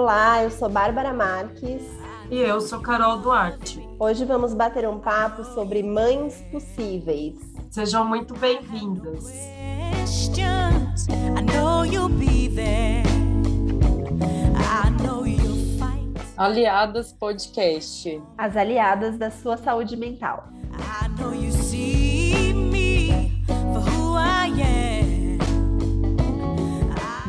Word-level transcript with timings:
Olá, 0.00 0.44
eu 0.44 0.50
sou 0.52 0.68
Bárbara 0.68 1.12
Marques. 1.12 1.82
E 2.30 2.38
eu 2.38 2.60
sou 2.60 2.80
Carol 2.80 3.18
Duarte. 3.18 3.84
Hoje 3.98 4.24
vamos 4.24 4.54
bater 4.54 4.88
um 4.88 5.00
papo 5.00 5.42
sobre 5.42 5.82
mães 5.82 6.40
possíveis. 6.52 7.34
Sejam 7.68 8.04
muito 8.04 8.32
bem-vindas. 8.34 9.24
Aliadas 16.36 17.12
Podcast. 17.12 18.22
As 18.38 18.56
aliadas 18.56 19.18
da 19.18 19.32
sua 19.32 19.56
saúde 19.56 19.96
mental. 19.96 20.48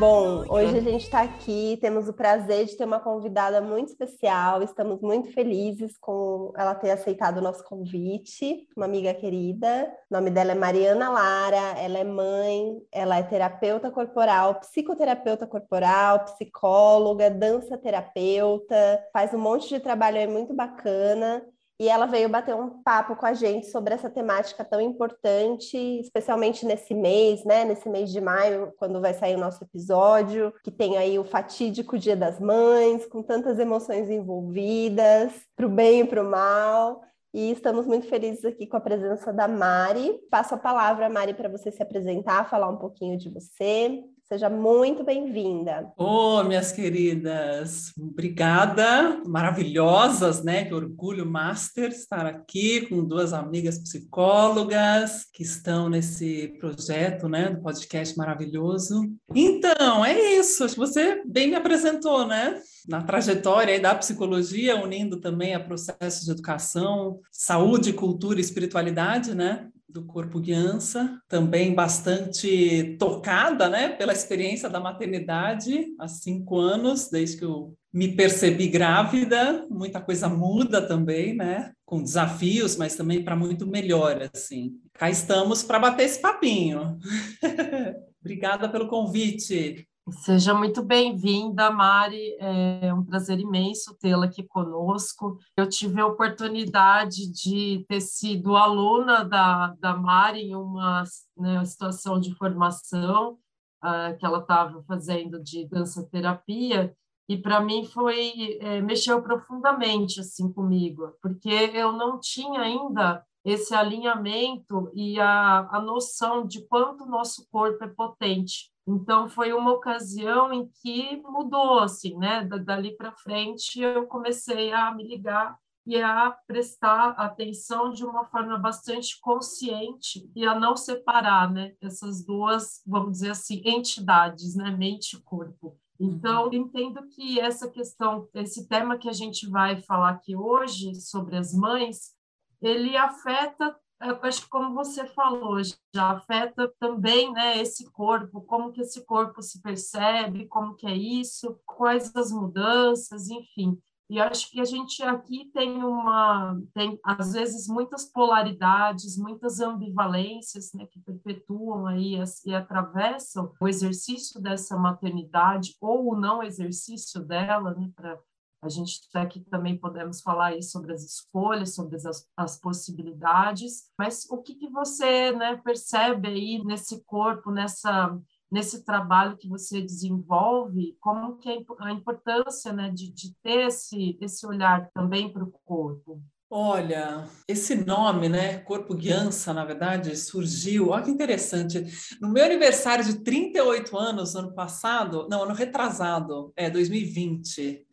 Bom, 0.00 0.46
hoje 0.48 0.78
a 0.78 0.80
gente 0.80 1.04
está 1.04 1.20
aqui, 1.20 1.76
temos 1.78 2.08
o 2.08 2.14
prazer 2.14 2.64
de 2.64 2.74
ter 2.74 2.86
uma 2.86 3.00
convidada 3.00 3.60
muito 3.60 3.88
especial, 3.88 4.62
estamos 4.62 5.02
muito 5.02 5.30
felizes 5.30 5.98
com 5.98 6.54
ela 6.56 6.74
ter 6.74 6.90
aceitado 6.90 7.36
o 7.36 7.42
nosso 7.42 7.62
convite, 7.64 8.66
uma 8.74 8.86
amiga 8.86 9.12
querida. 9.12 9.92
O 10.10 10.14
nome 10.14 10.30
dela 10.30 10.52
é 10.52 10.54
Mariana 10.54 11.10
Lara, 11.10 11.78
ela 11.78 11.98
é 11.98 12.04
mãe, 12.04 12.80
ela 12.90 13.18
é 13.18 13.22
terapeuta 13.22 13.90
corporal, 13.90 14.54
psicoterapeuta 14.60 15.46
corporal, 15.46 16.24
psicóloga, 16.24 17.28
dança 17.28 17.76
terapeuta, 17.76 19.04
faz 19.12 19.34
um 19.34 19.38
monte 19.38 19.68
de 19.68 19.80
trabalho 19.80 20.16
aí 20.16 20.26
muito 20.26 20.54
bacana. 20.54 21.44
E 21.80 21.88
ela 21.88 22.04
veio 22.04 22.28
bater 22.28 22.54
um 22.54 22.82
papo 22.82 23.16
com 23.16 23.24
a 23.24 23.32
gente 23.32 23.68
sobre 23.68 23.94
essa 23.94 24.10
temática 24.10 24.62
tão 24.62 24.82
importante, 24.82 25.78
especialmente 25.98 26.66
nesse 26.66 26.92
mês, 26.92 27.42
né? 27.42 27.64
Nesse 27.64 27.88
mês 27.88 28.12
de 28.12 28.20
maio, 28.20 28.70
quando 28.76 29.00
vai 29.00 29.14
sair 29.14 29.34
o 29.34 29.40
nosso 29.40 29.64
episódio, 29.64 30.52
que 30.62 30.70
tem 30.70 30.98
aí 30.98 31.18
o 31.18 31.24
fatídico 31.24 31.98
Dia 31.98 32.14
das 32.14 32.38
Mães, 32.38 33.06
com 33.06 33.22
tantas 33.22 33.58
emoções 33.58 34.10
envolvidas, 34.10 35.32
para 35.56 35.64
o 35.64 35.70
bem 35.70 36.00
e 36.00 36.04
para 36.04 36.22
o 36.22 36.30
mal. 36.30 37.00
E 37.32 37.50
estamos 37.50 37.86
muito 37.86 38.06
felizes 38.08 38.44
aqui 38.44 38.66
com 38.66 38.76
a 38.76 38.80
presença 38.80 39.32
da 39.32 39.48
Mari. 39.48 40.20
Passo 40.30 40.54
a 40.54 40.58
palavra, 40.58 41.08
Mari, 41.08 41.32
para 41.32 41.48
você 41.48 41.72
se 41.72 41.82
apresentar, 41.82 42.50
falar 42.50 42.68
um 42.68 42.76
pouquinho 42.76 43.16
de 43.16 43.30
você, 43.30 44.04
Seja 44.32 44.48
muito 44.48 45.02
bem-vinda. 45.02 45.90
Oh, 45.96 46.44
minhas 46.44 46.70
queridas, 46.70 47.92
obrigada, 47.98 49.20
maravilhosas, 49.26 50.44
né? 50.44 50.64
Que 50.64 50.72
orgulho 50.72 51.26
master 51.26 51.88
estar 51.88 52.24
aqui 52.26 52.86
com 52.86 53.04
duas 53.04 53.32
amigas 53.32 53.80
psicólogas 53.80 55.24
que 55.34 55.42
estão 55.42 55.88
nesse 55.88 56.54
projeto, 56.60 57.28
né, 57.28 57.50
do 57.50 57.60
podcast 57.60 58.16
maravilhoso. 58.16 59.02
Então, 59.34 60.04
é 60.04 60.36
isso, 60.36 60.62
acho 60.62 60.74
que 60.74 60.80
você 60.80 61.24
bem 61.26 61.48
me 61.48 61.56
apresentou, 61.56 62.24
né? 62.24 62.62
Na 62.88 63.02
trajetória 63.02 63.80
da 63.80 63.96
psicologia, 63.96 64.80
unindo 64.80 65.20
também 65.20 65.56
a 65.56 65.60
processos 65.60 66.24
de 66.24 66.30
educação, 66.30 67.18
saúde, 67.32 67.92
cultura 67.92 68.38
e 68.38 68.42
espiritualidade, 68.42 69.34
né? 69.34 69.68
Do 69.92 70.04
Corpo 70.04 70.40
Guiança, 70.40 71.20
também 71.28 71.74
bastante 71.74 72.96
tocada 72.98 73.68
né, 73.68 73.88
pela 73.90 74.12
experiência 74.12 74.68
da 74.68 74.80
maternidade 74.80 75.86
há 75.98 76.08
cinco 76.08 76.58
anos, 76.58 77.08
desde 77.10 77.38
que 77.38 77.44
eu 77.44 77.76
me 77.92 78.14
percebi 78.14 78.68
grávida, 78.68 79.66
muita 79.68 80.00
coisa 80.00 80.28
muda 80.28 80.80
também, 80.80 81.34
né? 81.34 81.72
Com 81.84 82.02
desafios, 82.02 82.76
mas 82.76 82.94
também 82.94 83.24
para 83.24 83.34
muito 83.34 83.66
melhor, 83.66 84.30
assim. 84.32 84.78
Cá 84.94 85.10
estamos 85.10 85.64
para 85.64 85.80
bater 85.80 86.04
esse 86.04 86.20
papinho. 86.20 86.98
Obrigada 88.20 88.68
pelo 88.68 88.86
convite. 88.86 89.88
Seja 90.08 90.54
muito 90.54 90.82
bem-vinda, 90.82 91.70
Mari. 91.70 92.36
É 92.40 92.92
um 92.92 93.04
prazer 93.04 93.38
imenso 93.38 93.94
tê-la 93.94 94.26
aqui 94.26 94.42
conosco. 94.42 95.38
Eu 95.56 95.68
tive 95.68 96.00
a 96.00 96.06
oportunidade 96.06 97.30
de 97.30 97.84
ter 97.86 98.00
sido 98.00 98.56
aluna 98.56 99.24
da, 99.24 99.68
da 99.78 99.96
Mari 99.96 100.40
em 100.48 100.54
uma 100.54 101.04
né, 101.36 101.64
situação 101.64 102.18
de 102.18 102.34
formação 102.34 103.38
uh, 103.84 104.16
que 104.18 104.24
ela 104.24 104.38
estava 104.38 104.82
fazendo 104.84 105.42
de 105.42 105.66
dança-terapia, 105.66 106.94
e 107.28 107.36
para 107.36 107.60
mim 107.60 107.84
foi 107.84 108.58
é, 108.60 108.80
mexeu 108.80 109.22
profundamente 109.22 110.18
assim 110.18 110.52
comigo, 110.52 111.14
porque 111.22 111.48
eu 111.48 111.92
não 111.92 112.18
tinha 112.18 112.60
ainda 112.60 113.24
esse 113.44 113.74
alinhamento 113.74 114.90
e 114.94 115.18
a, 115.18 115.68
a 115.70 115.80
noção 115.80 116.46
de 116.46 116.66
quanto 116.66 117.04
o 117.04 117.08
nosso 117.08 117.48
corpo 117.50 117.82
é 117.84 117.88
potente 117.88 118.70
então 118.92 119.28
foi 119.28 119.52
uma 119.52 119.72
ocasião 119.72 120.52
em 120.52 120.68
que 120.82 121.16
mudou 121.22 121.78
assim, 121.78 122.16
né? 122.16 122.44
Dali 122.44 122.96
para 122.96 123.12
frente 123.12 123.80
eu 123.80 124.06
comecei 124.06 124.72
a 124.72 124.92
me 124.94 125.04
ligar 125.04 125.56
e 125.86 126.00
a 126.00 126.36
prestar 126.46 127.10
atenção 127.10 127.90
de 127.90 128.04
uma 128.04 128.24
forma 128.26 128.58
bastante 128.58 129.18
consciente 129.20 130.30
e 130.34 130.44
a 130.44 130.58
não 130.58 130.76
separar, 130.76 131.50
né? 131.50 131.74
Essas 131.80 132.24
duas, 132.24 132.82
vamos 132.86 133.12
dizer 133.12 133.30
assim, 133.30 133.62
entidades, 133.64 134.56
né? 134.56 134.70
Mente 134.70 135.16
e 135.16 135.22
corpo. 135.22 135.76
Então, 135.98 136.46
uhum. 136.46 136.54
entendo 136.54 137.06
que 137.08 137.38
essa 137.38 137.68
questão, 137.68 138.26
esse 138.34 138.66
tema 138.66 138.96
que 138.96 139.08
a 139.08 139.12
gente 139.12 139.48
vai 139.48 139.82
falar 139.82 140.10
aqui 140.10 140.34
hoje 140.34 140.94
sobre 140.94 141.36
as 141.36 141.52
mães, 141.52 142.14
ele 142.62 142.96
afeta 142.96 143.76
acho 144.22 144.42
que 144.42 144.48
como 144.48 144.74
você 144.74 145.06
falou, 145.08 145.60
já 145.94 146.10
afeta 146.12 146.72
também 146.80 147.30
né, 147.32 147.60
esse 147.60 147.90
corpo, 147.90 148.40
como 148.40 148.72
que 148.72 148.80
esse 148.80 149.04
corpo 149.04 149.42
se 149.42 149.60
percebe, 149.60 150.46
como 150.46 150.74
que 150.74 150.86
é 150.86 150.96
isso, 150.96 151.60
quais 151.66 152.14
as 152.16 152.32
mudanças, 152.32 153.28
enfim. 153.28 153.78
E 154.08 154.18
acho 154.18 154.50
que 154.50 154.60
a 154.60 154.64
gente 154.64 155.00
aqui 155.04 155.48
tem 155.52 155.84
uma, 155.84 156.60
tem 156.74 156.98
às 157.04 157.32
vezes 157.32 157.68
muitas 157.68 158.06
polaridades, 158.06 159.16
muitas 159.16 159.60
ambivalências, 159.60 160.72
né, 160.72 160.84
que 160.86 160.98
perpetuam 160.98 161.86
aí 161.86 162.16
e 162.44 162.54
atravessam 162.54 163.52
o 163.60 163.68
exercício 163.68 164.40
dessa 164.40 164.76
maternidade 164.76 165.76
ou 165.80 166.10
o 166.10 166.16
não 166.16 166.42
exercício 166.42 167.22
dela, 167.22 167.72
né, 167.74 167.88
para 167.94 168.18
a 168.62 168.68
gente 168.68 169.00
aqui 169.14 169.40
também 169.40 169.78
podemos 169.78 170.20
falar 170.20 170.48
aí 170.48 170.62
sobre 170.62 170.92
as 170.92 171.02
escolhas, 171.02 171.74
sobre 171.74 171.96
as, 171.96 172.26
as 172.36 172.60
possibilidades, 172.60 173.90
mas 173.98 174.26
o 174.30 174.38
que, 174.38 174.54
que 174.54 174.68
você 174.68 175.32
né, 175.32 175.56
percebe 175.56 176.28
aí 176.28 176.64
nesse 176.64 177.02
corpo, 177.04 177.50
nessa 177.50 178.18
nesse 178.50 178.84
trabalho 178.84 179.36
que 179.36 179.48
você 179.48 179.80
desenvolve, 179.80 180.96
como 181.00 181.38
que 181.38 181.48
é 181.48 181.62
a 181.78 181.92
importância 181.92 182.72
né, 182.72 182.90
de, 182.90 183.12
de 183.12 183.32
ter 183.42 183.68
esse, 183.68 184.18
esse 184.20 184.44
olhar 184.44 184.90
também 184.92 185.32
para 185.32 185.44
o 185.44 185.52
corpo? 185.64 186.20
Olha, 186.52 187.28
esse 187.46 187.76
nome, 187.76 188.28
né, 188.28 188.58
Corpo 188.58 188.92
Guiança, 188.92 189.54
na 189.54 189.64
verdade, 189.64 190.16
surgiu, 190.16 190.88
olha 190.88 191.04
que 191.04 191.10
interessante, 191.10 191.86
no 192.20 192.28
meu 192.28 192.44
aniversário 192.44 193.04
de 193.04 193.22
38 193.22 193.96
anos, 193.96 194.34
ano 194.34 194.52
passado, 194.52 195.28
não, 195.30 195.44
ano 195.44 195.54
retrasado, 195.54 196.52
é 196.56 196.68
2020, 196.68 197.86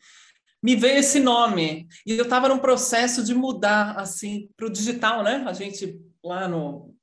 me 0.67 0.75
veio 0.75 0.99
esse 0.99 1.21
nome. 1.21 1.87
E 2.05 2.11
eu 2.17 2.23
estava 2.23 2.49
num 2.49 2.59
processo 2.59 3.23
de 3.23 3.33
mudar 3.33 3.93
assim 3.97 4.49
para 4.57 4.67
o 4.67 4.69
digital, 4.69 5.23
né? 5.23 5.45
A 5.47 5.53
gente 5.53 5.97
lá 6.21 6.45
no, 6.45 6.93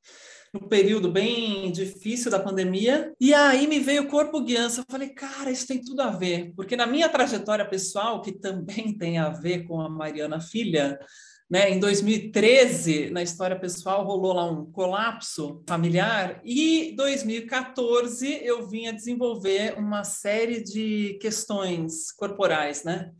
no 0.53 0.69
período 0.69 1.11
bem 1.11 1.73
difícil 1.73 2.31
da 2.31 2.39
pandemia. 2.39 3.15
E 3.19 3.33
aí 3.33 3.67
me 3.67 3.81
veio 3.81 4.03
o 4.03 4.09
corpo 4.09 4.43
guiança. 4.43 4.83
Eu 4.83 4.85
falei, 4.87 5.09
cara, 5.09 5.51
isso 5.51 5.67
tem 5.67 5.83
tudo 5.83 6.03
a 6.03 6.11
ver. 6.11 6.53
Porque 6.55 6.77
na 6.77 6.87
minha 6.87 7.09
trajetória 7.09 7.67
pessoal, 7.67 8.21
que 8.21 8.33
também 8.33 8.99
tem 8.99 9.17
a 9.17 9.31
ver 9.31 9.67
com 9.67 9.81
a 9.81 9.89
Mariana 9.89 10.43
Filha, 10.43 10.99
né, 11.51 11.71
em 11.71 11.79
2013, 11.79 13.09
na 13.09 13.23
história 13.23 13.59
pessoal, 13.59 14.05
rolou 14.05 14.35
lá 14.35 14.51
um 14.51 14.71
colapso 14.73 15.63
familiar, 15.69 16.41
e 16.45 16.95
2014 16.97 18.41
eu 18.43 18.67
vim 18.67 18.89
a 18.89 18.93
desenvolver 18.93 19.79
uma 19.79 20.05
série 20.05 20.63
de 20.63 21.19
questões 21.21 22.11
corporais, 22.13 22.83
né? 22.83 23.11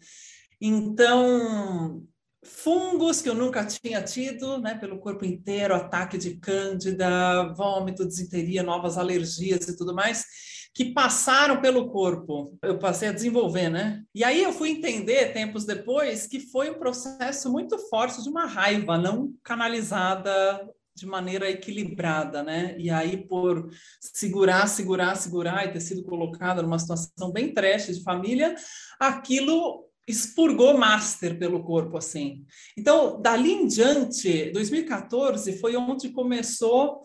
Então, 0.67 2.03
fungos 2.43 3.21
que 3.21 3.29
eu 3.29 3.35
nunca 3.35 3.67
tinha 3.67 4.01
tido, 4.01 4.57
né, 4.57 4.75
pelo 4.75 4.99
corpo 4.99 5.23
inteiro, 5.23 5.75
ataque 5.75 6.17
de 6.17 6.37
cândida, 6.37 7.53
vômito, 7.53 8.07
desinteria, 8.07 8.63
novas 8.63 8.97
alergias 8.97 9.69
e 9.69 9.77
tudo 9.77 9.95
mais, 9.95 10.25
que 10.75 10.87
passaram 10.87 11.61
pelo 11.61 11.91
corpo. 11.91 12.57
Eu 12.63 12.79
passei 12.79 13.11
a 13.11 13.13
desenvolver, 13.13 13.69
né? 13.69 14.03
E 14.15 14.25
aí 14.25 14.43
eu 14.43 14.55
fui 14.55 14.71
entender 14.71 15.35
tempos 15.35 15.67
depois 15.67 16.27
que 16.27 16.41
foi 16.41 16.71
um 16.71 16.79
processo 16.79 17.53
muito 17.53 17.77
forte 17.91 18.23
de 18.23 18.31
uma 18.31 18.47
raiva 18.47 18.97
não 18.97 19.35
canalizada 19.43 20.67
de 20.97 21.05
maneira 21.05 21.51
equilibrada, 21.51 22.43
né? 22.43 22.75
E 22.79 22.89
aí 22.89 23.19
por 23.27 23.69
segurar, 24.01 24.67
segurar, 24.67 25.15
segurar 25.15 25.67
e 25.67 25.73
ter 25.73 25.81
sido 25.81 26.03
colocada 26.05 26.63
numa 26.63 26.79
situação 26.79 27.31
bem 27.31 27.53
trash 27.53 27.89
de 27.89 28.03
família, 28.03 28.55
aquilo 28.99 29.85
expurgou 30.07 30.77
master 30.77 31.39
pelo 31.39 31.63
corpo 31.63 31.97
assim. 31.97 32.45
Então, 32.77 33.21
dali 33.21 33.53
em 33.53 33.67
diante, 33.67 34.51
2014 34.53 35.59
foi 35.59 35.77
onde 35.77 36.11
começou 36.11 37.01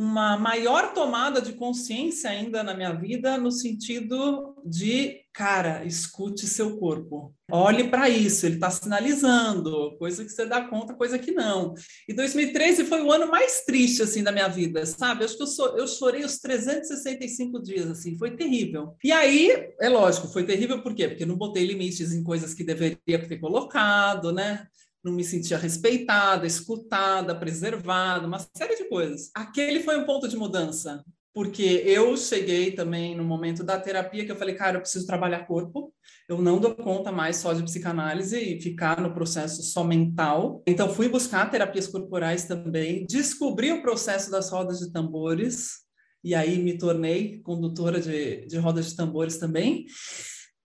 uma 0.00 0.38
maior 0.38 0.94
tomada 0.94 1.42
de 1.42 1.52
consciência 1.52 2.30
ainda 2.30 2.62
na 2.62 2.72
minha 2.72 2.90
vida, 2.90 3.36
no 3.36 3.50
sentido 3.50 4.56
de, 4.64 5.20
cara, 5.30 5.84
escute 5.84 6.46
seu 6.46 6.78
corpo. 6.78 7.34
Olhe 7.52 7.84
para 7.90 8.08
isso, 8.08 8.46
ele 8.46 8.54
está 8.54 8.70
sinalizando, 8.70 9.98
coisa 9.98 10.24
que 10.24 10.30
você 10.30 10.46
dá 10.46 10.62
conta, 10.62 10.94
coisa 10.94 11.18
que 11.18 11.32
não. 11.32 11.74
E 12.08 12.14
2013 12.14 12.86
foi 12.86 13.02
o 13.02 13.12
ano 13.12 13.30
mais 13.30 13.62
triste, 13.66 14.00
assim, 14.00 14.22
da 14.22 14.32
minha 14.32 14.48
vida, 14.48 14.86
sabe? 14.86 15.22
Acho 15.22 15.36
que 15.36 15.42
eu, 15.42 15.46
so, 15.46 15.66
eu 15.76 15.86
chorei 15.86 16.24
os 16.24 16.38
365 16.38 17.60
dias, 17.60 17.90
assim, 17.90 18.16
foi 18.16 18.34
terrível. 18.34 18.94
E 19.04 19.12
aí, 19.12 19.68
é 19.78 19.88
lógico, 19.90 20.28
foi 20.28 20.44
terrível 20.44 20.82
por 20.82 20.94
quê? 20.94 21.08
Porque 21.08 21.26
não 21.26 21.36
botei 21.36 21.66
limites 21.66 22.14
em 22.14 22.24
coisas 22.24 22.54
que 22.54 22.64
deveria 22.64 22.96
ter 23.28 23.38
colocado, 23.38 24.32
né? 24.32 24.66
Não 25.02 25.12
me 25.12 25.24
sentia 25.24 25.56
respeitada, 25.56 26.46
escutada, 26.46 27.34
preservada, 27.34 28.26
uma 28.26 28.38
série 28.38 28.76
de 28.76 28.88
coisas. 28.88 29.30
Aquele 29.34 29.80
foi 29.80 29.98
um 29.98 30.04
ponto 30.04 30.28
de 30.28 30.36
mudança, 30.36 31.04
porque 31.32 31.82
eu 31.86 32.16
cheguei 32.16 32.72
também 32.72 33.16
no 33.16 33.24
momento 33.24 33.62
da 33.62 33.78
terapia 33.78 34.24
que 34.24 34.32
eu 34.32 34.36
falei, 34.36 34.54
cara, 34.54 34.76
eu 34.76 34.80
preciso 34.80 35.06
trabalhar 35.06 35.46
corpo, 35.46 35.92
eu 36.28 36.42
não 36.42 36.58
dou 36.58 36.74
conta 36.74 37.10
mais 37.10 37.36
só 37.36 37.52
de 37.52 37.62
psicanálise 37.62 38.38
e 38.38 38.60
ficar 38.60 39.00
no 39.00 39.14
processo 39.14 39.62
só 39.62 39.82
mental. 39.84 40.62
Então 40.66 40.92
fui 40.92 41.08
buscar 41.08 41.50
terapias 41.50 41.86
corporais 41.86 42.44
também, 42.44 43.06
descobri 43.08 43.72
o 43.72 43.82
processo 43.82 44.30
das 44.30 44.50
rodas 44.50 44.80
de 44.80 44.92
tambores, 44.92 45.80
e 46.22 46.34
aí 46.34 46.58
me 46.58 46.76
tornei 46.76 47.40
condutora 47.40 48.00
de, 48.00 48.46
de 48.46 48.58
rodas 48.58 48.90
de 48.90 48.96
tambores 48.96 49.38
também. 49.38 49.86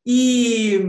E, 0.05 0.79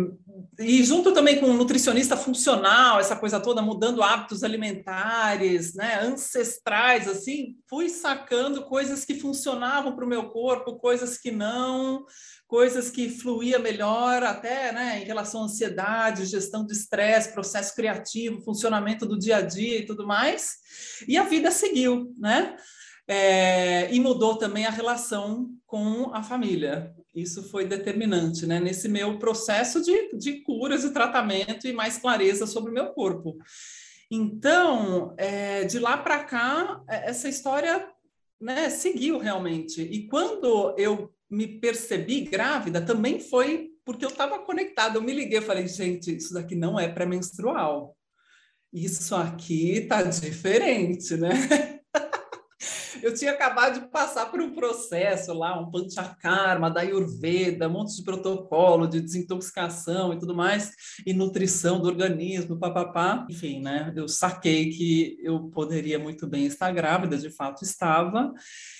e 0.58 0.84
junto 0.84 1.12
também 1.12 1.40
com 1.40 1.46
um 1.46 1.56
nutricionista 1.56 2.16
funcional, 2.16 3.00
essa 3.00 3.16
coisa 3.16 3.40
toda, 3.40 3.62
mudando 3.62 4.02
hábitos 4.02 4.44
alimentares, 4.44 5.74
né, 5.74 6.00
ancestrais, 6.02 7.08
assim, 7.08 7.56
fui 7.68 7.88
sacando 7.88 8.64
coisas 8.64 9.04
que 9.04 9.18
funcionavam 9.18 9.96
para 9.96 10.04
o 10.04 10.08
meu 10.08 10.28
corpo, 10.28 10.76
coisas 10.76 11.16
que 11.16 11.30
não, 11.30 12.04
coisas 12.46 12.90
que 12.90 13.08
fluía 13.08 13.58
melhor, 13.58 14.22
até 14.22 14.72
né, 14.72 15.02
em 15.02 15.04
relação 15.04 15.42
à 15.42 15.44
ansiedade, 15.44 16.26
gestão 16.26 16.64
de 16.64 16.72
estresse, 16.72 17.32
processo 17.32 17.74
criativo, 17.74 18.42
funcionamento 18.42 19.06
do 19.06 19.18
dia 19.18 19.38
a 19.38 19.42
dia 19.42 19.78
e 19.78 19.86
tudo 19.86 20.06
mais. 20.06 20.56
E 21.08 21.16
a 21.16 21.24
vida 21.24 21.50
seguiu, 21.50 22.14
né? 22.18 22.56
É, 23.08 23.92
e 23.94 24.00
mudou 24.00 24.36
também 24.36 24.66
a 24.66 24.70
relação 24.70 25.48
com 25.64 26.12
a 26.12 26.24
família. 26.24 26.92
Isso 27.16 27.42
foi 27.44 27.64
determinante, 27.66 28.46
né? 28.46 28.60
Nesse 28.60 28.88
meu 28.88 29.18
processo 29.18 29.82
de, 29.82 30.14
de 30.16 30.42
curas 30.42 30.84
e 30.84 30.92
tratamento 30.92 31.66
e 31.66 31.72
mais 31.72 31.96
clareza 31.96 32.46
sobre 32.46 32.70
o 32.70 32.74
meu 32.74 32.88
corpo. 32.88 33.38
Então, 34.10 35.14
é, 35.16 35.64
de 35.64 35.78
lá 35.78 35.96
para 35.96 36.22
cá, 36.24 36.82
é, 36.88 37.08
essa 37.08 37.26
história 37.26 37.88
né, 38.38 38.68
seguiu 38.68 39.18
realmente. 39.18 39.80
E 39.80 40.06
quando 40.08 40.74
eu 40.78 41.10
me 41.30 41.46
percebi 41.58 42.20
grávida, 42.20 42.82
também 42.82 43.18
foi 43.18 43.70
porque 43.82 44.04
eu 44.04 44.10
estava 44.10 44.38
conectada. 44.40 44.98
Eu 44.98 45.02
me 45.02 45.14
liguei, 45.14 45.38
e 45.38 45.42
falei, 45.42 45.66
gente, 45.66 46.14
isso 46.14 46.34
daqui 46.34 46.54
não 46.54 46.78
é 46.78 46.86
pré-menstrual. 46.86 47.96
Isso 48.70 49.14
aqui 49.14 49.86
tá 49.88 50.02
diferente, 50.02 51.16
né? 51.16 51.30
eu 53.06 53.14
tinha 53.14 53.30
acabado 53.30 53.80
de 53.80 53.86
passar 53.86 54.26
por 54.32 54.40
um 54.40 54.52
processo 54.52 55.32
lá, 55.32 55.56
um 55.56 55.70
panchakarma 55.70 56.68
da 56.68 56.80
Ayurveda, 56.80 57.68
um 57.68 57.72
monte 57.72 57.94
de 57.94 58.02
protocolo 58.02 58.88
de 58.88 59.00
desintoxicação 59.00 60.12
e 60.12 60.18
tudo 60.18 60.34
mais, 60.34 60.72
e 61.06 61.14
nutrição 61.14 61.80
do 61.80 61.86
organismo, 61.86 62.58
papapá. 62.58 63.24
Enfim, 63.30 63.60
né? 63.60 63.92
Eu 63.94 64.08
saquei 64.08 64.70
que 64.70 65.18
eu 65.22 65.48
poderia 65.50 66.00
muito 66.00 66.26
bem 66.26 66.46
estar 66.46 66.72
grávida, 66.72 67.16
de 67.16 67.30
fato 67.30 67.62
estava. 67.62 68.34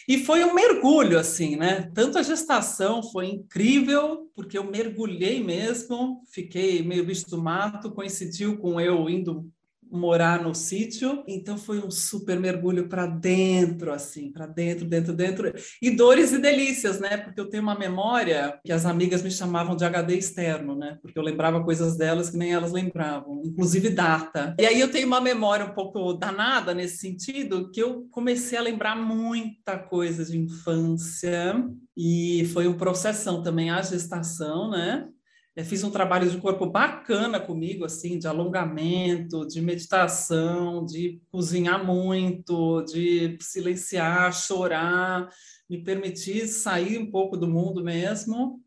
E 0.08 0.18
foi 0.18 0.42
um 0.44 0.54
mergulho, 0.54 1.20
assim, 1.20 1.54
né? 1.54 1.88
Tanto 1.94 2.18
a 2.18 2.22
gestação 2.22 3.04
foi 3.04 3.26
incrível, 3.26 4.28
porque 4.34 4.58
eu 4.58 4.64
mergulhei 4.64 5.40
mesmo, 5.40 6.24
fiquei 6.32 6.82
meio 6.82 7.06
bicho 7.06 7.30
do 7.30 7.40
mato, 7.40 7.92
coincidiu 7.92 8.58
com 8.58 8.80
eu 8.80 9.08
indo 9.08 9.48
morar 9.90 10.42
no 10.42 10.54
sítio, 10.54 11.22
então 11.26 11.56
foi 11.56 11.78
um 11.78 11.90
super 11.90 12.38
mergulho 12.38 12.88
para 12.88 13.06
dentro, 13.06 13.92
assim, 13.92 14.32
para 14.32 14.46
dentro, 14.46 14.84
dentro, 14.86 15.12
dentro, 15.12 15.52
e 15.80 15.90
dores 15.90 16.32
e 16.32 16.38
delícias, 16.38 17.00
né? 17.00 17.16
Porque 17.16 17.40
eu 17.40 17.48
tenho 17.48 17.62
uma 17.62 17.78
memória 17.78 18.58
que 18.64 18.72
as 18.72 18.84
amigas 18.84 19.22
me 19.22 19.30
chamavam 19.30 19.76
de 19.76 19.84
HD 19.84 20.16
externo, 20.16 20.76
né? 20.76 20.98
Porque 21.00 21.18
eu 21.18 21.22
lembrava 21.22 21.62
coisas 21.62 21.96
delas 21.96 22.30
que 22.30 22.36
nem 22.36 22.52
elas 22.52 22.72
lembravam, 22.72 23.42
inclusive 23.44 23.90
data. 23.90 24.54
E 24.58 24.66
aí 24.66 24.80
eu 24.80 24.90
tenho 24.90 25.06
uma 25.06 25.20
memória 25.20 25.66
um 25.66 25.74
pouco 25.74 26.12
danada 26.14 26.74
nesse 26.74 26.98
sentido, 26.98 27.70
que 27.70 27.82
eu 27.82 28.06
comecei 28.10 28.58
a 28.58 28.62
lembrar 28.62 28.96
muita 28.96 29.78
coisa 29.78 30.24
de 30.24 30.38
infância, 30.38 31.64
e 31.96 32.48
foi 32.52 32.68
um 32.68 32.74
processão 32.74 33.42
também 33.42 33.70
a 33.70 33.80
gestação, 33.80 34.70
né? 34.70 35.08
Eu 35.56 35.64
fiz 35.64 35.82
um 35.82 35.90
trabalho 35.90 36.28
de 36.28 36.36
corpo 36.36 36.66
bacana 36.66 37.40
comigo, 37.40 37.86
assim, 37.86 38.18
de 38.18 38.28
alongamento, 38.28 39.46
de 39.46 39.62
meditação, 39.62 40.84
de 40.84 41.18
cozinhar 41.32 41.82
muito, 41.82 42.82
de 42.82 43.38
silenciar, 43.40 44.34
chorar, 44.34 45.30
me 45.68 45.82
permitir 45.82 46.46
sair 46.46 46.98
um 46.98 47.10
pouco 47.10 47.38
do 47.38 47.48
mundo 47.48 47.82
mesmo, 47.82 48.60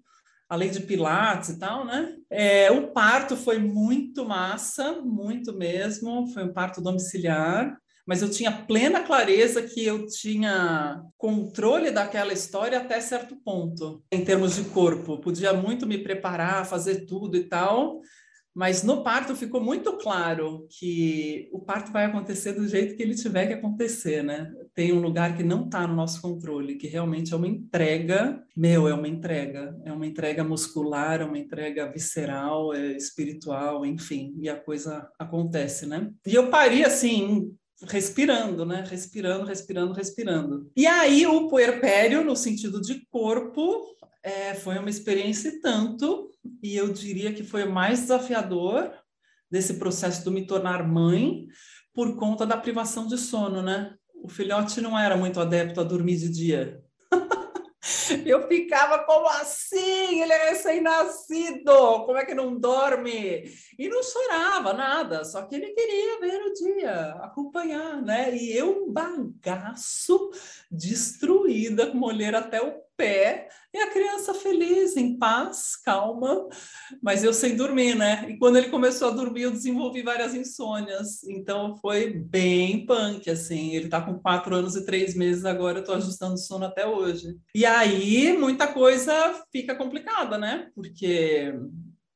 além 0.50 0.72
de 0.72 0.80
pilates 0.80 1.50
e 1.50 1.60
tal, 1.60 1.86
né? 1.86 2.18
É, 2.28 2.72
o 2.72 2.88
parto 2.88 3.38
foi 3.38 3.60
muito 3.60 4.26
massa, 4.26 5.00
muito 5.00 5.54
mesmo, 5.54 6.26
foi 6.34 6.44
um 6.44 6.54
parto 6.54 6.82
domiciliar 6.82 7.80
mas 8.10 8.24
eu 8.24 8.32
tinha 8.32 8.52
plena 8.52 9.02
clareza 9.04 9.62
que 9.62 9.86
eu 9.86 10.08
tinha 10.08 11.00
controle 11.16 11.92
daquela 11.92 12.34
história 12.34 12.80
até 12.80 13.00
certo 13.00 13.36
ponto, 13.36 14.04
em 14.12 14.26
termos 14.26 14.56
de 14.56 14.64
corpo. 14.64 15.22
Podia 15.22 15.54
muito 15.54 15.86
me 15.86 16.00
preparar, 16.00 16.66
fazer 16.66 17.06
tudo 17.06 17.38
e 17.38 17.44
tal, 17.44 18.02
mas 18.52 18.82
no 18.82 19.04
parto 19.04 19.36
ficou 19.36 19.62
muito 19.62 19.96
claro 19.98 20.68
que 20.72 21.48
o 21.54 21.60
parto 21.60 21.92
vai 21.92 22.06
acontecer 22.06 22.54
do 22.54 22.68
jeito 22.68 22.98
que 22.98 23.04
ele 23.04 23.14
tiver 23.14 23.46
que 23.46 23.54
acontecer, 23.54 24.24
né? 24.24 24.52
Tem 24.74 24.92
um 24.92 25.00
lugar 25.00 25.38
que 25.38 25.44
não 25.44 25.66
está 25.66 25.86
no 25.86 25.96
nosso 25.96 26.20
controle, 26.20 26.78
que 26.78 26.88
realmente 26.88 27.32
é 27.32 27.38
uma 27.38 27.48
entrega, 27.48 28.44
meu, 28.58 28.88
é 28.88 28.94
uma 28.96 29.08
entrega, 29.08 29.80
é 29.86 29.94
uma 29.94 30.08
entrega 30.08 30.44
muscular, 30.44 31.22
é 31.22 31.26
uma 31.26 31.38
entrega 31.38 31.92
visceral, 31.92 32.74
é 32.74 32.94
espiritual, 32.98 33.86
enfim, 33.86 34.34
e 34.40 34.50
a 34.50 34.60
coisa 34.60 35.08
acontece, 35.20 35.86
né? 35.86 36.12
E 36.26 36.34
eu 36.34 36.50
parei 36.50 36.84
assim, 36.84 37.56
respirando, 37.88 38.66
né? 38.66 38.84
Respirando, 38.88 39.46
respirando, 39.46 39.94
respirando. 39.94 40.72
E 40.76 40.86
aí 40.86 41.26
o 41.26 41.48
puerpério, 41.48 42.24
no 42.24 42.36
sentido 42.36 42.82
de 42.82 43.06
corpo, 43.10 43.96
é, 44.24 44.54
foi 44.54 44.78
uma 44.78 44.90
experiência 44.90 45.50
e 45.50 45.62
tanto, 45.62 46.30
e 46.62 46.76
eu 46.76 46.92
diria 46.92 47.34
que 47.34 47.44
foi 47.44 47.64
o 47.64 47.72
mais 47.72 48.02
desafiador 48.02 48.92
desse 49.50 49.76
processo 49.76 50.24
de 50.24 50.30
me 50.30 50.46
tornar 50.46 50.88
mãe 50.88 51.48
por 51.94 52.16
conta 52.18 52.46
da 52.46 52.58
privação 52.58 53.08
de 53.08 53.18
sono, 53.18 53.62
né? 53.62 53.96
O 54.22 54.28
filhote 54.28 54.82
não 54.82 54.98
era 54.98 55.16
muito 55.16 55.40
adepto 55.40 55.80
a 55.80 55.84
dormir 55.84 56.18
de 56.18 56.30
dia. 56.30 56.84
Eu 58.26 58.48
ficava 58.48 59.00
como 59.00 59.28
assim? 59.28 60.22
Ele 60.22 60.34
é 60.34 60.50
recém-nascido, 60.50 62.06
como 62.06 62.18
é 62.18 62.26
que 62.26 62.34
não 62.34 62.58
dorme? 62.58 63.52
E 63.78 63.90
não 63.90 64.04
chorava 64.04 64.74
nada, 64.74 65.24
só 65.24 65.44
que 65.44 65.56
ele 65.56 65.72
queria 65.72 66.20
ver 66.20 66.42
o 66.42 66.54
dia, 66.54 67.12
acompanhar, 67.22 68.02
né? 68.02 68.36
E 68.36 68.56
eu 68.56 68.84
um 68.84 68.92
bagaço 68.92 70.32
destruída, 70.70 71.88
com 71.88 72.02
olheira 72.02 72.40
até 72.40 72.62
o 72.62 72.89
pé, 73.00 73.48
e 73.74 73.78
a 73.80 73.90
criança 73.90 74.34
feliz, 74.34 74.98
em 74.98 75.18
paz, 75.18 75.78
calma, 75.78 76.50
mas 77.02 77.24
eu 77.24 77.32
sem 77.32 77.56
dormir, 77.56 77.96
né? 77.96 78.26
E 78.28 78.38
quando 78.38 78.58
ele 78.58 78.68
começou 78.70 79.08
a 79.08 79.12
dormir, 79.12 79.44
eu 79.44 79.52
desenvolvi 79.52 80.02
várias 80.02 80.36
insônias, 80.36 81.24
então 81.24 81.78
foi 81.78 82.12
bem 82.12 82.86
punk, 82.86 83.30
assim. 83.30 83.74
Ele 83.74 83.88
tá 83.88 84.02
com 84.02 84.20
quatro 84.20 84.54
anos 84.54 84.76
e 84.76 84.86
três 84.86 85.16
meses 85.16 85.46
agora, 85.46 85.80
eu 85.80 85.84
tô 85.84 85.94
ajustando 85.94 86.34
o 86.34 86.38
sono 86.38 86.66
até 86.66 86.86
hoje. 86.86 87.38
E 87.56 87.66
aí, 87.66 88.36
muita 88.38 88.68
coisa 88.68 89.14
fica 89.50 89.74
complicada, 89.76 90.38
né? 90.38 90.70
Porque 90.76 91.54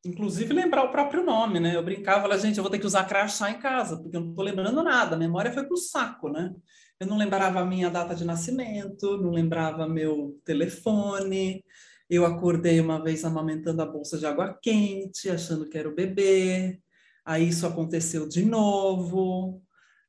inclusive 0.06 0.54
lembrar 0.54 0.84
o 0.84 0.92
próprio 0.92 1.24
nome, 1.24 1.62
né? 1.62 1.75
Eu 1.78 1.84
brincava, 1.84 2.24
falava, 2.24 2.42
gente, 2.42 2.58
eu 2.58 2.63
vou 2.63 2.70
ter 2.70 2.80
que 2.80 2.86
usar 2.86 3.06
crachá 3.06 3.50
em 3.50 3.60
casa, 3.60 3.98
porque 3.98 4.18
eu 4.18 4.22
não 4.22 4.36
tô 4.36 4.42
lembrando 4.42 4.84
nada, 4.84 5.16
a 5.16 5.20
memória 5.20 5.54
foi 5.54 5.63
pro 5.66 5.78
saco, 5.78 6.28
né? 6.28 6.54
Eu 7.00 7.07
não 7.07 7.17
lembrava 7.17 7.59
a 7.59 7.65
minha 7.65 7.89
data 7.89 8.15
de 8.15 8.23
nascimento, 8.23 9.17
não 9.17 9.31
lembrava 9.31 9.88
meu 9.88 10.39
telefone. 10.45 11.63
Eu 12.09 12.25
acordei 12.25 12.79
uma 12.79 13.01
vez 13.03 13.25
amamentando 13.25 13.81
a 13.81 13.85
bolsa 13.85 14.17
de 14.17 14.25
água 14.25 14.57
quente, 14.62 15.29
achando 15.29 15.67
que 15.67 15.77
era 15.77 15.89
o 15.89 15.95
bebê. 15.95 16.79
Aí 17.25 17.47
isso 17.47 17.65
aconteceu 17.65 18.27
de 18.27 18.45
novo, 18.45 19.62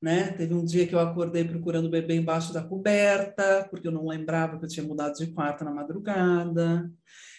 né? 0.02 0.32
Teve 0.32 0.54
um 0.54 0.64
dia 0.64 0.86
que 0.86 0.94
eu 0.94 0.98
acordei 1.00 1.44
procurando 1.44 1.86
o 1.86 1.90
bebê 1.90 2.14
embaixo 2.16 2.52
da 2.52 2.62
coberta, 2.62 3.66
porque 3.70 3.88
eu 3.88 3.92
não 3.92 4.06
lembrava 4.06 4.58
que 4.58 4.64
eu 4.64 4.68
tinha 4.68 4.86
mudado 4.86 5.14
de 5.14 5.28
quarto 5.28 5.64
na 5.64 5.70
madrugada. 5.70 6.90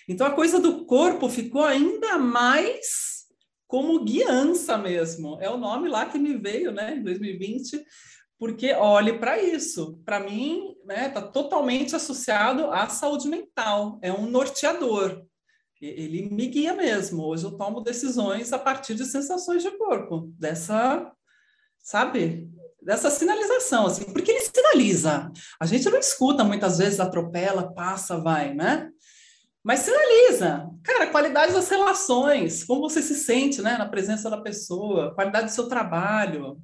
Então 0.08 0.26
a 0.26 0.32
coisa 0.32 0.60
do 0.60 0.86
corpo 0.86 1.30
ficou 1.30 1.64
ainda 1.64 2.18
mais 2.18 3.26
como 3.68 4.04
guiança 4.04 4.78
mesmo. 4.78 5.38
É 5.42 5.50
o 5.50 5.58
nome 5.58 5.90
lá 5.90 6.06
que 6.06 6.18
me 6.18 6.38
veio, 6.38 6.72
né, 6.72 6.96
em 6.96 7.04
2020, 7.04 7.84
porque 8.38 8.74
olhe 8.74 9.18
para 9.18 9.42
isso. 9.42 10.02
Para 10.06 10.20
mim, 10.20 10.76
está 10.82 10.94
né, 10.94 11.10
tá 11.10 11.22
totalmente 11.22 11.96
associado 11.96 12.72
à 12.72 12.88
saúde 12.90 13.28
mental, 13.28 14.00
é 14.02 14.12
um 14.12 14.28
norteador. 14.28 15.26
Ele 15.82 16.30
me 16.30 16.48
guia 16.48 16.74
mesmo. 16.74 17.24
Hoje 17.24 17.44
eu 17.44 17.52
tomo 17.52 17.82
decisões 17.82 18.52
a 18.54 18.60
partir 18.60 18.96
de 18.96 19.06
sensações 19.06 19.62
de 19.62 19.72
corpo, 19.72 20.34
dessa, 20.38 21.12
sabe, 21.80 22.50
dessa 22.82 23.10
sinalização, 23.10 23.88
assim, 23.88 24.06
porque 24.06 24.32
ele 24.32 24.42
sinaliza. 24.42 25.32
A 25.60 25.66
gente 25.66 25.90
não 25.90 26.00
escuta 26.00 26.44
muitas 26.44 26.78
vezes, 26.78 27.00
atropela, 27.00 27.74
passa, 27.74 28.18
vai, 28.18 28.54
né? 28.54 28.90
Mas 29.64 29.80
sinaliza, 29.80 30.70
cara, 30.84 31.08
qualidade 31.08 31.52
das 31.52 31.68
relações, 31.68 32.64
como 32.64 32.88
você 32.88 33.02
se 33.02 33.16
sente, 33.16 33.64
né, 33.64 33.78
na 33.78 33.90
presença 33.90 34.30
da 34.30 34.40
pessoa, 34.40 35.16
qualidade 35.16 35.48
do 35.48 35.52
seu 35.52 35.68
trabalho, 35.68 36.62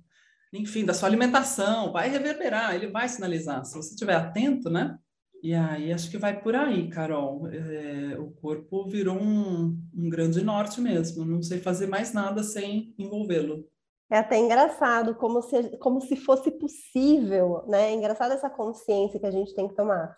enfim, 0.53 0.85
da 0.85 0.93
sua 0.93 1.07
alimentação, 1.07 1.91
vai 1.91 2.09
reverberar, 2.09 2.75
ele 2.75 2.87
vai 2.87 3.07
sinalizar. 3.07 3.63
Se 3.65 3.75
você 3.75 3.91
estiver 3.91 4.15
atento, 4.15 4.69
né? 4.69 4.97
E 5.41 5.55
aí 5.55 5.91
acho 5.91 6.11
que 6.11 6.17
vai 6.17 6.39
por 6.39 6.55
aí, 6.55 6.87
Carol. 6.89 7.47
É, 7.47 8.17
o 8.19 8.29
corpo 8.31 8.87
virou 8.87 9.17
um, 9.17 9.75
um 9.95 10.09
grande 10.09 10.43
norte 10.43 10.79
mesmo. 10.79 11.25
Não 11.25 11.41
sei 11.41 11.59
fazer 11.59 11.87
mais 11.87 12.13
nada 12.13 12.43
sem 12.43 12.93
envolvê-lo. 12.97 13.65
É 14.09 14.17
até 14.17 14.37
engraçado, 14.37 15.15
como 15.15 15.41
se, 15.41 15.77
como 15.77 16.01
se 16.01 16.15
fosse 16.17 16.51
possível, 16.51 17.63
né? 17.67 17.91
É 17.91 17.93
engraçado 17.93 18.33
essa 18.33 18.49
consciência 18.49 19.19
que 19.19 19.25
a 19.25 19.31
gente 19.31 19.55
tem 19.55 19.67
que 19.67 19.75
tomar. 19.75 20.15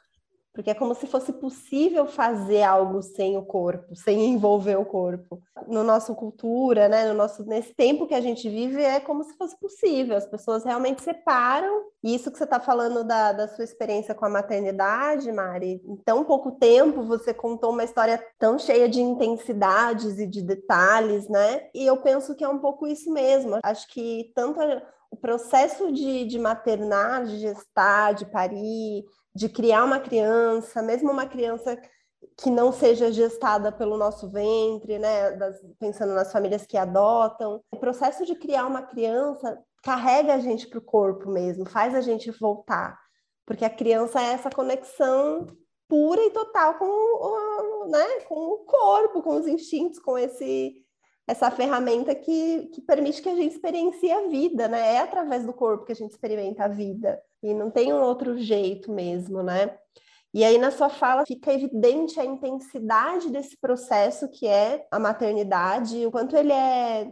Porque 0.53 0.69
é 0.69 0.75
como 0.75 0.93
se 0.93 1.07
fosse 1.07 1.33
possível 1.33 2.05
fazer 2.05 2.61
algo 2.61 3.01
sem 3.01 3.35
o 3.35 3.43
corpo, 3.43 3.95
sem 3.95 4.27
envolver 4.27 4.75
o 4.75 4.85
corpo. 4.85 5.41
No 5.67 5.83
nosso 5.83 6.13
cultura, 6.13 6.87
né, 6.87 7.07
no 7.07 7.15
nosso 7.15 7.43
nesse 7.43 7.73
tempo 7.73 8.05
que 8.05 8.13
a 8.13 8.21
gente 8.21 8.47
vive 8.47 8.81
é 8.83 8.99
como 8.99 9.23
se 9.23 9.35
fosse 9.35 9.59
possível. 9.59 10.15
As 10.15 10.27
pessoas 10.27 10.63
realmente 10.63 11.01
separam. 11.01 11.85
E 12.03 12.13
isso 12.13 12.31
que 12.31 12.37
você 12.37 12.43
está 12.43 12.59
falando 12.59 13.03
da, 13.03 13.31
da 13.31 13.47
sua 13.47 13.63
experiência 13.63 14.13
com 14.13 14.25
a 14.25 14.29
maternidade, 14.29 15.31
Mari, 15.31 15.81
em 15.85 15.95
tão 16.05 16.23
pouco 16.23 16.51
tempo 16.51 17.01
você 17.01 17.33
contou 17.33 17.71
uma 17.71 17.83
história 17.83 18.23
tão 18.37 18.59
cheia 18.59 18.87
de 18.87 19.01
intensidades 19.01 20.19
e 20.19 20.27
de 20.27 20.41
detalhes, 20.41 21.27
né? 21.29 21.69
E 21.73 21.85
eu 21.85 21.97
penso 21.97 22.35
que 22.35 22.43
é 22.43 22.49
um 22.49 22.59
pouco 22.59 22.85
isso 22.85 23.11
mesmo. 23.11 23.57
Acho 23.63 23.87
que 23.87 24.31
tanto 24.35 24.61
a, 24.61 24.83
o 25.09 25.15
processo 25.15 25.91
de, 25.91 26.25
de 26.25 26.39
maternar, 26.39 27.23
de 27.25 27.37
gestar, 27.37 28.13
de 28.13 28.25
parir, 28.25 29.05
de 29.35 29.49
criar 29.49 29.83
uma 29.83 29.99
criança, 29.99 30.81
mesmo 30.81 31.11
uma 31.11 31.25
criança 31.25 31.79
que 32.37 32.49
não 32.49 32.71
seja 32.71 33.11
gestada 33.11 33.71
pelo 33.71 33.97
nosso 33.97 34.29
ventre, 34.29 34.97
né? 34.97 35.31
Das, 35.31 35.59
pensando 35.79 36.13
nas 36.13 36.31
famílias 36.31 36.65
que 36.65 36.77
adotam. 36.77 37.61
O 37.71 37.77
processo 37.77 38.25
de 38.25 38.35
criar 38.35 38.65
uma 38.65 38.81
criança 38.81 39.59
carrega 39.83 40.33
a 40.33 40.39
gente 40.39 40.67
para 40.67 40.79
o 40.79 40.83
corpo 40.83 41.29
mesmo, 41.29 41.65
faz 41.65 41.93
a 41.93 42.01
gente 42.01 42.31
voltar, 42.31 42.97
porque 43.45 43.65
a 43.65 43.69
criança 43.69 44.21
é 44.21 44.31
essa 44.31 44.49
conexão 44.49 45.45
pura 45.89 46.23
e 46.23 46.31
total 46.31 46.75
com 46.75 46.85
o, 46.85 47.87
né? 47.89 48.21
com 48.21 48.35
o 48.35 48.57
corpo, 48.59 49.21
com 49.21 49.35
os 49.35 49.45
instintos, 49.45 49.99
com 49.99 50.17
esse 50.17 50.82
essa 51.27 51.49
ferramenta 51.49 52.13
que, 52.13 52.67
que 52.73 52.81
permite 52.81 53.21
que 53.21 53.29
a 53.29 53.35
gente 53.35 53.53
experiencie 53.53 54.11
a 54.11 54.27
vida, 54.27 54.67
né? 54.67 54.95
É 54.95 54.99
através 54.99 55.45
do 55.45 55.53
corpo 55.53 55.85
que 55.85 55.91
a 55.91 55.95
gente 55.95 56.11
experimenta 56.11 56.65
a 56.65 56.67
vida. 56.67 57.21
E 57.41 57.53
não 57.53 57.71
tem 57.71 57.93
um 57.93 58.01
outro 58.01 58.37
jeito 58.37 58.91
mesmo, 58.91 59.41
né? 59.41 59.77
E 60.33 60.43
aí, 60.43 60.57
na 60.57 60.71
sua 60.71 60.89
fala, 60.89 61.25
fica 61.25 61.53
evidente 61.53 62.19
a 62.19 62.25
intensidade 62.25 63.29
desse 63.29 63.55
processo 63.55 64.27
que 64.29 64.47
é 64.47 64.87
a 64.91 64.97
maternidade, 64.97 66.05
o 66.05 66.11
quanto 66.11 66.35
ele 66.35 66.51
é 66.51 67.07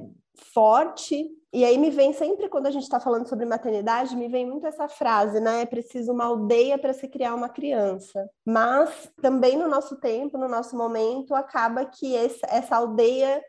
forte. 0.54 1.30
E 1.54 1.64
aí 1.64 1.78
me 1.78 1.92
vem 1.92 2.14
sempre, 2.14 2.50
quando 2.50 2.68
a 2.68 2.72
gente 2.72 2.84
está 2.84 3.00
falando 3.00 3.28
sobre 3.28 3.46
maternidade, 3.46 4.16
me 4.16 4.28
vem 4.28 4.50
muito 4.50 4.66
essa 4.66 4.88
frase, 4.88 5.40
né? 5.40 5.62
É 5.62 5.66
preciso 5.66 6.12
uma 6.12 6.26
aldeia 6.26 6.78
para 6.80 6.94
se 6.94 7.08
criar 7.08 7.36
uma 7.36 7.50
criança. 7.50 8.28
Mas 8.46 9.12
também 9.22 9.56
no 9.56 9.68
nosso 9.68 9.98
tempo, 9.98 10.38
no 10.38 10.48
nosso 10.48 10.76
momento, 10.76 11.36
acaba 11.36 11.86
que 11.86 12.16
essa 12.16 12.76
aldeia 12.76 13.42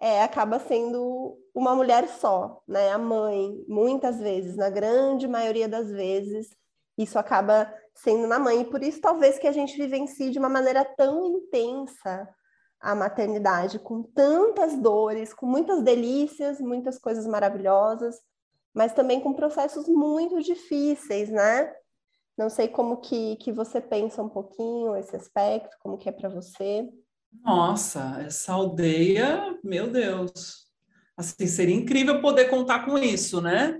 é, 0.00 0.22
acaba 0.22 0.58
sendo 0.58 1.38
uma 1.54 1.74
mulher 1.74 2.08
só, 2.08 2.62
né? 2.66 2.90
A 2.90 2.98
mãe, 2.98 3.64
muitas 3.68 4.18
vezes, 4.18 4.56
na 4.56 4.70
grande 4.70 5.28
maioria 5.28 5.68
das 5.68 5.90
vezes, 5.90 6.48
isso 6.96 7.18
acaba 7.18 7.72
sendo 7.94 8.26
na 8.26 8.38
mãe. 8.38 8.62
E 8.62 8.64
por 8.64 8.82
isso, 8.82 9.00
talvez, 9.00 9.38
que 9.38 9.46
a 9.46 9.52
gente 9.52 9.76
vivencie 9.76 10.30
de 10.30 10.38
uma 10.38 10.48
maneira 10.48 10.84
tão 10.84 11.26
intensa 11.26 12.28
a 12.80 12.94
maternidade, 12.94 13.78
com 13.78 14.02
tantas 14.02 14.74
dores, 14.78 15.34
com 15.34 15.44
muitas 15.44 15.82
delícias, 15.82 16.58
muitas 16.60 16.98
coisas 16.98 17.26
maravilhosas, 17.26 18.16
mas 18.72 18.94
também 18.94 19.20
com 19.20 19.34
processos 19.34 19.86
muito 19.86 20.40
difíceis, 20.40 21.28
né? 21.28 21.74
Não 22.38 22.48
sei 22.48 22.68
como 22.68 22.96
que, 23.02 23.36
que 23.36 23.52
você 23.52 23.82
pensa 23.82 24.22
um 24.22 24.30
pouquinho 24.30 24.96
esse 24.96 25.14
aspecto, 25.14 25.76
como 25.80 25.98
que 25.98 26.08
é 26.08 26.12
para 26.12 26.30
você. 26.30 26.88
Nossa, 27.32 28.22
essa 28.26 28.52
aldeia, 28.52 29.58
meu 29.62 29.90
Deus. 29.90 30.66
Assim, 31.16 31.46
seria 31.46 31.74
incrível 31.74 32.20
poder 32.20 32.46
contar 32.46 32.84
com 32.84 32.98
isso, 32.98 33.40
né? 33.40 33.78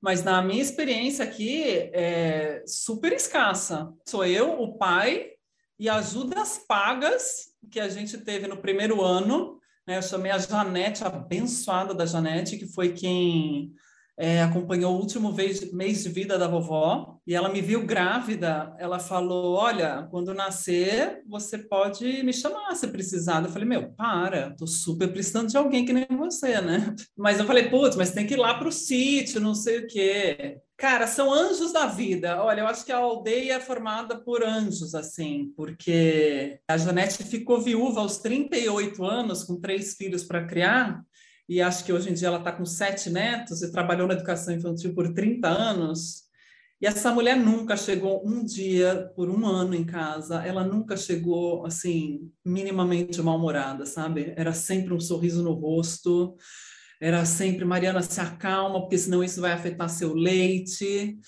Mas 0.00 0.22
na 0.22 0.40
minha 0.40 0.62
experiência 0.62 1.24
aqui 1.24 1.90
é 1.92 2.62
super 2.66 3.12
escassa. 3.12 3.92
Sou 4.06 4.24
eu, 4.24 4.60
o 4.60 4.78
pai 4.78 5.30
e 5.78 5.88
ajudas 5.88 6.58
pagas 6.68 7.48
que 7.70 7.80
a 7.80 7.88
gente 7.88 8.16
teve 8.18 8.46
no 8.46 8.56
primeiro 8.56 9.02
ano. 9.02 9.58
Né? 9.86 9.96
Eu 9.96 10.02
chamei 10.02 10.30
a 10.30 10.38
Janete, 10.38 11.02
a 11.02 11.08
abençoada 11.08 11.94
da 11.94 12.06
Janete, 12.06 12.56
que 12.56 12.66
foi 12.66 12.92
quem 12.92 13.74
é, 14.20 14.42
acompanhou 14.42 14.96
o 14.96 14.98
último 14.98 15.32
mês 15.72 16.02
de 16.02 16.08
vida 16.08 16.36
da 16.36 16.48
vovó 16.48 17.20
e 17.24 17.36
ela 17.36 17.48
me 17.48 17.60
viu 17.60 17.86
grávida. 17.86 18.74
Ela 18.76 18.98
falou: 18.98 19.54
Olha, 19.54 20.08
quando 20.10 20.34
nascer, 20.34 21.22
você 21.24 21.56
pode 21.56 22.24
me 22.24 22.32
chamar 22.32 22.74
se 22.74 22.88
precisar. 22.88 23.44
Eu 23.44 23.50
falei: 23.50 23.68
Meu, 23.68 23.92
para, 23.92 24.56
tô 24.56 24.66
super 24.66 25.06
precisando 25.12 25.48
de 25.48 25.56
alguém 25.56 25.84
que 25.84 25.92
nem 25.92 26.06
você, 26.18 26.60
né? 26.60 26.96
Mas 27.16 27.38
eu 27.38 27.46
falei: 27.46 27.70
Putz, 27.70 27.94
mas 27.94 28.10
tem 28.10 28.26
que 28.26 28.34
ir 28.34 28.38
lá 28.38 28.54
para 28.58 28.66
o 28.66 28.72
sítio, 28.72 29.40
não 29.40 29.54
sei 29.54 29.78
o 29.78 29.86
quê. 29.86 30.58
Cara, 30.76 31.06
são 31.06 31.32
anjos 31.32 31.72
da 31.72 31.86
vida. 31.86 32.42
Olha, 32.42 32.60
eu 32.62 32.66
acho 32.66 32.84
que 32.84 32.92
a 32.92 32.98
aldeia 32.98 33.54
é 33.54 33.60
formada 33.60 34.16
por 34.16 34.42
anjos, 34.44 34.94
assim, 34.94 35.52
porque 35.56 36.58
a 36.68 36.76
Janete 36.76 37.22
ficou 37.24 37.60
viúva 37.60 38.00
aos 38.00 38.18
38 38.18 39.04
anos, 39.04 39.44
com 39.44 39.60
três 39.60 39.94
filhos 39.94 40.24
para 40.24 40.46
criar 40.46 41.02
e 41.48 41.62
acho 41.62 41.84
que 41.84 41.92
hoje 41.92 42.10
em 42.10 42.14
dia 42.14 42.28
ela 42.28 42.38
está 42.38 42.52
com 42.52 42.64
sete 42.64 43.08
netos 43.08 43.62
e 43.62 43.72
trabalhou 43.72 44.06
na 44.06 44.14
educação 44.14 44.54
infantil 44.54 44.94
por 44.94 45.14
30 45.14 45.48
anos. 45.48 46.28
E 46.80 46.86
essa 46.86 47.10
mulher 47.10 47.36
nunca 47.36 47.76
chegou 47.76 48.22
um 48.24 48.44
dia 48.44 49.10
por 49.16 49.28
um 49.28 49.44
ano 49.46 49.74
em 49.74 49.84
casa, 49.84 50.44
ela 50.44 50.62
nunca 50.62 50.96
chegou 50.96 51.66
assim, 51.66 52.30
minimamente 52.44 53.20
mal-humorada, 53.20 53.84
sabe? 53.84 54.32
Era 54.36 54.52
sempre 54.52 54.94
um 54.94 55.00
sorriso 55.00 55.42
no 55.42 55.54
rosto, 55.54 56.36
era 57.00 57.24
sempre, 57.24 57.64
Mariana, 57.64 58.02
se 58.02 58.20
acalma, 58.20 58.80
porque 58.80 58.98
senão 58.98 59.24
isso 59.24 59.40
vai 59.40 59.52
afetar 59.52 59.88
seu 59.88 60.14
leite. 60.14 61.18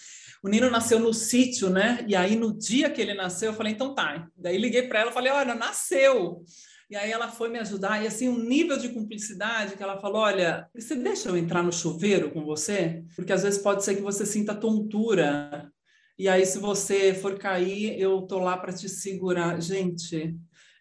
O 0.43 0.49
Nino 0.49 0.71
nasceu 0.71 0.99
no 0.99 1.13
sítio, 1.13 1.69
né? 1.69 2.05
E 2.09 2.15
aí, 2.15 2.37
no 2.37 2.57
dia 2.57 2.89
que 2.89 3.01
ele 3.01 3.15
nasceu, 3.15 3.51
eu 3.51 3.57
falei, 3.57 3.73
então 3.73 3.95
tá. 3.95 4.29
Daí 4.37 4.57
liguei 4.57 4.83
para 4.83 5.01
ela, 5.01 5.13
falei, 5.13 5.33
olha, 5.33 5.55
nasceu. 5.55 6.45
E 6.91 6.97
aí 6.97 7.13
ela 7.13 7.29
foi 7.29 7.49
me 7.49 7.59
ajudar, 7.61 8.03
e 8.03 8.09
assim, 8.09 8.29
um 8.29 8.43
nível 8.43 8.77
de 8.77 8.89
cumplicidade 8.89 9.77
que 9.77 9.83
ela 9.83 10.01
falou: 10.01 10.23
olha, 10.23 10.69
você 10.75 10.97
deixa 10.97 11.29
eu 11.29 11.37
entrar 11.37 11.63
no 11.63 11.73
chuveiro 11.73 12.33
com 12.33 12.45
você? 12.45 13.05
Porque 13.15 13.33
às 13.33 13.45
vezes 13.45 13.63
pode 13.63 13.85
ser 13.85 13.95
que 13.95 14.03
você 14.03 14.27
sinta 14.27 14.55
tontura. 14.55 15.71
E 16.19 16.29
aí, 16.29 16.45
se 16.45 16.59
você 16.59 17.15
for 17.15 17.39
cair, 17.39 17.99
eu 17.99 18.23
tô 18.23 18.41
lá 18.41 18.57
para 18.57 18.73
te 18.73 18.89
segurar. 18.89 19.61
Gente, 19.63 20.37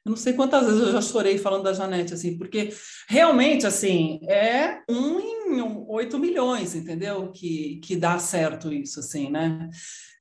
eu 0.06 0.10
não 0.10 0.18
sei 0.18 0.34
quantas 0.34 0.66
vezes 0.66 0.82
eu 0.82 0.92
já 0.92 1.02
chorei 1.02 1.38
falando 1.38 1.64
da 1.64 1.74
Janete, 1.74 2.14
assim, 2.16 2.38
porque 2.38 2.74
realmente, 3.08 3.68
assim, 3.68 4.20
é 4.28 4.82
um 4.90 5.20
em 5.20 5.62
oito 5.88 6.18
milhões, 6.18 6.74
entendeu? 6.76 7.32
Que, 7.32 7.80
que 7.84 7.96
dá 7.96 8.18
certo 8.18 8.74
isso, 8.74 9.00
assim, 9.00 9.30
né? 9.30 9.70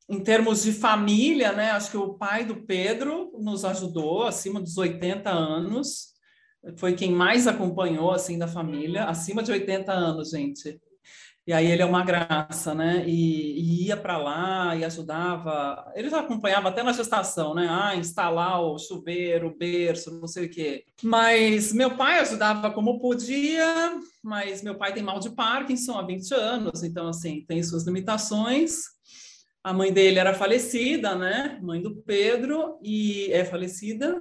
Em 0.08 0.20
termos 0.20 0.62
de 0.62 0.72
família, 0.72 1.52
né, 1.52 1.70
acho 1.70 1.90
que 1.90 1.96
o 1.96 2.14
pai 2.14 2.44
do 2.44 2.64
Pedro 2.64 3.30
nos 3.38 3.64
ajudou 3.64 4.24
acima 4.24 4.60
dos 4.60 4.78
80 4.78 5.28
anos, 5.28 6.14
foi 6.76 6.94
quem 6.94 7.12
mais 7.12 7.46
acompanhou 7.46 8.10
assim 8.10 8.38
da 8.38 8.48
família, 8.48 9.04
acima 9.04 9.42
de 9.42 9.52
80 9.52 9.92
anos, 9.92 10.30
gente. 10.30 10.80
E 11.48 11.52
aí 11.54 11.66
ele 11.66 11.80
é 11.80 11.86
uma 11.86 12.04
graça, 12.04 12.74
né? 12.74 13.04
E, 13.06 13.58
e 13.58 13.86
ia 13.86 13.96
para 13.96 14.18
lá 14.18 14.76
e 14.76 14.84
ajudava. 14.84 15.90
Ele 15.94 16.10
já 16.10 16.20
acompanhava 16.20 16.68
até 16.68 16.82
na 16.82 16.92
gestação, 16.92 17.54
né? 17.54 17.66
Ah, 17.70 17.96
instalar 17.96 18.60
o 18.60 18.78
chuveiro, 18.78 19.48
o 19.48 19.56
berço, 19.56 20.20
não 20.20 20.28
sei 20.28 20.44
o 20.44 20.50
quê. 20.50 20.84
Mas 21.02 21.72
meu 21.72 21.96
pai 21.96 22.18
ajudava 22.18 22.70
como 22.70 23.00
podia, 23.00 23.98
mas 24.22 24.62
meu 24.62 24.76
pai 24.76 24.92
tem 24.92 25.02
mal 25.02 25.18
de 25.20 25.30
Parkinson 25.30 25.98
há 25.98 26.02
20 26.02 26.34
anos, 26.34 26.82
então 26.82 27.08
assim, 27.08 27.42
tem 27.48 27.62
suas 27.62 27.86
limitações. 27.86 28.97
A 29.62 29.72
mãe 29.72 29.92
dele 29.92 30.18
era 30.18 30.34
falecida, 30.34 31.14
né? 31.14 31.58
Mãe 31.62 31.82
do 31.82 31.96
Pedro, 31.96 32.78
e 32.82 33.30
é 33.32 33.44
falecida. 33.44 34.20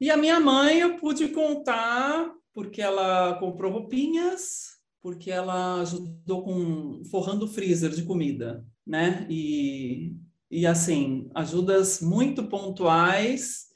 E 0.00 0.10
a 0.10 0.16
minha 0.16 0.40
mãe 0.40 0.80
eu 0.80 0.96
pude 0.96 1.28
contar 1.28 2.32
porque 2.52 2.80
ela 2.80 3.34
comprou 3.38 3.72
roupinhas, 3.72 4.74
porque 5.02 5.30
ela 5.30 5.80
ajudou 5.82 6.44
com 6.44 7.02
forrando 7.10 7.44
o 7.44 7.48
freezer 7.48 7.90
de 7.90 8.04
comida, 8.04 8.64
né? 8.86 9.26
E, 9.28 10.14
e 10.50 10.66
assim, 10.66 11.28
ajudas 11.34 12.00
muito 12.00 12.44
pontuais 12.48 13.66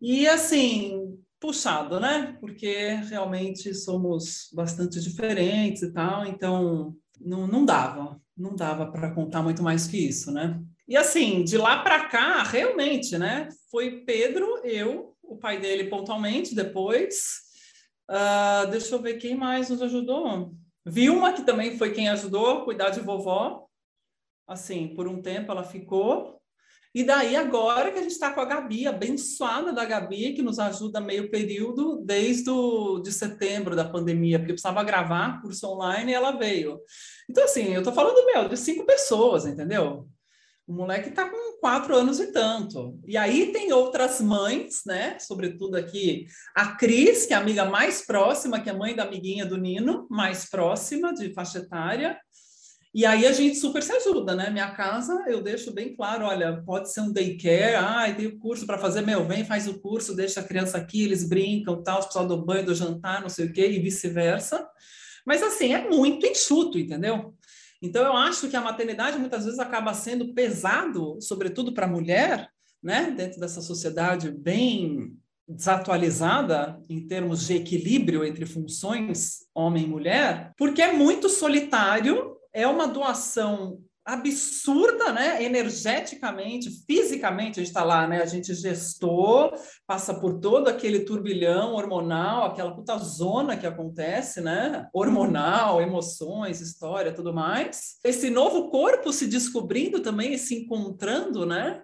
e 0.00 0.26
assim, 0.26 1.18
puxado, 1.38 2.00
né? 2.00 2.36
Porque 2.40 2.94
realmente 3.08 3.74
somos 3.74 4.48
bastante 4.52 5.00
diferentes 5.00 5.82
e 5.82 5.92
tal, 5.92 6.26
então 6.26 6.96
não, 7.20 7.46
não 7.46 7.64
dava, 7.64 8.20
não 8.40 8.56
dava 8.56 8.90
para 8.90 9.14
contar 9.14 9.42
muito 9.42 9.62
mais 9.62 9.86
que 9.86 9.98
isso, 9.98 10.32
né? 10.32 10.60
E 10.88 10.96
assim, 10.96 11.44
de 11.44 11.56
lá 11.56 11.82
para 11.82 12.08
cá, 12.08 12.42
realmente, 12.42 13.16
né? 13.16 13.48
Foi 13.70 14.02
Pedro, 14.04 14.60
eu, 14.64 15.14
o 15.22 15.36
pai 15.36 15.60
dele 15.60 15.84
pontualmente 15.84 16.54
depois. 16.54 17.42
Uh, 18.10 18.68
deixa 18.70 18.94
eu 18.94 19.00
ver 19.00 19.18
quem 19.18 19.36
mais 19.36 19.68
nos 19.68 19.82
ajudou. 19.82 20.52
Vilma, 20.84 21.32
que 21.32 21.42
também 21.42 21.76
foi 21.76 21.92
quem 21.92 22.08
ajudou 22.08 22.50
a 22.50 22.64
cuidar 22.64 22.90
de 22.90 23.00
vovó. 23.00 23.66
Assim, 24.48 24.88
por 24.88 25.06
um 25.06 25.22
tempo 25.22 25.52
ela 25.52 25.62
ficou. 25.62 26.39
E 26.92 27.04
daí, 27.04 27.36
agora 27.36 27.92
que 27.92 28.00
a 28.00 28.02
gente 28.02 28.12
está 28.12 28.32
com 28.32 28.40
a 28.40 28.44
Gabi, 28.44 28.86
abençoada 28.86 29.72
da 29.72 29.84
Gabi, 29.84 30.32
que 30.32 30.42
nos 30.42 30.58
ajuda 30.58 31.00
meio 31.00 31.30
período, 31.30 32.02
desde 32.04 32.50
o, 32.50 32.98
de 32.98 33.12
setembro 33.12 33.76
da 33.76 33.88
pandemia, 33.88 34.38
porque 34.38 34.54
precisava 34.54 34.82
gravar 34.82 35.40
curso 35.40 35.68
online 35.68 36.10
e 36.10 36.14
ela 36.14 36.32
veio. 36.32 36.80
Então, 37.28 37.44
assim, 37.44 37.72
eu 37.72 37.80
estou 37.80 37.92
falando, 37.92 38.26
meu, 38.26 38.48
de 38.48 38.56
cinco 38.56 38.84
pessoas, 38.84 39.46
entendeu? 39.46 40.08
O 40.66 40.72
moleque 40.72 41.08
está 41.08 41.28
com 41.28 41.58
quatro 41.60 41.96
anos 41.96 42.20
e 42.20 42.32
tanto. 42.32 42.98
E 43.04 43.16
aí 43.16 43.52
tem 43.52 43.72
outras 43.72 44.20
mães, 44.20 44.82
né? 44.86 45.18
Sobretudo 45.18 45.76
aqui 45.76 46.26
a 46.54 46.76
Cris, 46.76 47.26
que 47.26 47.34
é 47.34 47.36
a 47.36 47.40
amiga 47.40 47.64
mais 47.64 48.06
próxima, 48.06 48.60
que 48.60 48.70
é 48.70 48.72
mãe 48.72 48.94
da 48.94 49.02
amiguinha 49.02 49.44
do 49.44 49.56
Nino, 49.56 50.06
mais 50.08 50.48
próxima 50.48 51.12
de 51.12 51.32
faixa 51.34 51.58
etária. 51.58 52.16
E 52.92 53.06
aí 53.06 53.24
a 53.24 53.32
gente 53.32 53.56
super 53.56 53.82
se 53.82 53.92
ajuda, 53.92 54.34
né? 54.34 54.50
Minha 54.50 54.72
casa, 54.72 55.24
eu 55.28 55.40
deixo 55.40 55.72
bem 55.72 55.94
claro, 55.94 56.24
olha, 56.24 56.60
pode 56.66 56.92
ser 56.92 57.02
um 57.02 57.12
daycare, 57.12 57.76
ah, 57.76 58.12
tem 58.12 58.26
o 58.26 58.38
curso 58.38 58.66
para 58.66 58.78
fazer, 58.78 59.02
meu, 59.02 59.24
vem, 59.24 59.44
faz 59.44 59.68
o 59.68 59.78
curso, 59.78 60.16
deixa 60.16 60.40
a 60.40 60.44
criança 60.44 60.76
aqui, 60.76 61.04
eles 61.04 61.22
brincam, 61.28 61.82
tal, 61.84 62.00
o 62.00 62.06
pessoal 62.06 62.26
do 62.26 62.44
banho, 62.44 62.66
do 62.66 62.74
jantar, 62.74 63.22
não 63.22 63.28
sei 63.28 63.46
o 63.46 63.52
quê, 63.52 63.70
e 63.70 63.78
vice-versa. 63.78 64.68
Mas 65.24 65.40
assim, 65.42 65.72
é 65.72 65.88
muito 65.88 66.26
enxuto, 66.26 66.78
entendeu? 66.78 67.34
Então, 67.80 68.02
eu 68.02 68.12
acho 68.12 68.48
que 68.48 68.56
a 68.56 68.60
maternidade 68.60 69.18
muitas 69.18 69.44
vezes 69.44 69.60
acaba 69.60 69.94
sendo 69.94 70.34
pesado, 70.34 71.16
sobretudo 71.20 71.72
para 71.72 71.86
a 71.86 71.90
mulher, 71.90 72.50
né? 72.82 73.12
dentro 73.16 73.38
dessa 73.38 73.62
sociedade 73.62 74.30
bem 74.30 75.16
desatualizada 75.48 76.80
em 76.88 77.06
termos 77.06 77.46
de 77.46 77.56
equilíbrio 77.56 78.24
entre 78.24 78.46
funções 78.46 79.40
homem 79.54 79.84
e 79.84 79.88
mulher, 79.88 80.52
porque 80.56 80.80
é 80.80 80.92
muito 80.92 81.28
solitário, 81.28 82.36
é 82.52 82.66
uma 82.66 82.86
doação 82.86 83.78
absurda, 84.04 85.12
né? 85.12 85.42
Energeticamente, 85.44 86.70
fisicamente, 86.86 87.60
a 87.60 87.62
gente 87.62 87.68
está 87.68 87.84
lá, 87.84 88.06
né? 88.06 88.22
A 88.22 88.26
gente 88.26 88.52
gestou, 88.54 89.52
passa 89.86 90.14
por 90.14 90.40
todo 90.40 90.68
aquele 90.68 91.00
turbilhão 91.00 91.74
hormonal, 91.74 92.46
aquela 92.46 92.74
puta 92.74 92.96
zona 92.98 93.56
que 93.56 93.66
acontece, 93.66 94.40
né? 94.40 94.88
Hormonal, 94.92 95.80
emoções, 95.80 96.60
história, 96.60 97.12
tudo 97.12 97.32
mais. 97.32 97.98
Esse 98.04 98.30
novo 98.30 98.70
corpo 98.70 99.12
se 99.12 99.26
descobrindo 99.26 100.00
também 100.00 100.36
se 100.38 100.54
encontrando, 100.54 101.46
né? 101.46 101.82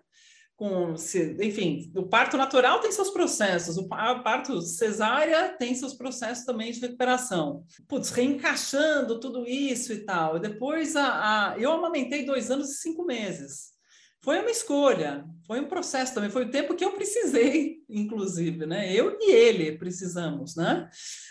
Com, 0.56 0.96
se, 0.96 1.36
enfim, 1.40 1.92
o 1.94 2.04
parto 2.04 2.36
natural 2.36 2.80
tem 2.80 2.90
seus 2.90 3.10
processos, 3.10 3.76
o 3.76 3.86
parto 3.88 4.62
cesárea 4.62 5.50
tem 5.50 5.75
seus 5.75 5.92
processos 5.92 6.46
também 6.46 6.72
de 6.72 6.80
recuperação. 6.80 7.62
Putz, 7.86 8.10
reencaixando 8.10 9.20
tudo 9.20 9.46
isso 9.46 9.92
e 9.92 9.98
tal. 9.98 10.38
Depois 10.38 10.96
a, 10.96 11.52
a, 11.52 11.58
eu 11.58 11.70
amamentei 11.72 12.25
dois 12.25 12.50
anos 12.50 12.70
e 12.70 12.76
cinco 12.76 13.04
meses. 13.04 13.76
Foi 14.22 14.40
uma 14.40 14.50
escolha, 14.50 15.25
foi 15.47 15.60
um 15.60 15.69
processo 15.69 16.14
também, 16.14 16.30
foi 16.30 16.47
o 16.47 16.50
tempo 16.50 16.75
que 16.75 16.84
eu 16.84 16.95
precisei, 16.95 17.76
inclusive, 17.88 18.66
né? 18.66 18.92
Eu 18.92 19.16
e 19.21 19.30
ele 19.30 19.78
precisamos, 19.78 20.56
né? 20.56 20.88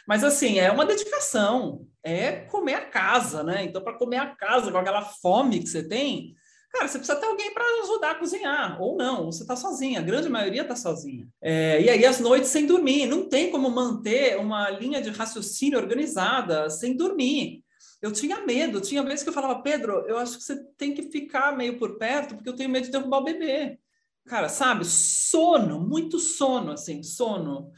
Mas 0.08 0.24
assim, 0.24 0.60
é 0.60 0.72
uma 0.72 0.86
dedicação, 0.86 1.86
é 2.02 2.32
comer 2.32 2.76
a 2.76 2.86
casa, 2.86 3.44
né? 3.44 3.66
Então, 3.66 3.84
para 3.84 3.98
comer 3.98 4.18
a 4.18 4.36
casa 4.36 4.72
com 4.72 4.78
aquela 4.78 5.02
fome 5.02 5.60
que 5.60 5.68
você 5.68 5.86
tem, 5.86 6.36
Cara, 6.76 6.90
você 6.90 6.98
precisa 6.98 7.18
ter 7.18 7.26
alguém 7.26 7.54
para 7.54 7.64
ajudar 7.84 8.12
a 8.12 8.16
cozinhar, 8.16 8.82
ou 8.82 8.98
não, 8.98 9.32
você 9.32 9.44
está 9.44 9.56
sozinha, 9.56 10.02
a 10.02 10.04
grande 10.04 10.28
maioria 10.28 10.64
está 10.64 10.76
sozinha. 10.76 11.26
É, 11.42 11.82
e 11.82 11.90
aí 11.90 12.06
as 12.06 12.20
noites 12.20 12.50
sem 12.50 12.66
dormir, 12.66 13.06
não 13.06 13.30
tem 13.30 13.50
como 13.50 13.70
manter 13.72 14.38
uma 14.38 14.70
linha 14.70 15.02
de 15.02 15.10
raciocínio 15.10 15.80
organizada 15.80 16.70
sem 16.70 16.94
dormir. 16.98 17.64
Eu 18.02 18.12
tinha 18.12 18.46
medo, 18.46 18.82
tinha 18.82 19.02
vezes 19.04 19.24
que 19.24 19.30
eu 19.30 19.34
falava, 19.34 19.62
Pedro, 19.62 20.04
eu 20.06 20.18
acho 20.18 20.38
que 20.38 20.44
você 20.44 20.62
tem 20.78 20.94
que 20.94 21.04
ficar 21.04 21.56
meio 21.56 21.80
por 21.80 21.98
perto, 21.98 22.36
porque 22.36 22.50
eu 22.50 22.56
tenho 22.56 22.70
medo 22.70 22.88
de 22.88 22.92
derrubar 22.92 23.20
o 23.20 23.24
bebê. 23.24 23.80
Cara, 24.26 24.50
sabe, 24.50 24.84
sono, 24.84 25.80
muito 25.80 26.20
sono, 26.20 26.74
assim, 26.74 27.02
sono. 27.04 27.72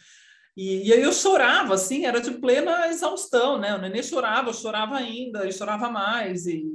E, 0.55 0.87
e 0.87 0.93
aí 0.93 1.03
eu 1.03 1.13
chorava, 1.13 1.75
assim, 1.75 2.03
era 2.03 2.19
de 2.19 2.31
plena 2.31 2.87
exaustão, 2.87 3.59
né? 3.59 3.75
O 3.75 3.77
neném 3.77 4.01
chorava, 4.01 4.49
eu 4.49 4.55
chorava 4.55 4.97
ainda, 4.97 5.47
e 5.47 5.53
chorava 5.53 5.87
mais, 5.87 6.47
e 6.47 6.65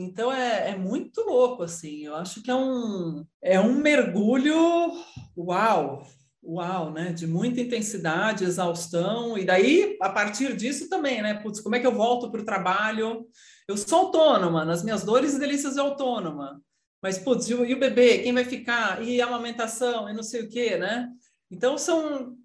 então 0.00 0.32
é, 0.32 0.70
é, 0.70 0.76
muito 0.76 1.20
louco, 1.20 1.62
assim. 1.62 2.06
Eu 2.06 2.14
acho 2.14 2.42
que 2.42 2.50
é 2.50 2.54
um, 2.54 3.24
é 3.42 3.60
um 3.60 3.74
mergulho, 3.74 4.92
uau, 5.36 6.06
uau, 6.42 6.90
né? 6.90 7.12
De 7.12 7.26
muita 7.26 7.60
intensidade, 7.60 8.44
exaustão. 8.44 9.36
E 9.36 9.44
daí, 9.44 9.98
a 10.00 10.08
partir 10.08 10.56
disso 10.56 10.88
também, 10.88 11.20
né? 11.20 11.34
Putz, 11.34 11.60
como 11.60 11.74
é 11.74 11.80
que 11.80 11.86
eu 11.86 11.94
volto 11.94 12.30
para 12.30 12.40
o 12.40 12.44
trabalho? 12.46 13.26
Eu 13.68 13.76
sou 13.76 13.98
autônoma, 13.98 14.64
nas 14.64 14.82
minhas 14.82 15.04
dores 15.04 15.34
e 15.34 15.38
delícias 15.38 15.76
é 15.76 15.80
autônoma. 15.80 16.62
Mas, 17.02 17.18
putz, 17.18 17.50
e 17.50 17.54
o, 17.54 17.66
e 17.66 17.74
o 17.74 17.78
bebê? 17.78 18.20
Quem 18.20 18.32
vai 18.32 18.44
ficar? 18.44 19.02
E 19.06 19.20
a 19.20 19.26
amamentação? 19.26 20.08
E 20.08 20.14
não 20.14 20.22
sei 20.22 20.42
o 20.42 20.48
quê, 20.48 20.78
né? 20.78 21.08
Então, 21.50 21.76
são 21.76 22.36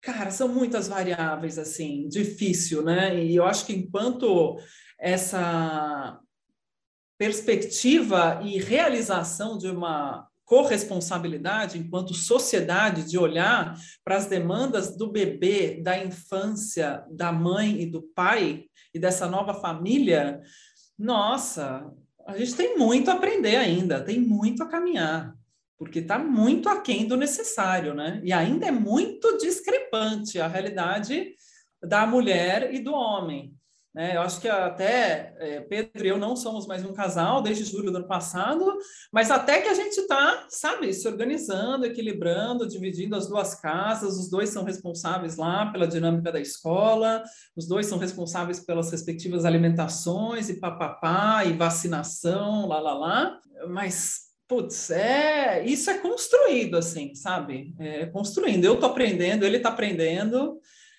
cara, 0.00 0.30
são 0.30 0.48
muitas 0.48 0.88
variáveis 0.88 1.58
assim, 1.58 2.08
difícil, 2.08 2.82
né? 2.82 3.22
E 3.22 3.36
eu 3.36 3.44
acho 3.44 3.66
que 3.66 3.74
enquanto 3.74 4.56
essa 4.98 6.18
perspectiva 7.20 8.40
e 8.42 8.58
realização 8.58 9.58
de 9.58 9.68
uma 9.68 10.26
corresponsabilidade 10.42 11.76
enquanto 11.76 12.14
sociedade 12.14 13.04
de 13.04 13.18
olhar 13.18 13.78
para 14.02 14.16
as 14.16 14.24
demandas 14.24 14.96
do 14.96 15.12
bebê, 15.12 15.82
da 15.82 16.02
infância, 16.02 17.04
da 17.10 17.30
mãe 17.30 17.82
e 17.82 17.84
do 17.84 18.00
pai 18.14 18.64
e 18.94 18.98
dessa 18.98 19.26
nova 19.26 19.52
família, 19.52 20.40
nossa, 20.98 21.92
a 22.26 22.38
gente 22.38 22.54
tem 22.54 22.78
muito 22.78 23.10
a 23.10 23.14
aprender 23.14 23.56
ainda, 23.56 24.02
tem 24.02 24.18
muito 24.18 24.62
a 24.62 24.68
caminhar, 24.68 25.36
porque 25.76 25.98
está 25.98 26.18
muito 26.18 26.70
aquém 26.70 27.06
do 27.06 27.18
necessário, 27.18 27.92
né? 27.92 28.18
E 28.24 28.32
ainda 28.32 28.66
é 28.66 28.72
muito 28.72 29.36
discrepante 29.36 30.40
a 30.40 30.48
realidade 30.48 31.34
da 31.82 32.06
mulher 32.06 32.72
e 32.72 32.78
do 32.78 32.94
homem. 32.94 33.54
Né? 33.94 34.16
Eu 34.16 34.20
acho 34.20 34.40
que 34.40 34.48
até 34.48 35.34
é, 35.38 35.60
Pedro 35.62 36.04
e 36.04 36.08
eu 36.08 36.16
não 36.16 36.36
somos 36.36 36.66
mais 36.66 36.84
um 36.84 36.92
casal 36.92 37.42
desde 37.42 37.64
julho 37.64 37.90
do 37.90 37.98
ano 37.98 38.06
passado, 38.06 38.78
mas 39.12 39.30
até 39.30 39.60
que 39.60 39.68
a 39.68 39.74
gente 39.74 39.96
está, 39.98 40.46
sabe, 40.48 40.92
se 40.94 41.08
organizando, 41.08 41.84
equilibrando, 41.84 42.68
dividindo 42.68 43.16
as 43.16 43.28
duas 43.28 43.56
casas, 43.56 44.16
os 44.16 44.30
dois 44.30 44.50
são 44.50 44.62
responsáveis 44.62 45.36
lá 45.36 45.66
pela 45.72 45.88
dinâmica 45.88 46.30
da 46.30 46.40
escola, 46.40 47.22
os 47.56 47.66
dois 47.66 47.86
são 47.86 47.98
responsáveis 47.98 48.60
pelas 48.60 48.90
respectivas 48.92 49.44
alimentações 49.44 50.48
e 50.48 50.60
papapá, 50.60 51.44
e 51.44 51.52
vacinação, 51.52 52.68
lá, 52.68 52.78
lá, 52.78 52.94
lá, 52.94 53.40
mas 53.68 54.30
putz, 54.46 54.90
é, 54.90 55.64
isso 55.64 55.88
é 55.90 55.98
construído, 55.98 56.76
assim, 56.76 57.14
sabe? 57.14 57.72
É 57.78 58.06
construindo. 58.06 58.64
Eu 58.64 58.74
estou 58.74 58.90
aprendendo, 58.90 59.46
ele 59.46 59.58
está 59.58 59.68
aprendendo, 59.68 60.58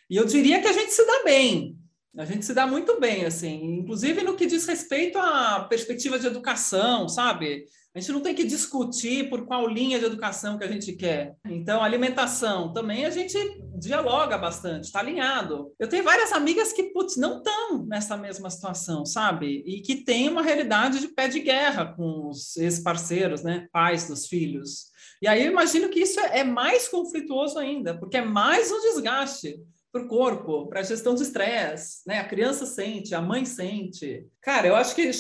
e 0.10 0.16
eu 0.16 0.26
diria 0.26 0.62
que 0.62 0.68
a 0.68 0.74
gente 0.74 0.92
se 0.92 1.06
dá 1.06 1.24
bem, 1.26 1.78
a 2.18 2.26
gente 2.26 2.46
se 2.46 2.54
dá 2.54 2.68
muito 2.68 3.00
bem, 3.00 3.26
assim, 3.26 3.64
inclusive 3.80 4.22
no 4.22 4.36
que 4.36 4.46
diz 4.46 4.66
respeito 4.66 5.18
à 5.18 5.66
perspectiva 5.70 6.20
de 6.20 6.28
educação, 6.28 7.08
sabe? 7.08 7.66
A 7.94 8.00
gente 8.00 8.12
não 8.12 8.22
tem 8.22 8.34
que 8.34 8.46
discutir 8.46 9.30
por 9.30 9.46
qual 9.46 9.68
linha 9.68 10.00
de 10.00 10.06
educação 10.06 10.58
que 10.58 10.64
a 10.64 10.72
gente 10.72 10.94
quer. 10.94 11.36
Então, 11.46 11.84
alimentação 11.84 12.72
também 12.72 13.06
a 13.06 13.10
gente 13.10 13.38
dialoga 13.78 14.38
bastante, 14.38 14.86
está 14.86 15.00
alinhado. 15.00 15.74
Eu 15.78 15.90
tenho 15.90 16.04
várias 16.04 16.32
amigas 16.32 16.72
que, 16.72 16.84
putz, 16.84 17.18
não 17.18 17.38
estão 17.38 17.86
nessa 17.86 18.16
mesma 18.16 18.50
situação, 18.50 19.06
sabe? 19.06 19.62
E 19.66 19.82
que 19.82 20.06
têm 20.06 20.30
uma 20.30 20.42
realidade 20.42 21.00
de 21.00 21.10
pé 21.10 21.28
de 21.28 21.42
guerra 21.42 21.94
com 21.94 22.30
os 22.30 22.56
ex-parceiros, 22.56 23.44
né? 23.44 23.68
Pais 23.74 24.08
dos 24.08 24.26
filhos. 24.26 24.92
E 25.22 25.28
aí 25.28 25.46
eu 25.46 25.52
imagino 25.52 25.90
que 25.90 26.00
isso 26.00 26.20
é 26.20 26.44
mais 26.44 26.88
conflituoso 26.88 27.60
ainda, 27.60 27.98
porque 27.98 28.18
é 28.18 28.26
mais 28.26 28.72
um 28.72 28.80
desgaste 28.80 29.60
para 29.92 30.04
o 30.04 30.08
corpo, 30.08 30.68
para 30.68 30.80
a 30.80 30.84
gestão 30.84 31.14
de 31.14 31.24
estresse, 31.24 32.02
né? 32.08 32.20
A 32.20 32.28
criança 32.28 32.66
sente, 32.66 33.14
a 33.14 33.22
mãe 33.22 33.44
sente. 33.44 34.26
Cara, 34.42 34.68
eu 34.68 34.76
acho 34.76 34.96
que 34.96 35.12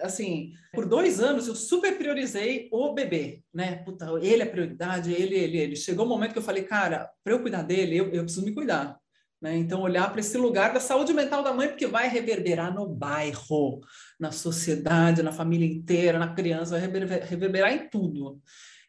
assim, 0.00 0.52
por 0.72 0.86
dois 0.86 1.20
anos 1.20 1.46
eu 1.46 1.54
super 1.54 1.98
priorizei 1.98 2.68
o 2.72 2.94
bebê, 2.94 3.42
né? 3.52 3.76
Puta, 3.84 4.06
ele 4.22 4.42
é 4.42 4.46
prioridade, 4.46 5.12
ele, 5.12 5.34
ele, 5.34 5.58
ele. 5.58 5.76
Chegou 5.76 6.06
um 6.06 6.08
momento 6.08 6.32
que 6.32 6.38
eu 6.38 6.42
falei, 6.42 6.62
cara, 6.62 7.10
para 7.22 7.34
eu 7.34 7.40
cuidar 7.40 7.62
dele, 7.62 7.96
eu, 7.96 8.08
eu 8.12 8.22
preciso 8.22 8.44
me 8.44 8.54
cuidar. 8.54 8.98
Né? 9.44 9.58
Então, 9.58 9.82
olhar 9.82 10.10
para 10.10 10.20
esse 10.20 10.38
lugar 10.38 10.72
da 10.72 10.80
saúde 10.80 11.12
mental 11.12 11.42
da 11.42 11.52
mãe, 11.52 11.68
porque 11.68 11.86
vai 11.86 12.08
reverberar 12.08 12.74
no 12.74 12.86
bairro, 12.86 13.80
na 14.18 14.32
sociedade, 14.32 15.22
na 15.22 15.32
família 15.32 15.66
inteira, 15.66 16.18
na 16.18 16.32
criança, 16.34 16.78
vai 16.78 17.20
reverberar 17.20 17.74
em 17.74 17.90
tudo. 17.90 18.40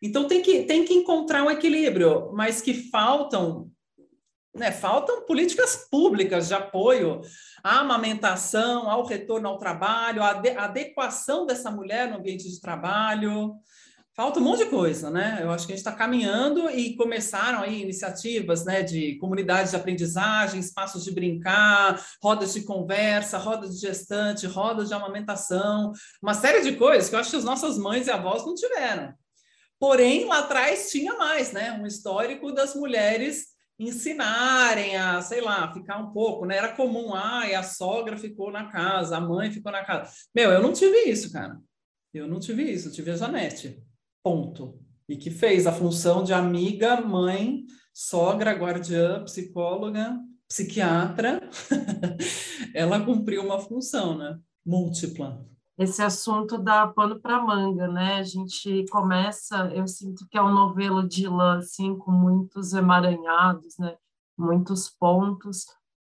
Então, 0.01 0.29
tem 0.29 0.41
que, 0.41 0.63
tem 0.63 0.85
que 0.85 0.93
encontrar 0.93 1.43
um 1.43 1.51
equilíbrio, 1.51 2.31
mas 2.31 2.61
que 2.61 2.89
faltam 2.89 3.69
né, 4.55 4.71
faltam 4.71 5.25
políticas 5.25 5.87
públicas 5.91 6.47
de 6.47 6.53
apoio 6.53 7.21
à 7.63 7.79
amamentação, 7.79 8.89
ao 8.89 9.05
retorno 9.05 9.49
ao 9.49 9.57
trabalho, 9.57 10.23
à 10.23 10.29
adequação 10.57 11.45
dessa 11.45 11.69
mulher 11.69 12.09
no 12.09 12.17
ambiente 12.17 12.49
de 12.49 12.61
trabalho. 12.61 13.55
Falta 14.15 14.39
um 14.39 14.43
monte 14.43 14.63
de 14.63 14.69
coisa, 14.69 15.09
né? 15.09 15.39
Eu 15.41 15.51
acho 15.51 15.67
que 15.67 15.73
a 15.73 15.75
gente 15.75 15.85
está 15.85 15.91
caminhando 15.91 16.69
e 16.69 16.95
começaram 16.95 17.59
aí 17.59 17.81
iniciativas, 17.81 18.63
né, 18.63 18.81
de 18.81 19.17
comunidades 19.17 19.71
de 19.71 19.75
aprendizagem, 19.75 20.57
espaços 20.57 21.03
de 21.03 21.11
brincar, 21.11 22.01
rodas 22.23 22.53
de 22.53 22.61
conversa, 22.61 23.37
rodas 23.37 23.75
de 23.75 23.81
gestante, 23.85 24.47
rodas 24.47 24.87
de 24.87 24.93
amamentação, 24.93 25.91
uma 26.23 26.33
série 26.33 26.61
de 26.61 26.77
coisas 26.77 27.09
que 27.09 27.15
eu 27.15 27.19
acho 27.19 27.31
que 27.31 27.35
as 27.35 27.43
nossas 27.43 27.77
mães 27.77 28.07
e 28.07 28.11
avós 28.11 28.45
não 28.45 28.55
tiveram. 28.55 29.13
Porém, 29.77 30.23
lá 30.23 30.39
atrás 30.39 30.89
tinha 30.89 31.15
mais, 31.15 31.51
né? 31.51 31.73
Um 31.73 31.85
histórico 31.85 32.53
das 32.53 32.73
mulheres 32.73 33.54
ensinarem 33.77 34.95
a, 34.95 35.21
sei 35.21 35.41
lá, 35.41 35.71
ficar 35.73 35.97
um 35.97 36.11
pouco, 36.11 36.45
né? 36.45 36.57
Era 36.57 36.75
comum, 36.75 37.13
ah, 37.13 37.43
a 37.43 37.63
sogra 37.63 38.17
ficou 38.17 38.51
na 38.51 38.71
casa, 38.71 39.17
a 39.17 39.21
mãe 39.21 39.51
ficou 39.51 39.71
na 39.71 39.83
casa. 39.83 40.11
Meu, 40.33 40.51
eu 40.51 40.61
não 40.61 40.73
tive 40.73 41.09
isso, 41.09 41.31
cara. 41.31 41.59
Eu 42.13 42.27
não 42.27 42.39
tive 42.39 42.63
isso, 42.63 42.87
eu 42.87 42.93
tive 42.93 43.11
a 43.11 43.15
Janete. 43.15 43.83
Ponto. 44.23 44.79
E 45.07 45.17
que 45.17 45.29
fez 45.29 45.67
a 45.67 45.71
função 45.71 46.23
de 46.23 46.33
amiga, 46.33 47.01
mãe, 47.01 47.65
sogra, 47.93 48.53
guardiã, 48.53 49.23
psicóloga, 49.23 50.17
psiquiatra. 50.47 51.47
Ela 52.73 53.03
cumpriu 53.03 53.43
uma 53.43 53.59
função, 53.59 54.17
né? 54.17 54.39
Múltipla 54.65 55.45
esse 55.77 56.01
assunto 56.01 56.57
dá 56.57 56.87
pano 56.87 57.19
para 57.19 57.41
manga, 57.41 57.87
né? 57.87 58.15
A 58.15 58.23
gente 58.23 58.85
começa, 58.89 59.67
eu 59.73 59.87
sinto 59.87 60.25
que 60.29 60.37
é 60.37 60.41
um 60.41 60.53
novelo 60.53 61.07
de 61.07 61.27
lã, 61.27 61.57
assim, 61.57 61.97
com 61.97 62.11
muitos 62.11 62.73
emaranhados, 62.73 63.77
né? 63.77 63.97
Muitos 64.37 64.89
pontos. 64.89 65.65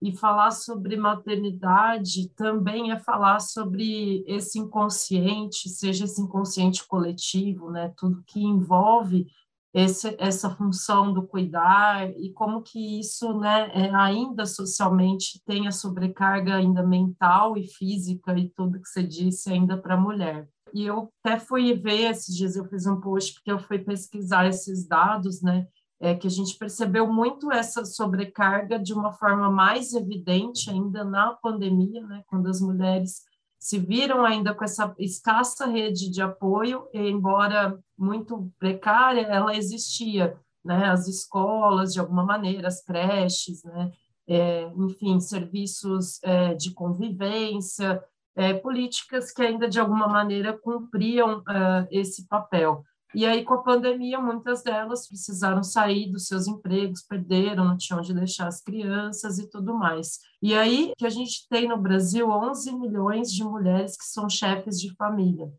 E 0.03 0.16
falar 0.16 0.51
sobre 0.51 0.96
maternidade 0.96 2.31
também 2.31 2.90
é 2.90 2.99
falar 2.99 3.38
sobre 3.38 4.25
esse 4.27 4.59
inconsciente, 4.59 5.68
seja 5.68 6.05
esse 6.05 6.23
inconsciente 6.23 6.87
coletivo, 6.87 7.70
né? 7.70 7.92
Tudo 7.99 8.25
que 8.27 8.40
envolve 8.42 9.27
esse, 9.72 10.16
essa 10.18 10.50
função 10.50 11.12
do 11.12 11.26
cuidar 11.26 12.11
e 12.18 12.33
como 12.33 12.62
que 12.62 12.98
isso, 13.00 13.38
né, 13.38 13.70
é, 13.72 13.94
ainda 13.94 14.44
socialmente 14.44 15.40
tem 15.44 15.68
a 15.68 15.72
sobrecarga 15.72 16.56
ainda 16.56 16.83
mental 16.83 17.56
e 17.56 17.66
física 17.66 18.37
e 18.37 18.48
tudo 18.50 18.80
que 18.80 18.88
você 18.88 19.02
disse 19.02 19.52
ainda 19.52 19.78
para 19.78 19.94
a 19.94 20.00
mulher. 20.00 20.48
E 20.74 20.85
eu 20.85 21.12
até 21.22 21.38
fui 21.38 21.74
ver 21.74 22.11
esses 22.11 22.37
dias, 22.37 22.56
eu 22.56 22.64
fiz 22.64 22.87
um 22.87 23.00
post 23.00 23.35
porque 23.35 23.52
eu 23.52 23.59
fui 23.59 23.78
pesquisar 23.78 24.46
esses 24.46 24.87
dados, 24.87 25.40
né, 25.40 25.66
é 26.00 26.14
que 26.14 26.26
a 26.26 26.30
gente 26.30 26.56
percebeu 26.56 27.06
muito 27.12 27.52
essa 27.52 27.85
sobrecarga 27.85 28.78
de 28.78 28.92
uma 28.92 29.12
forma 29.12 29.50
mais 29.50 29.92
evidente 29.92 30.70
ainda 30.70 31.04
na 31.04 31.35
pandemia, 31.35 32.04
né, 32.06 32.24
quando 32.26 32.48
as 32.48 32.61
mulheres 32.61 33.22
se 33.61 33.79
viram 33.79 34.25
ainda 34.25 34.55
com 34.55 34.64
essa 34.64 34.94
escassa 34.99 35.66
rede 35.66 36.11
de 36.11 36.23
apoio, 36.23 36.88
embora 36.94 37.79
muito 37.96 38.51
precária, 38.59 39.20
ela 39.20 39.55
existia, 39.55 40.35
né? 40.64 40.87
As 40.87 41.07
escolas, 41.07 41.92
de 41.92 42.01
alguma 42.01 42.25
maneira, 42.25 42.68
as 42.68 42.83
creches, 42.83 43.62
né? 43.62 43.92
É, 44.27 44.62
enfim, 44.77 45.20
serviços 45.20 46.23
é, 46.23 46.55
de 46.55 46.73
convivência, 46.73 48.03
é, 48.35 48.55
políticas 48.55 49.31
que 49.31 49.42
ainda 49.42 49.68
de 49.68 49.79
alguma 49.79 50.09
maneira 50.09 50.57
cumpriam 50.57 51.42
é, 51.46 51.88
esse 51.90 52.27
papel. 52.29 52.83
E 53.14 53.27
aí, 53.27 53.44
com 53.44 53.55
a 53.55 53.62
pandemia, 53.62 54.20
muitas 54.20 54.62
delas 54.62 55.09
precisaram 55.09 55.62
sair 55.62 56.11
dos 56.11 56.27
seus 56.27 56.46
empregos, 56.46 57.03
perderam, 57.03 57.64
não 57.64 57.77
tinham 57.77 57.99
onde 57.99 58.14
deixar 58.14 58.46
as 58.46 58.62
crianças 58.62 59.38
e 59.38 59.51
tudo 59.51 59.75
mais. 59.75 60.20
E 60.40 60.55
aí 60.55 60.92
que 60.96 61.07
a 61.07 61.11
gente 61.11 61.49
tem 61.49 61.68
no 61.68 61.77
Brasil 61.77 62.29
11 62.31 62.73
milhões 62.77 63.33
de 63.33 63.42
mulheres 63.42 63.96
que 63.96 64.05
são 64.05 64.29
chefes 64.29 64.81
de 64.81 64.94
família. 64.94 65.53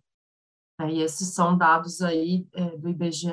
E 0.88 1.02
esses 1.02 1.34
são 1.34 1.58
dados 1.58 2.02
aí 2.02 2.48
é, 2.54 2.78
do 2.78 2.90
IBGE, 2.90 3.30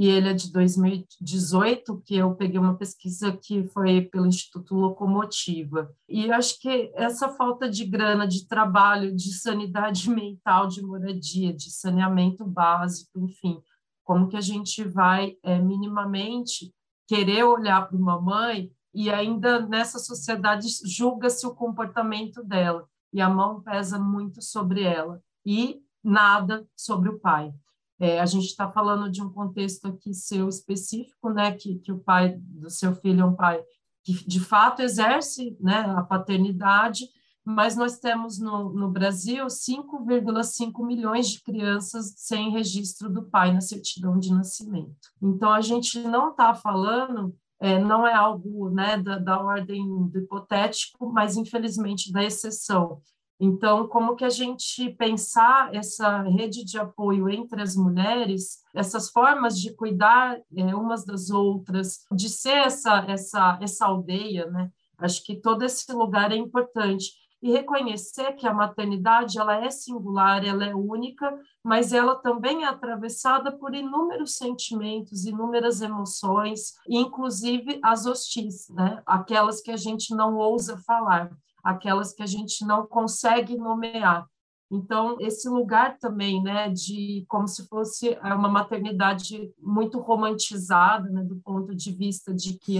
e 0.00 0.08
ele 0.08 0.30
é 0.30 0.32
de 0.32 0.50
2018, 0.50 2.00
que 2.06 2.16
eu 2.16 2.34
peguei 2.34 2.58
uma 2.58 2.74
pesquisa 2.74 3.36
que 3.36 3.64
foi 3.64 4.00
pelo 4.00 4.24
Instituto 4.24 4.74
Locomotiva. 4.74 5.94
E 6.08 6.32
acho 6.32 6.58
que 6.58 6.90
essa 6.94 7.28
falta 7.28 7.68
de 7.68 7.84
grana, 7.84 8.26
de 8.26 8.48
trabalho, 8.48 9.14
de 9.14 9.30
sanidade 9.34 10.08
mental, 10.08 10.68
de 10.68 10.80
moradia, 10.80 11.52
de 11.52 11.70
saneamento 11.70 12.46
básico, 12.46 13.20
enfim, 13.20 13.60
como 14.02 14.26
que 14.26 14.38
a 14.38 14.40
gente 14.40 14.82
vai 14.82 15.36
é, 15.42 15.58
minimamente 15.58 16.72
querer 17.06 17.44
olhar 17.44 17.86
para 17.86 17.98
uma 17.98 18.18
mãe 18.18 18.72
e 18.94 19.10
ainda 19.10 19.60
nessa 19.66 19.98
sociedade 19.98 20.66
julga-se 20.82 21.46
o 21.46 21.54
comportamento 21.54 22.42
dela 22.42 22.88
e 23.12 23.20
a 23.20 23.28
mão 23.28 23.60
pesa 23.60 23.98
muito 23.98 24.40
sobre 24.40 24.82
ela 24.82 25.20
e 25.44 25.78
nada 26.02 26.66
sobre 26.74 27.10
o 27.10 27.18
pai. 27.18 27.52
É, 28.00 28.18
a 28.18 28.24
gente 28.26 28.46
está 28.46 28.70
falando 28.70 29.10
de 29.10 29.22
um 29.22 29.30
contexto 29.30 29.86
aqui 29.86 30.14
seu 30.14 30.48
específico, 30.48 31.28
né, 31.30 31.52
que, 31.52 31.78
que 31.80 31.92
o 31.92 31.98
pai 31.98 32.34
do 32.38 32.70
seu 32.70 32.94
filho 32.96 33.20
é 33.20 33.24
um 33.26 33.36
pai 33.36 33.62
que 34.02 34.26
de 34.26 34.40
fato 34.40 34.80
exerce 34.80 35.56
né, 35.60 35.80
a 35.96 36.02
paternidade, 36.02 37.06
mas 37.44 37.76
nós 37.76 37.98
temos 37.98 38.38
no, 38.38 38.72
no 38.72 38.90
Brasil 38.90 39.46
5,5 39.46 40.86
milhões 40.86 41.28
de 41.28 41.42
crianças 41.42 42.14
sem 42.16 42.50
registro 42.50 43.10
do 43.10 43.24
pai 43.24 43.52
na 43.52 43.60
certidão 43.60 44.18
de 44.18 44.32
nascimento. 44.32 45.10
Então, 45.20 45.52
a 45.52 45.60
gente 45.60 45.98
não 46.00 46.30
está 46.30 46.54
falando, 46.54 47.34
é, 47.58 47.78
não 47.78 48.06
é 48.06 48.14
algo 48.14 48.70
né, 48.70 48.96
da, 48.98 49.18
da 49.18 49.40
ordem 49.40 49.86
do 50.08 50.18
hipotético, 50.18 51.12
mas 51.12 51.36
infelizmente 51.36 52.12
da 52.12 52.22
exceção. 52.22 53.00
Então, 53.42 53.88
como 53.88 54.14
que 54.14 54.24
a 54.24 54.28
gente 54.28 54.90
pensar 54.90 55.74
essa 55.74 56.20
rede 56.24 56.62
de 56.62 56.78
apoio 56.78 57.26
entre 57.30 57.62
as 57.62 57.74
mulheres, 57.74 58.58
essas 58.74 59.10
formas 59.10 59.58
de 59.58 59.74
cuidar 59.74 60.38
é, 60.54 60.74
umas 60.74 61.06
das 61.06 61.30
outras, 61.30 62.00
de 62.12 62.28
ser 62.28 62.58
essa, 62.58 63.02
essa, 63.08 63.58
essa 63.62 63.86
aldeia, 63.86 64.44
né? 64.50 64.70
Acho 64.98 65.24
que 65.24 65.34
todo 65.36 65.62
esse 65.62 65.90
lugar 65.90 66.30
é 66.30 66.36
importante 66.36 67.12
e 67.42 67.50
reconhecer 67.50 68.34
que 68.34 68.46
a 68.46 68.52
maternidade 68.52 69.38
ela 69.38 69.64
é 69.64 69.70
singular, 69.70 70.44
ela 70.44 70.66
é 70.66 70.74
única, 70.74 71.34
mas 71.64 71.94
ela 71.94 72.16
também 72.16 72.64
é 72.64 72.66
atravessada 72.66 73.50
por 73.50 73.74
inúmeros 73.74 74.36
sentimentos, 74.36 75.24
inúmeras 75.24 75.80
emoções, 75.80 76.74
inclusive 76.86 77.80
as 77.82 78.04
hostis, 78.04 78.68
né? 78.68 79.02
Aquelas 79.06 79.62
que 79.62 79.70
a 79.70 79.76
gente 79.78 80.14
não 80.14 80.36
ousa 80.36 80.76
falar 80.76 81.30
aquelas 81.62 82.12
que 82.12 82.22
a 82.22 82.26
gente 82.26 82.64
não 82.64 82.86
consegue 82.86 83.56
nomear. 83.56 84.26
Então, 84.70 85.16
esse 85.18 85.48
lugar 85.48 85.98
também, 85.98 86.40
né, 86.42 86.68
de 86.70 87.24
como 87.28 87.48
se 87.48 87.66
fosse 87.66 88.10
é, 88.10 88.34
uma 88.34 88.48
maternidade 88.48 89.52
muito 89.58 89.98
romantizada, 89.98 91.08
né, 91.10 91.24
do 91.24 91.40
ponto 91.40 91.74
de 91.74 91.90
vista 91.92 92.32
de 92.32 92.56
que 92.56 92.78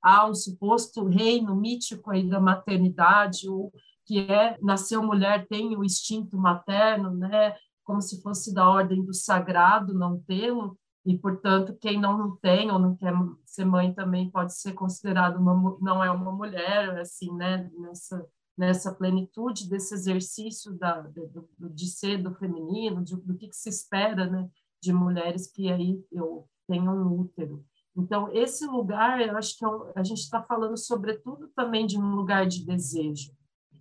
há 0.00 0.28
um 0.28 0.34
suposto 0.34 1.04
reino 1.04 1.56
mítico 1.56 2.12
aí 2.12 2.28
da 2.28 2.38
maternidade, 2.38 3.48
ou 3.48 3.72
que 4.06 4.20
é 4.20 4.56
nasceu 4.62 5.02
mulher 5.02 5.46
tem 5.48 5.76
o 5.76 5.84
instinto 5.84 6.36
materno, 6.36 7.10
né, 7.10 7.56
como 7.82 8.00
se 8.00 8.22
fosse 8.22 8.54
da 8.54 8.68
ordem 8.68 9.04
do 9.04 9.12
sagrado 9.12 9.94
não 9.94 10.20
tê-lo, 10.20 10.78
e 11.04 11.18
portanto 11.18 11.76
quem 11.80 12.00
não 12.00 12.36
tem 12.36 12.70
ou 12.70 12.78
não 12.78 12.96
quer 12.96 13.12
ser 13.44 13.64
mãe 13.64 13.92
também 13.92 14.30
pode 14.30 14.54
ser 14.54 14.72
considerado 14.72 15.36
uma 15.36 15.76
não 15.80 16.02
é 16.02 16.10
uma 16.10 16.32
mulher 16.32 16.98
assim 16.98 17.32
né 17.34 17.70
nessa 17.78 18.26
nessa 18.56 18.94
plenitude 18.94 19.68
desse 19.68 19.94
exercício 19.94 20.72
da 20.74 21.00
do, 21.00 21.48
de 21.58 21.86
ser 21.86 22.18
do 22.18 22.34
feminino 22.34 23.02
de, 23.02 23.16
do 23.16 23.34
que, 23.36 23.48
que 23.48 23.56
se 23.56 23.68
espera 23.68 24.26
né 24.26 24.48
de 24.80 24.92
mulheres 24.92 25.46
que 25.46 25.70
aí 25.70 26.04
eu 26.10 26.48
tenho 26.66 26.90
um 26.90 27.20
útero. 27.20 27.64
Então 27.96 28.32
esse 28.32 28.66
lugar 28.66 29.20
eu 29.20 29.36
acho 29.36 29.56
que 29.56 29.64
é 29.64 29.68
a 29.96 30.02
gente 30.02 30.20
está 30.20 30.42
falando 30.42 30.76
sobretudo 30.76 31.48
também 31.48 31.86
de 31.86 31.98
um 31.98 32.14
lugar 32.14 32.46
de 32.46 32.64
desejo 32.64 33.32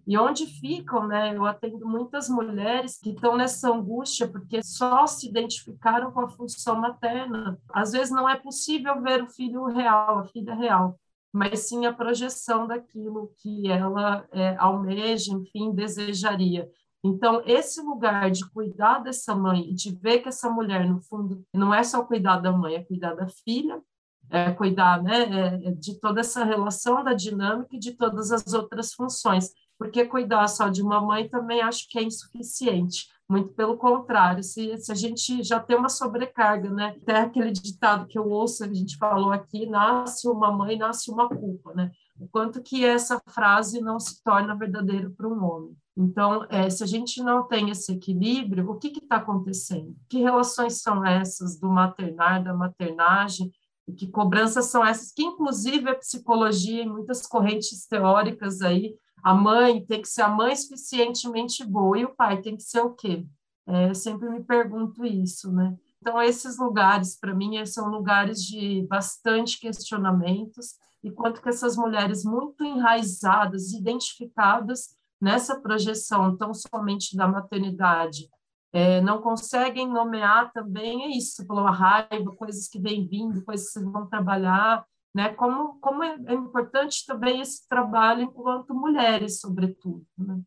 e 0.08 0.18
onde 0.18 0.46
ficam, 0.46 1.08
né? 1.08 1.36
Eu 1.36 1.46
atendo 1.46 1.88
muitas 1.88 2.28
mulheres 2.30 2.98
que 2.98 3.12
estão 3.12 3.38
nessa 3.38 3.70
angústia 3.70 4.28
porque 4.28 4.64
só 4.64 5.06
se 5.08 5.30
identificaram 5.30 6.12
com 6.12 6.22
a 6.22 6.30
função 6.30 6.76
materna. 6.76 7.60
Às 7.70 7.92
vezes 7.92 8.12
não 8.12 8.28
é 8.28 8.36
possível 8.36 9.02
ver 9.02 9.24
o 9.24 9.30
filho 9.30 9.66
real, 9.66 10.20
a 10.20 10.26
filha 10.26 10.56
real, 10.56 11.00
mas 11.32 11.68
sim 11.68 11.86
a 11.86 11.94
projeção 11.94 12.68
daquilo 12.68 13.32
que 13.38 13.70
ela 13.70 14.26
é, 14.32 14.56
almeja, 14.58 15.34
enfim, 15.34 15.72
desejaria. 15.72 16.70
Então, 17.04 17.42
esse 17.46 17.82
lugar 17.82 18.30
de 18.30 18.48
cuidar 18.52 19.00
dessa 19.00 19.36
mãe 19.36 19.72
e 19.72 19.74
de 19.74 19.92
ver 19.96 20.20
que 20.20 20.30
essa 20.30 20.50
mulher, 20.50 20.88
no 20.88 21.02
fundo, 21.02 21.44
não 21.54 21.74
é 21.74 21.84
só 21.84 22.04
cuidar 22.04 22.38
da 22.38 22.52
mãe, 22.52 22.76
é 22.76 22.84
cuidar 22.84 23.16
da 23.16 23.28
filha, 23.28 23.82
é, 24.30 24.52
cuidar 24.52 25.02
né, 25.02 25.24
é, 25.24 25.68
é, 25.68 25.72
de 25.72 26.00
toda 26.00 26.22
essa 26.22 26.44
relação 26.44 27.04
da 27.04 27.14
dinâmica 27.14 27.76
e 27.76 27.80
de 27.80 27.94
todas 27.94 28.32
as 28.32 28.54
outras 28.54 28.94
funções, 28.94 29.52
porque 29.82 30.06
cuidar 30.06 30.48
só 30.48 30.70
de 30.70 30.80
uma 30.80 31.02
mãe 31.02 31.28
também 31.28 31.60
acho 31.60 31.89
que 31.89 31.98
é 31.98 32.04
insuficiente. 32.04 33.08
Muito 33.28 33.52
pelo 33.54 33.76
contrário, 33.78 34.44
se, 34.44 34.78
se 34.78 34.91
a 34.91 34.96
gente 34.96 35.41
já 35.41 35.60
tem 35.60 35.76
uma 35.76 35.89
sobrecarga, 35.89 36.70
né? 36.70 36.96
Até 37.02 37.17
aquele 37.17 37.50
ditado 37.50 38.06
que 38.06 38.20
eu 38.20 38.30
ouço, 38.30 38.63
a 38.63 38.72
gente 38.72 38.96
falou 38.98 39.32
aqui, 39.32 39.65
nasce 39.65 40.28
uma 40.28 40.52
mãe, 40.52 40.78
nasce 40.78 41.10
uma 41.10 41.28
culpa, 41.28 41.74
né? 41.74 41.89
O 42.20 42.28
quanto 42.28 42.62
que 42.62 42.86
essa 42.86 43.20
frase 43.28 43.82
não 43.82 44.00
se 44.00 44.22
torna 44.24 44.56
verdadeiro 44.56 45.15
para 45.17 45.28
um 45.28 45.44
homem. 45.44 45.76
Então, 45.98 46.46
é, 46.52 46.70
se 46.70 46.84
a 46.84 46.88
gente 46.88 47.24
não 47.24 47.48
tem 47.48 47.72
esse 47.72 47.91
equilíbrio, 47.91 48.70
o 48.70 48.78
que 48.78 48.89
está 48.89 49.15
acontecendo? 49.15 49.96
Que 50.08 50.20
relações 50.20 50.80
são 50.80 51.04
essas 51.04 51.60
do 51.60 51.67
maternar, 51.67 52.44
da 52.44 52.54
maternagem? 52.54 53.52
E 53.88 53.94
que 53.94 54.08
cobranças 54.08 54.65
são 54.65 54.86
essas? 54.86 55.12
Que, 55.12 55.24
inclusive, 55.24 55.89
a 55.89 55.96
psicologia, 55.96 56.84
em 56.84 56.89
muitas 56.89 57.26
correntes 57.26 57.88
teóricas 57.88 58.62
aí, 58.62 58.96
a 59.23 59.34
mãe 59.34 59.86
tem 59.86 60.01
que 60.01 60.07
ser 60.07 60.21
a 60.21 60.29
mãe 60.29 60.55
suficientemente 60.55 61.65
boa 61.65 61.97
e 61.97 62.05
o 62.05 62.15
pai 62.15 62.41
tem 62.41 62.55
que 62.55 62.63
ser 62.63 62.81
o 62.81 62.93
quê? 62.93 63.25
É, 63.67 63.89
eu 63.89 63.95
sempre 63.95 64.29
me 64.29 64.43
pergunto 64.43 65.05
isso, 65.05 65.51
né? 65.51 65.75
Então, 66.01 66.21
esses 66.21 66.57
lugares, 66.57 67.17
para 67.17 67.34
mim, 67.34 67.63
são 67.65 67.88
lugares 67.89 68.43
de 68.43 68.86
bastante 68.89 69.60
questionamentos 69.60 70.75
e 71.03 71.12
quanto 71.12 71.41
que 71.41 71.49
essas 71.49 71.75
mulheres 71.75 72.23
muito 72.23 72.63
enraizadas, 72.63 73.71
identificadas 73.71 74.95
nessa 75.19 75.60
projeção 75.60 76.36
tão 76.36 76.53
somente 76.53 77.15
da 77.15 77.27
maternidade, 77.27 78.27
é, 78.73 79.01
não 79.01 79.21
conseguem 79.21 79.88
nomear 79.88 80.51
também, 80.51 81.03
é 81.03 81.17
isso, 81.17 81.36
você 81.36 81.45
falou 81.45 81.67
a 81.67 81.71
raiva, 81.71 82.36
coisas 82.36 82.67
que 82.67 82.79
vêm 82.79 83.07
vindo, 83.07 83.43
coisas 83.43 83.71
que 83.71 83.79
vão 83.79 84.07
trabalhar, 84.07 84.86
né? 85.13 85.30
Como, 85.34 85.80
como 85.80 86.04
é, 86.04 86.17
é, 86.28 86.34
importante 86.34 87.06
também 87.06 87.41
esse 87.41 87.67
trabalho 87.67 88.24
enquanto 88.24 88.74
mulheres, 88.74 89.39
sobretudo, 89.39 90.06
né? 90.17 90.39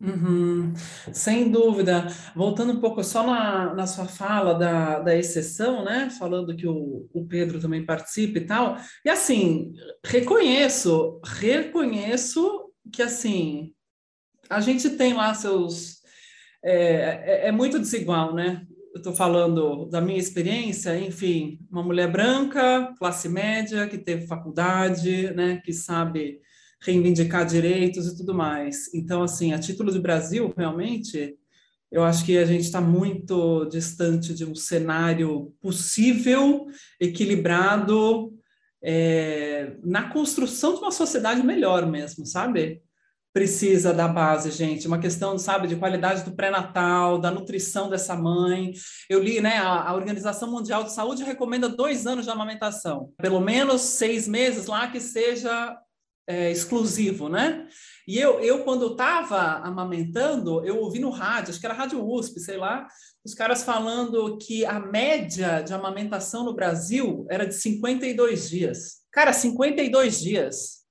Uhum, 0.00 0.74
sem 1.12 1.50
dúvida. 1.50 2.06
Voltando 2.34 2.74
um 2.74 2.80
pouco 2.80 3.02
só 3.02 3.26
na, 3.26 3.74
na 3.74 3.86
sua 3.86 4.04
fala 4.04 4.54
da, 4.54 5.00
da 5.00 5.16
exceção, 5.16 5.82
né? 5.84 6.10
Falando 6.10 6.54
que 6.54 6.66
o, 6.66 7.08
o 7.12 7.26
Pedro 7.26 7.58
também 7.58 7.86
participa 7.86 8.38
e 8.38 8.46
tal. 8.46 8.76
E 9.04 9.08
assim, 9.08 9.72
reconheço, 10.04 11.20
reconheço 11.24 12.70
que 12.92 13.02
assim, 13.02 13.72
a 14.50 14.60
gente 14.60 14.90
tem 14.90 15.14
lá 15.14 15.32
seus. 15.32 16.02
É, 16.62 17.46
é, 17.46 17.48
é 17.48 17.52
muito 17.52 17.78
desigual, 17.78 18.34
né? 18.34 18.66
Eu 18.94 18.98
estou 18.98 19.12
falando 19.12 19.86
da 19.86 20.00
minha 20.00 20.18
experiência, 20.18 20.96
enfim, 20.96 21.58
uma 21.68 21.82
mulher 21.82 22.10
branca, 22.10 22.94
classe 22.96 23.28
média, 23.28 23.88
que 23.88 23.98
teve 23.98 24.28
faculdade, 24.28 25.34
né, 25.34 25.60
que 25.64 25.72
sabe 25.72 26.38
reivindicar 26.80 27.44
direitos 27.44 28.06
e 28.06 28.16
tudo 28.16 28.32
mais. 28.32 28.94
Então, 28.94 29.24
assim, 29.24 29.52
a 29.52 29.58
título 29.58 29.90
de 29.90 29.98
Brasil, 29.98 30.54
realmente, 30.56 31.36
eu 31.90 32.04
acho 32.04 32.24
que 32.24 32.38
a 32.38 32.44
gente 32.44 32.62
está 32.62 32.80
muito 32.80 33.64
distante 33.64 34.32
de 34.32 34.44
um 34.44 34.54
cenário 34.54 35.52
possível, 35.60 36.66
equilibrado, 37.00 38.32
é, 38.80 39.76
na 39.82 40.08
construção 40.08 40.74
de 40.74 40.80
uma 40.80 40.92
sociedade 40.92 41.42
melhor 41.42 41.90
mesmo, 41.90 42.24
sabe? 42.24 42.80
Precisa 43.34 43.92
da 43.92 44.06
base, 44.06 44.52
gente. 44.52 44.86
Uma 44.86 45.00
questão, 45.00 45.36
sabe, 45.36 45.66
de 45.66 45.74
qualidade 45.74 46.22
do 46.22 46.36
pré-natal, 46.36 47.18
da 47.18 47.32
nutrição 47.32 47.90
dessa 47.90 48.14
mãe. 48.14 48.72
Eu 49.10 49.20
li, 49.20 49.40
né, 49.40 49.56
a, 49.56 49.88
a, 49.88 49.94
Organização 49.94 50.48
Mundial 50.48 50.84
de 50.84 50.92
Saúde 50.92 51.24
recomenda 51.24 51.68
dois 51.68 52.06
anos 52.06 52.24
de 52.24 52.30
amamentação, 52.30 53.12
pelo 53.18 53.40
menos 53.40 53.80
seis 53.80 54.28
meses 54.28 54.66
lá 54.66 54.86
que 54.86 55.00
seja 55.00 55.76
é, 56.28 56.52
exclusivo, 56.52 57.28
né? 57.28 57.66
E 58.06 58.20
eu, 58.20 58.38
eu 58.38 58.62
quando 58.62 58.92
estava 58.92 59.58
amamentando, 59.58 60.64
eu 60.64 60.78
ouvi 60.78 61.00
no 61.00 61.10
rádio, 61.10 61.50
acho 61.50 61.58
que 61.58 61.66
era 61.66 61.74
rádio 61.74 62.06
USP, 62.06 62.38
sei 62.38 62.56
lá, 62.56 62.86
os 63.24 63.34
caras 63.34 63.64
falando 63.64 64.38
que 64.38 64.64
a 64.64 64.78
média 64.78 65.60
de 65.60 65.74
amamentação 65.74 66.44
no 66.44 66.54
Brasil 66.54 67.26
era 67.28 67.44
de 67.44 67.54
52 67.54 68.48
dias. 68.48 69.02
Cara, 69.10 69.32
52 69.32 70.20
dias. 70.20 70.83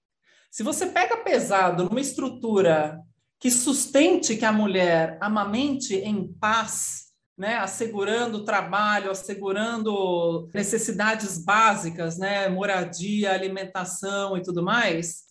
Se 0.53 0.61
você 0.61 0.85
pega 0.85 1.17
pesado 1.17 1.85
numa 1.85 1.99
estrutura 1.99 3.01
que 3.39 3.49
sustente 3.49 4.37
que 4.37 4.45
a 4.45 4.51
mulher 4.51 5.17
amamente 5.19 5.95
em 5.95 6.31
paz, 6.31 7.05
né, 7.35 7.55
assegurando 7.55 8.45
trabalho, 8.45 9.09
assegurando 9.09 10.47
necessidades 10.53 11.43
básicas, 11.43 12.19
né, 12.19 12.49
moradia, 12.49 13.33
alimentação 13.33 14.37
e 14.37 14.43
tudo 14.43 14.61
mais, 14.61 15.23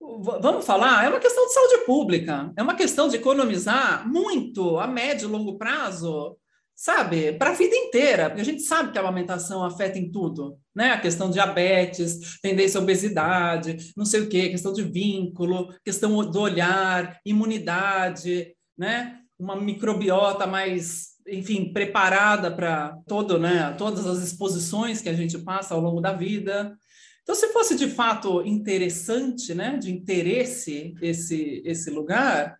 vamos 0.00 0.66
falar, 0.66 1.04
é 1.04 1.08
uma 1.10 1.20
questão 1.20 1.46
de 1.46 1.54
saúde 1.54 1.84
pública, 1.86 2.52
é 2.56 2.62
uma 2.64 2.74
questão 2.74 3.06
de 3.06 3.14
economizar 3.14 4.04
muito 4.08 4.80
a 4.80 4.88
médio 4.88 5.28
e 5.28 5.30
longo 5.30 5.56
prazo 5.56 6.36
sabe, 6.76 7.32
para 7.32 7.50
a 7.50 7.54
vida 7.54 7.74
inteira, 7.74 8.28
porque 8.28 8.42
a 8.42 8.44
gente 8.44 8.60
sabe 8.62 8.92
que 8.92 8.98
a 8.98 9.00
amamentação 9.00 9.64
afeta 9.64 9.98
em 9.98 10.10
tudo, 10.10 10.58
né? 10.74 10.90
A 10.90 11.00
questão 11.00 11.28
de 11.28 11.34
diabetes, 11.34 12.38
tendência 12.42 12.78
à 12.78 12.82
obesidade, 12.82 13.92
não 13.96 14.04
sei 14.04 14.20
o 14.20 14.28
quê, 14.28 14.50
questão 14.50 14.74
de 14.74 14.82
vínculo, 14.82 15.74
questão 15.82 16.30
do 16.30 16.38
olhar, 16.38 17.18
imunidade, 17.24 18.54
né? 18.76 19.18
Uma 19.38 19.56
microbiota 19.58 20.46
mais, 20.46 21.12
enfim, 21.26 21.72
preparada 21.72 22.50
para 22.54 22.98
todo, 23.08 23.38
né? 23.38 23.74
Todas 23.78 24.06
as 24.06 24.22
exposições 24.22 25.00
que 25.00 25.08
a 25.08 25.14
gente 25.14 25.38
passa 25.38 25.74
ao 25.74 25.80
longo 25.80 26.02
da 26.02 26.12
vida. 26.12 26.76
Então, 27.22 27.34
se 27.34 27.48
fosse 27.48 27.74
de 27.74 27.88
fato 27.88 28.46
interessante, 28.46 29.54
né, 29.54 29.78
de 29.78 29.90
interesse 29.90 30.94
esse 31.02 31.62
esse 31.64 31.90
lugar, 31.90 32.56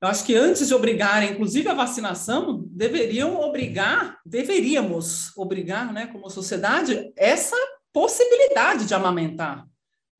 eu 0.00 0.08
acho 0.08 0.24
que 0.24 0.34
antes 0.34 0.68
de 0.68 0.74
obrigarem, 0.74 1.32
inclusive 1.32 1.68
a 1.68 1.74
vacinação, 1.74 2.64
deveriam 2.68 3.40
obrigar, 3.40 4.20
deveríamos 4.26 5.34
obrigar, 5.36 5.92
né, 5.92 6.06
como 6.06 6.28
sociedade, 6.28 7.12
essa 7.16 7.56
possibilidade 7.92 8.86
de 8.86 8.94
amamentar. 8.94 9.66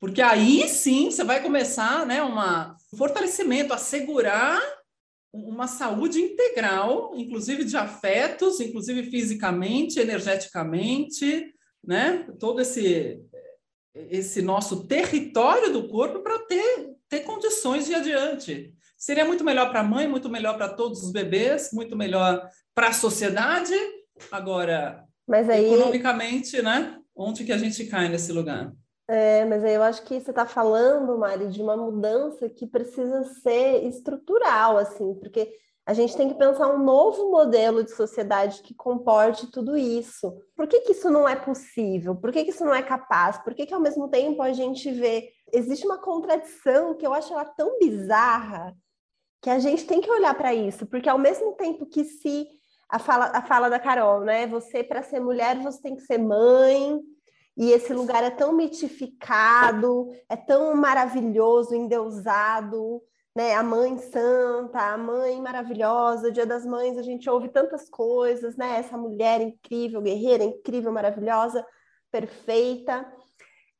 Porque 0.00 0.22
aí 0.22 0.66
sim 0.68 1.10
você 1.10 1.22
vai 1.22 1.42
começar, 1.42 2.06
né, 2.06 2.22
uma, 2.22 2.74
um 2.92 2.96
fortalecimento, 2.96 3.74
assegurar 3.74 4.60
uma 5.32 5.66
saúde 5.66 6.20
integral, 6.20 7.12
inclusive 7.14 7.64
de 7.64 7.76
afetos, 7.76 8.60
inclusive 8.60 9.10
fisicamente, 9.10 10.00
energeticamente, 10.00 11.52
né, 11.84 12.26
todo 12.38 12.60
esse 12.60 13.22
esse 14.10 14.42
nosso 14.42 14.86
território 14.86 15.72
do 15.72 15.88
corpo 15.88 16.20
para 16.20 16.38
ter, 16.40 16.90
ter 17.08 17.20
condições 17.20 17.86
de 17.86 17.94
adiante. 17.94 18.74
Seria 19.06 19.24
muito 19.24 19.44
melhor 19.44 19.70
para 19.70 19.78
a 19.78 19.84
mãe, 19.84 20.08
muito 20.08 20.28
melhor 20.28 20.56
para 20.56 20.68
todos 20.68 21.04
os 21.04 21.12
bebês, 21.12 21.70
muito 21.72 21.94
melhor 21.94 22.50
para 22.74 22.88
a 22.88 22.92
sociedade. 22.92 23.72
Agora, 24.32 25.04
mas 25.24 25.48
aí... 25.48 25.72
economicamente, 25.72 26.60
né? 26.60 26.98
Onde 27.14 27.44
que 27.44 27.52
a 27.52 27.56
gente 27.56 27.86
cai 27.86 28.08
nesse 28.08 28.32
lugar? 28.32 28.72
É, 29.06 29.44
mas 29.44 29.62
aí 29.62 29.74
eu 29.74 29.82
acho 29.84 30.02
que 30.02 30.18
você 30.18 30.30
está 30.30 30.44
falando, 30.44 31.16
Mari, 31.16 31.46
de 31.46 31.62
uma 31.62 31.76
mudança 31.76 32.48
que 32.48 32.66
precisa 32.66 33.22
ser 33.44 33.84
estrutural, 33.86 34.76
assim, 34.76 35.14
porque 35.20 35.52
a 35.86 35.94
gente 35.94 36.16
tem 36.16 36.28
que 36.28 36.34
pensar 36.34 36.66
um 36.74 36.82
novo 36.82 37.30
modelo 37.30 37.84
de 37.84 37.92
sociedade 37.92 38.60
que 38.60 38.74
comporte 38.74 39.52
tudo 39.52 39.76
isso. 39.76 40.36
Por 40.56 40.66
que, 40.66 40.80
que 40.80 40.90
isso 40.90 41.08
não 41.10 41.28
é 41.28 41.36
possível? 41.36 42.16
Por 42.16 42.32
que, 42.32 42.42
que 42.42 42.50
isso 42.50 42.64
não 42.64 42.74
é 42.74 42.82
capaz? 42.82 43.38
Por 43.38 43.54
que, 43.54 43.66
que 43.66 43.74
ao 43.74 43.80
mesmo 43.80 44.08
tempo 44.08 44.42
a 44.42 44.52
gente 44.52 44.90
vê. 44.90 45.30
Existe 45.52 45.86
uma 45.86 45.98
contradição 45.98 46.96
que 46.96 47.06
eu 47.06 47.14
acho 47.14 47.32
ela 47.32 47.44
tão 47.44 47.78
bizarra 47.78 48.76
que 49.42 49.50
a 49.50 49.58
gente 49.58 49.86
tem 49.86 50.00
que 50.00 50.10
olhar 50.10 50.34
para 50.34 50.54
isso, 50.54 50.86
porque 50.86 51.08
ao 51.08 51.18
mesmo 51.18 51.52
tempo 51.52 51.86
que 51.86 52.04
se 52.04 52.48
a 52.88 52.98
fala, 52.98 53.26
a 53.34 53.42
fala 53.42 53.68
da 53.68 53.78
Carol, 53.78 54.20
né? 54.20 54.46
Você, 54.46 54.82
para 54.82 55.02
ser 55.02 55.20
mulher, 55.20 55.60
você 55.60 55.80
tem 55.82 55.96
que 55.96 56.02
ser 56.02 56.18
mãe, 56.18 57.00
e 57.56 57.70
esse 57.70 57.92
lugar 57.92 58.22
é 58.22 58.30
tão 58.30 58.52
mitificado, 58.52 60.08
é 60.28 60.36
tão 60.36 60.74
maravilhoso, 60.74 61.74
endeusado, 61.74 63.02
né? 63.34 63.54
A 63.54 63.62
mãe 63.62 63.98
santa, 63.98 64.78
a 64.78 64.98
mãe 64.98 65.40
maravilhosa, 65.40 66.30
dia 66.30 66.46
das 66.46 66.66
mães, 66.66 66.98
a 66.98 67.02
gente 67.02 67.28
ouve 67.28 67.48
tantas 67.48 67.88
coisas, 67.88 68.56
né? 68.56 68.78
Essa 68.78 68.96
mulher 68.96 69.40
incrível, 69.40 70.02
guerreira, 70.02 70.44
incrível, 70.44 70.92
maravilhosa, 70.92 71.66
perfeita. 72.10 73.10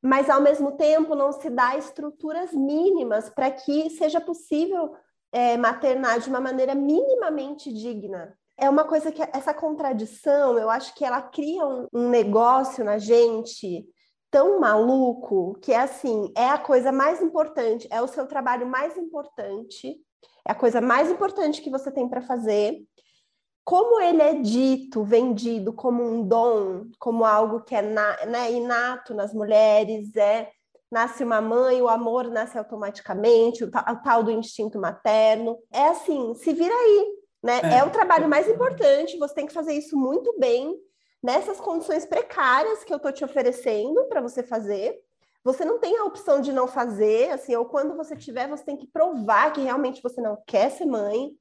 Mas 0.01 0.29
ao 0.29 0.41
mesmo 0.41 0.73
tempo 0.73 1.15
não 1.15 1.31
se 1.31 1.49
dá 1.49 1.77
estruturas 1.77 2.51
mínimas 2.53 3.29
para 3.29 3.51
que 3.51 3.89
seja 3.91 4.19
possível 4.19 4.95
é, 5.31 5.57
maternar 5.57 6.19
de 6.19 6.29
uma 6.29 6.39
maneira 6.39 6.73
minimamente 6.75 7.71
digna. 7.71 8.37
É 8.57 8.69
uma 8.69 8.85
coisa 8.85 9.11
que 9.11 9.21
essa 9.21 9.53
contradição, 9.53 10.57
eu 10.57 10.69
acho 10.69 10.95
que 10.95 11.05
ela 11.05 11.21
cria 11.21 11.65
um, 11.65 11.87
um 11.93 12.09
negócio 12.09 12.83
na 12.83 12.97
gente 12.97 13.85
tão 14.31 14.59
maluco 14.59 15.57
que 15.61 15.71
é 15.71 15.79
assim, 15.79 16.31
é 16.35 16.49
a 16.49 16.57
coisa 16.57 16.91
mais 16.91 17.21
importante, 17.21 17.87
é 17.91 18.01
o 18.01 18.07
seu 18.07 18.27
trabalho 18.27 18.67
mais 18.67 18.97
importante, 18.97 19.95
é 20.45 20.51
a 20.51 20.55
coisa 20.55 20.81
mais 20.81 21.09
importante 21.09 21.61
que 21.61 21.69
você 21.69 21.91
tem 21.91 22.07
para 22.09 22.21
fazer. 22.21 22.81
como 23.63 23.99
ele 23.99 24.21
é 24.21 24.33
dito, 24.33 25.03
vendido 25.03 25.73
como 25.73 26.01
um 26.01 26.25
dom, 26.25 26.85
como 26.99 27.25
algo 27.25 27.61
que 27.63 27.75
é 27.75 27.81
na, 27.81 28.25
né, 28.25 28.51
inato 28.51 29.13
nas 29.13 29.33
mulheres, 29.33 30.15
é 30.15 30.49
nasce 30.91 31.23
uma 31.23 31.41
mãe, 31.41 31.81
o 31.81 31.87
amor 31.87 32.29
nasce 32.29 32.57
automaticamente, 32.57 33.63
o, 33.63 33.71
tal 33.71 34.23
do 34.23 34.31
instinto 34.31 34.79
materno. 34.79 35.57
É 35.71 35.87
assim, 35.89 36.33
se 36.35 36.53
vira 36.53 36.73
aí, 36.73 37.05
né? 37.43 37.61
É. 37.63 37.77
é 37.79 37.83
o 37.83 37.89
trabalho 37.89 38.27
mais 38.27 38.47
importante, 38.47 39.17
você 39.17 39.33
tem 39.33 39.47
que 39.47 39.53
fazer 39.53 39.73
isso 39.73 39.97
muito 39.97 40.37
bem, 40.39 40.75
nessas 41.21 41.59
condições 41.59 42.05
precárias 42.05 42.83
que 42.83 42.93
eu 42.93 42.97
estou 42.97 43.11
te 43.11 43.25
oferecendo 43.25 44.05
para 44.05 44.21
você 44.21 44.43
fazer. 44.43 44.95
Você 45.43 45.63
não 45.63 45.79
tem 45.79 45.97
a 45.97 46.03
opção 46.03 46.41
de 46.41 46.51
não 46.51 46.67
fazer, 46.67 47.31
assim, 47.31 47.55
ou 47.55 47.65
quando 47.65 47.95
você 47.95 48.15
tiver, 48.15 48.47
você 48.47 48.65
tem 48.65 48.77
que 48.77 48.87
provar 48.87 49.53
que 49.53 49.61
realmente 49.61 50.01
você 50.01 50.21
não 50.21 50.37
quer 50.45 50.69
ser 50.71 50.85
mãe 50.85 51.31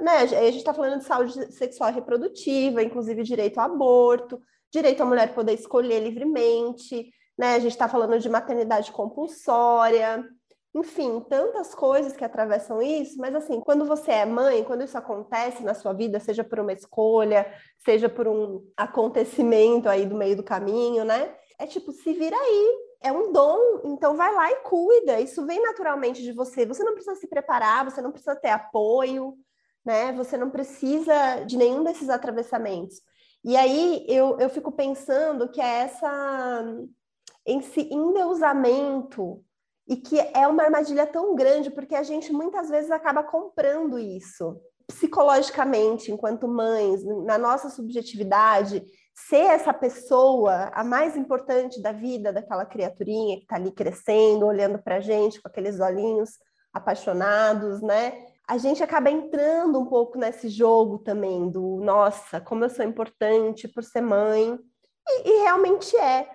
né? 0.00 0.18
A 0.18 0.26
gente 0.26 0.56
está 0.56 0.72
falando 0.72 0.98
de 0.98 1.04
saúde 1.04 1.52
sexual 1.52 1.90
e 1.90 1.94
reprodutiva, 1.94 2.82
inclusive 2.82 3.22
direito 3.22 3.58
ao 3.58 3.66
aborto, 3.66 4.40
direito 4.72 5.02
à 5.02 5.06
mulher 5.06 5.34
poder 5.34 5.54
escolher 5.54 6.00
livremente, 6.00 7.12
né? 7.40 7.54
A 7.54 7.58
gente 7.58 7.72
está 7.72 7.88
falando 7.88 8.18
de 8.18 8.28
maternidade 8.28 8.92
compulsória, 8.92 10.22
enfim, 10.74 11.24
tantas 11.26 11.74
coisas 11.74 12.14
que 12.14 12.22
atravessam 12.22 12.82
isso, 12.82 13.16
mas 13.16 13.34
assim, 13.34 13.62
quando 13.62 13.86
você 13.86 14.10
é 14.10 14.26
mãe, 14.26 14.62
quando 14.62 14.84
isso 14.84 14.98
acontece 14.98 15.62
na 15.62 15.72
sua 15.72 15.94
vida, 15.94 16.20
seja 16.20 16.44
por 16.44 16.60
uma 16.60 16.74
escolha, 16.74 17.50
seja 17.78 18.10
por 18.10 18.28
um 18.28 18.62
acontecimento 18.76 19.88
aí 19.88 20.04
do 20.04 20.14
meio 20.14 20.36
do 20.36 20.42
caminho, 20.42 21.02
né? 21.02 21.34
É 21.58 21.66
tipo, 21.66 21.92
se 21.92 22.12
vira 22.12 22.36
aí, 22.36 22.78
é 23.00 23.10
um 23.10 23.32
dom, 23.32 23.80
então 23.86 24.14
vai 24.14 24.34
lá 24.34 24.52
e 24.52 24.56
cuida, 24.56 25.18
isso 25.18 25.46
vem 25.46 25.62
naturalmente 25.62 26.22
de 26.22 26.32
você, 26.32 26.66
você 26.66 26.84
não 26.84 26.92
precisa 26.92 27.16
se 27.16 27.26
preparar, 27.26 27.86
você 27.86 28.02
não 28.02 28.12
precisa 28.12 28.36
ter 28.36 28.50
apoio, 28.50 29.34
né? 29.82 30.12
Você 30.12 30.36
não 30.36 30.50
precisa 30.50 31.42
de 31.46 31.56
nenhum 31.56 31.82
desses 31.82 32.10
atravessamentos. 32.10 33.00
E 33.42 33.56
aí 33.56 34.04
eu, 34.06 34.38
eu 34.38 34.50
fico 34.50 34.70
pensando 34.70 35.50
que 35.50 35.62
é 35.62 35.78
essa 35.78 36.62
esse 37.46 37.92
endeusamento 37.92 39.42
e 39.88 39.96
que 39.96 40.18
é 40.18 40.46
uma 40.46 40.62
armadilha 40.62 41.06
tão 41.06 41.34
grande 41.34 41.70
porque 41.70 41.94
a 41.94 42.02
gente 42.02 42.32
muitas 42.32 42.68
vezes 42.68 42.90
acaba 42.90 43.22
comprando 43.22 43.98
isso 43.98 44.60
psicologicamente 44.86 46.10
enquanto 46.10 46.48
mães 46.48 47.04
na 47.24 47.38
nossa 47.38 47.70
subjetividade 47.70 48.84
ser 49.14 49.44
essa 49.44 49.72
pessoa 49.72 50.70
a 50.72 50.82
mais 50.84 51.16
importante 51.16 51.80
da 51.80 51.92
vida 51.92 52.32
daquela 52.32 52.64
criaturinha 52.64 53.36
que 53.36 53.42
está 53.42 53.56
ali 53.56 53.72
crescendo 53.72 54.46
olhando 54.46 54.78
para 54.82 54.96
a 54.96 55.00
gente 55.00 55.40
com 55.40 55.48
aqueles 55.48 55.80
olhinhos 55.80 56.30
apaixonados 56.72 57.80
né 57.80 58.26
a 58.50 58.58
gente 58.58 58.82
acaba 58.82 59.08
entrando 59.08 59.78
um 59.78 59.86
pouco 59.86 60.18
nesse 60.18 60.48
jogo 60.48 60.98
também 60.98 61.48
do 61.48 61.78
nossa, 61.84 62.40
como 62.40 62.64
eu 62.64 62.68
sou 62.68 62.84
importante 62.84 63.68
por 63.68 63.84
ser 63.84 64.00
mãe, 64.00 64.58
e, 65.08 65.28
e 65.28 65.42
realmente 65.42 65.96
é. 65.96 66.28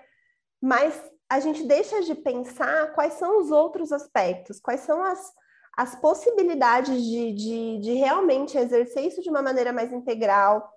Mas 0.62 1.00
a 1.30 1.40
gente 1.40 1.64
deixa 1.64 2.02
de 2.02 2.16
pensar 2.16 2.94
quais 2.94 3.14
são 3.14 3.40
os 3.40 3.52
outros 3.52 3.92
aspectos, 3.92 4.60
quais 4.60 4.82
são 4.82 5.04
as, 5.04 5.32
as 5.78 5.96
possibilidades 5.96 7.02
de, 7.04 7.34
de, 7.34 7.80
de 7.80 7.94
realmente 7.94 8.58
exercer 8.58 9.06
isso 9.06 9.22
de 9.22 9.30
uma 9.30 9.42
maneira 9.42 9.74
mais 9.74 9.92
integral, 9.92 10.70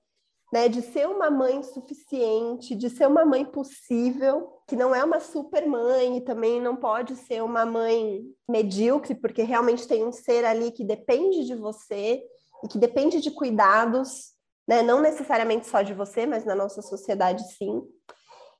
né, 0.53 0.69
de 0.69 0.81
ser 0.81 1.07
uma 1.07 1.31
mãe 1.31 1.63
suficiente, 1.63 2.75
de 2.75 2.89
ser 2.89 3.07
uma 3.07 3.25
mãe 3.25 3.45
possível, 3.45 4.63
que 4.67 4.75
não 4.75 4.95
é 4.95 5.05
uma 5.05 5.21
super 5.21 5.67
mãe 5.67 6.17
e 6.17 6.21
também 6.23 6.61
não 6.61 6.75
pode 6.75 7.17
ser 7.17 7.43
uma 7.43 7.67
mãe 7.67 8.23
medíocre, 8.49 9.15
porque 9.15 9.43
realmente 9.43 9.87
tem 9.87 10.07
um 10.07 10.13
ser 10.13 10.45
ali 10.45 10.71
que 10.71 10.85
depende 10.85 11.45
de 11.45 11.55
você 11.55 12.23
e 12.65 12.69
que 12.69 12.79
depende 12.79 13.21
de 13.21 13.31
cuidados, 13.31 14.33
né, 14.67 14.83
não 14.83 15.01
necessariamente 15.01 15.67
só 15.67 15.83
de 15.83 15.93
você, 15.93 16.27
mas 16.27 16.45
na 16.47 16.55
nossa 16.55 16.81
sociedade 16.81 17.43
sim. 17.53 17.83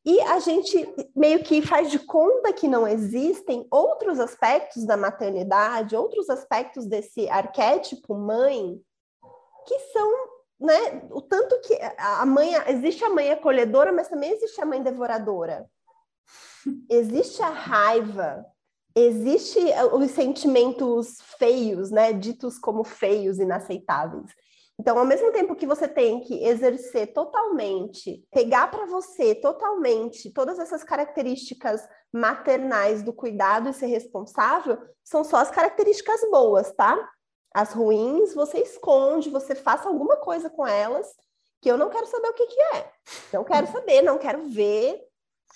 E 0.05 0.21
a 0.23 0.39
gente 0.39 0.89
meio 1.15 1.43
que 1.43 1.61
faz 1.61 1.91
de 1.91 1.99
conta 1.99 2.53
que 2.53 2.69
não 2.69 2.87
existem 2.87 3.67
outros 3.71 4.19
aspectos 4.19 4.87
da 4.87 4.97
maternidade, 4.97 5.97
outros 5.97 6.31
aspectos 6.31 6.87
desse 6.87 7.29
arquétipo 7.29 8.15
mãe, 8.15 8.81
que 9.67 9.79
são 9.93 10.29
né, 10.61 11.09
o 11.11 11.21
tanto 11.21 11.61
que 11.61 11.79
a 11.99 12.27
mãe, 12.27 12.55
existe 12.69 13.05
a 13.05 13.11
mãe 13.11 13.31
acolhedora, 13.31 13.93
mas 13.93 14.09
também 14.09 14.33
existe 14.33 14.61
a 14.61 14.67
mãe 14.67 14.83
devoradora. 14.83 15.69
Existe 16.91 17.41
a 17.43 17.51
raiva, 17.51 18.45
existe 18.95 19.61
os 19.93 20.11
sentimentos 20.11 21.19
feios, 21.39 21.91
né, 21.91 22.13
ditos 22.13 22.59
como 22.59 22.83
feios, 22.83 23.39
inaceitáveis. 23.39 24.33
Então, 24.81 24.97
ao 24.97 25.05
mesmo 25.05 25.33
tempo 25.33 25.57
que 25.57 25.67
você 25.67 25.89
tem 25.89 26.21
que 26.21 26.45
exercer 26.45 27.13
totalmente, 27.13 28.25
pegar 28.31 28.71
para 28.71 28.87
você 28.87 29.35
totalmente 29.35 30.33
todas 30.33 30.59
essas 30.59 30.85
características 30.85 31.87
maternais 32.13 33.03
do 33.03 33.13
cuidado 33.13 33.69
e 33.69 33.75
ser 33.75 33.87
responsável, 33.87 34.79
são 35.03 35.25
só 35.25 35.39
as 35.39 35.51
características 35.51 36.21
boas, 36.31 36.73
tá? 36.73 36.97
As 37.53 37.73
ruins 37.73 38.35
você 38.35 38.59
esconde, 38.59 39.31
você 39.31 39.55
faça 39.55 39.89
alguma 39.89 40.17
coisa 40.19 40.49
com 40.49 40.67
elas 40.67 41.09
que 41.61 41.69
eu 41.69 41.77
não 41.77 41.91
quero 41.91 42.07
saber 42.07 42.29
o 42.29 42.35
que, 42.35 42.47
que 42.47 42.61
é. 42.77 42.93
Não 43.33 43.43
quero 43.43 43.67
saber, 43.67 44.03
não 44.03 44.17
quero 44.17 44.49
ver. 44.49 45.08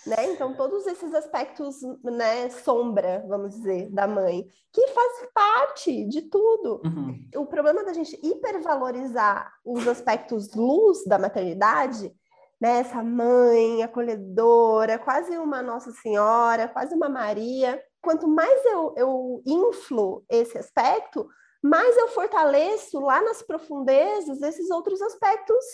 Né? 0.06 0.32
Então, 0.32 0.54
todos 0.54 0.86
esses 0.86 1.14
aspectos, 1.14 1.76
né, 2.02 2.50
sombra, 2.50 3.24
vamos 3.28 3.54
dizer, 3.54 3.88
da 3.90 4.06
mãe, 4.06 4.46
que 4.72 4.88
faz 4.88 5.28
parte 5.32 6.04
de 6.08 6.22
tudo. 6.22 6.80
Uhum. 6.84 7.28
O 7.36 7.46
problema 7.46 7.84
da 7.84 7.92
gente 7.92 8.18
hipervalorizar 8.22 9.52
os 9.64 9.86
aspectos 9.86 10.52
luz 10.54 11.04
da 11.04 11.18
maternidade, 11.18 12.12
né, 12.60 12.80
essa 12.80 13.02
mãe 13.02 13.82
acolhedora, 13.82 14.98
quase 14.98 15.36
uma 15.38 15.62
Nossa 15.62 15.92
Senhora, 15.92 16.68
quase 16.68 16.94
uma 16.94 17.08
Maria. 17.08 17.80
Quanto 18.00 18.26
mais 18.26 18.64
eu, 18.66 18.94
eu 18.96 19.42
inflo 19.46 20.24
esse 20.28 20.58
aspecto, 20.58 21.28
mas 21.62 21.96
eu 21.96 22.08
fortaleço 22.08 22.98
lá 22.98 23.22
nas 23.22 23.40
profundezas 23.40 24.42
esses 24.42 24.68
outros 24.70 25.00
aspectos 25.00 25.64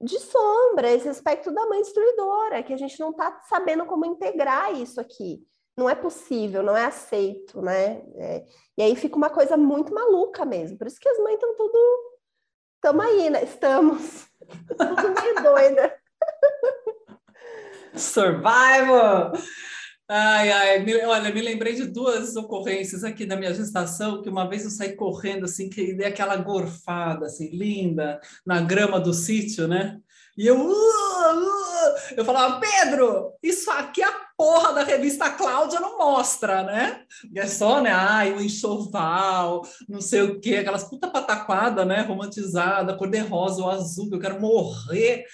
de 0.00 0.18
sombra, 0.18 0.90
esse 0.90 1.08
aspecto 1.08 1.50
da 1.50 1.66
mãe 1.66 1.80
destruidora, 1.80 2.62
que 2.62 2.72
a 2.72 2.76
gente 2.76 2.98
não 3.00 3.10
está 3.10 3.40
sabendo 3.48 3.86
como 3.86 4.04
integrar 4.04 4.72
isso 4.74 5.00
aqui. 5.00 5.42
Não 5.76 5.88
é 5.88 5.94
possível, 5.94 6.62
não 6.62 6.76
é 6.76 6.84
aceito, 6.86 7.60
né? 7.60 8.02
É, 8.16 8.44
e 8.78 8.82
aí 8.82 8.96
fica 8.96 9.16
uma 9.16 9.28
coisa 9.28 9.56
muito 9.56 9.92
maluca 9.92 10.44
mesmo. 10.44 10.78
Por 10.78 10.86
isso 10.86 10.98
que 10.98 11.08
as 11.08 11.18
mães 11.18 11.34
estão 11.34 11.54
tudo. 11.54 11.78
Estamos 12.76 13.04
aí, 13.04 13.30
né? 13.30 13.44
Estamos. 13.44 14.26
tudo 14.78 15.22
meio 15.22 15.42
doida. 15.42 15.98
Survival! 17.94 19.32
Ai, 20.08 20.52
ai, 20.52 20.78
me, 20.84 20.94
olha, 21.04 21.34
me 21.34 21.42
lembrei 21.42 21.74
de 21.74 21.84
duas 21.84 22.36
ocorrências 22.36 23.02
aqui 23.02 23.26
da 23.26 23.36
minha 23.36 23.52
gestação, 23.52 24.22
que 24.22 24.28
uma 24.28 24.48
vez 24.48 24.62
eu 24.62 24.70
saí 24.70 24.94
correndo, 24.94 25.46
assim, 25.46 25.68
que 25.68 25.94
dei 25.94 26.06
aquela 26.06 26.36
gorfada, 26.36 27.26
assim, 27.26 27.50
linda, 27.50 28.20
na 28.46 28.60
grama 28.60 29.00
do 29.00 29.12
sítio, 29.12 29.66
né? 29.66 29.98
E 30.38 30.46
eu, 30.46 30.56
uh, 30.60 30.70
uh, 30.70 31.94
eu 32.16 32.24
falava, 32.24 32.60
Pedro, 32.60 33.32
isso 33.42 33.68
aqui 33.68 34.00
é 34.00 34.04
a 34.06 34.26
porra 34.36 34.74
da 34.74 34.84
revista 34.84 35.28
Cláudia 35.30 35.80
não 35.80 35.98
mostra, 35.98 36.62
né? 36.62 37.02
E 37.34 37.40
é 37.40 37.46
só, 37.48 37.80
né? 37.80 37.90
Ai, 37.90 38.32
o 38.32 38.40
enxoval, 38.40 39.62
não 39.88 40.00
sei 40.00 40.22
o 40.22 40.38
quê, 40.38 40.56
aquelas 40.56 40.84
puta 40.84 41.08
pataquada, 41.08 41.84
né? 41.84 42.02
Romantizada, 42.02 42.96
cor-de-rosa 42.96 43.60
ou 43.62 43.70
azul, 43.70 44.08
eu 44.12 44.20
quero 44.20 44.40
morrer. 44.40 45.24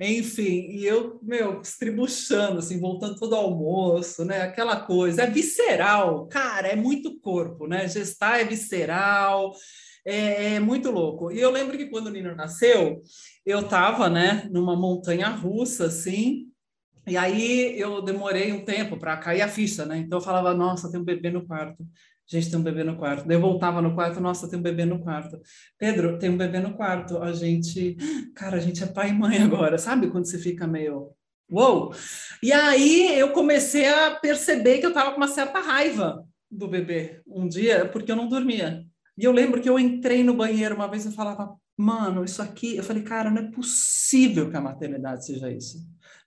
Enfim, 0.00 0.70
e 0.70 0.84
eu, 0.86 1.18
meu, 1.22 1.60
estribuchando, 1.60 2.58
assim, 2.58 2.80
voltando 2.80 3.16
todo 3.16 3.34
almoço, 3.34 4.24
né? 4.24 4.42
Aquela 4.42 4.80
coisa, 4.80 5.22
é 5.22 5.30
visceral, 5.30 6.26
cara, 6.28 6.68
é 6.68 6.76
muito 6.76 7.18
corpo, 7.20 7.66
né? 7.66 7.88
Gestar 7.88 8.40
é 8.40 8.44
visceral, 8.44 9.54
é, 10.04 10.54
é 10.54 10.60
muito 10.60 10.90
louco. 10.90 11.30
E 11.30 11.40
eu 11.40 11.50
lembro 11.50 11.76
que 11.76 11.86
quando 11.86 12.06
o 12.06 12.10
Nino 12.10 12.34
nasceu, 12.34 13.02
eu 13.44 13.60
estava, 13.60 14.08
né, 14.08 14.48
numa 14.50 14.76
montanha 14.76 15.28
russa, 15.28 15.86
assim, 15.86 16.46
e 17.06 17.16
aí 17.16 17.78
eu 17.80 18.02
demorei 18.02 18.52
um 18.52 18.64
tempo 18.64 18.98
para 18.98 19.16
cair 19.16 19.40
a 19.40 19.48
ficha, 19.48 19.86
né? 19.86 19.96
Então 19.98 20.18
eu 20.18 20.24
falava, 20.24 20.52
nossa, 20.52 20.90
tem 20.90 21.00
um 21.00 21.04
bebê 21.04 21.30
no 21.30 21.46
quarto 21.46 21.86
gente, 22.28 22.50
tem 22.50 22.58
um 22.58 22.62
bebê 22.62 22.84
no 22.84 22.96
quarto. 22.96 23.26
Daí 23.26 23.36
eu 23.36 23.40
voltava 23.40 23.80
no 23.80 23.94
quarto, 23.94 24.20
nossa, 24.20 24.48
tem 24.48 24.58
um 24.58 24.62
bebê 24.62 24.84
no 24.84 25.00
quarto. 25.00 25.40
Pedro, 25.78 26.18
tem 26.18 26.30
um 26.30 26.36
bebê 26.36 26.60
no 26.60 26.74
quarto. 26.74 27.18
A 27.18 27.32
gente, 27.32 27.96
cara, 28.34 28.58
a 28.58 28.60
gente 28.60 28.82
é 28.84 28.86
pai 28.86 29.10
e 29.10 29.14
mãe 29.14 29.38
agora, 29.42 29.78
sabe? 29.78 30.10
Quando 30.10 30.26
você 30.26 30.38
fica 30.38 30.66
meio, 30.66 31.10
uou! 31.50 31.94
E 32.42 32.52
aí 32.52 33.18
eu 33.18 33.32
comecei 33.32 33.88
a 33.88 34.10
perceber 34.16 34.78
que 34.78 34.86
eu 34.86 34.92
tava 34.92 35.12
com 35.12 35.16
uma 35.16 35.28
certa 35.28 35.58
raiva 35.58 36.24
do 36.50 36.68
bebê 36.68 37.22
um 37.26 37.48
dia, 37.48 37.88
porque 37.88 38.12
eu 38.12 38.16
não 38.16 38.28
dormia. 38.28 38.84
E 39.16 39.24
eu 39.24 39.32
lembro 39.32 39.60
que 39.60 39.68
eu 39.68 39.78
entrei 39.78 40.22
no 40.22 40.34
banheiro 40.34 40.74
uma 40.74 40.88
vez 40.88 41.04
e 41.04 41.12
falava, 41.12 41.56
mano, 41.76 42.24
isso 42.24 42.42
aqui, 42.42 42.76
eu 42.76 42.84
falei, 42.84 43.02
cara, 43.02 43.30
não 43.30 43.42
é 43.42 43.50
possível 43.50 44.50
que 44.50 44.56
a 44.56 44.60
maternidade 44.60 45.24
seja 45.24 45.50
isso. 45.50 45.78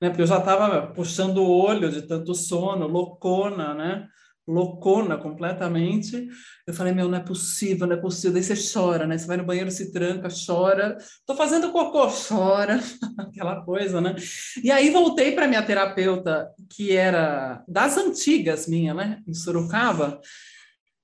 Né? 0.01 0.09
Porque 0.09 0.21
eu 0.21 0.27
já 0.27 0.39
estava 0.39 0.87
puxando 0.87 1.37
o 1.37 1.49
olho 1.49 1.91
de 1.91 2.01
tanto 2.01 2.33
sono, 2.33 2.87
loucona, 2.87 3.73
né? 3.73 4.07
Loucona 4.51 5.17
completamente. 5.17 6.27
Eu 6.67 6.73
falei, 6.73 6.93
meu, 6.93 7.07
não 7.07 7.17
é 7.17 7.21
possível, 7.21 7.87
não 7.87 7.95
é 7.95 7.99
possível. 7.99 8.33
Daí 8.33 8.43
você 8.43 8.55
chora, 8.73 9.07
né? 9.07 9.17
Você 9.17 9.25
vai 9.25 9.37
no 9.37 9.45
banheiro, 9.45 9.71
se 9.71 9.91
tranca, 9.91 10.27
chora. 10.45 10.97
Tô 11.25 11.35
fazendo 11.35 11.71
cocô, 11.71 12.07
chora. 12.27 12.79
Aquela 13.17 13.63
coisa, 13.63 14.01
né? 14.01 14.15
E 14.63 14.69
aí 14.69 14.89
voltei 14.89 15.31
para 15.31 15.47
minha 15.47 15.63
terapeuta, 15.63 16.49
que 16.69 16.95
era 16.95 17.63
das 17.67 17.97
antigas 17.97 18.67
minha, 18.67 18.93
né? 18.93 19.19
Em 19.27 19.33
Sorocaba, 19.33 20.19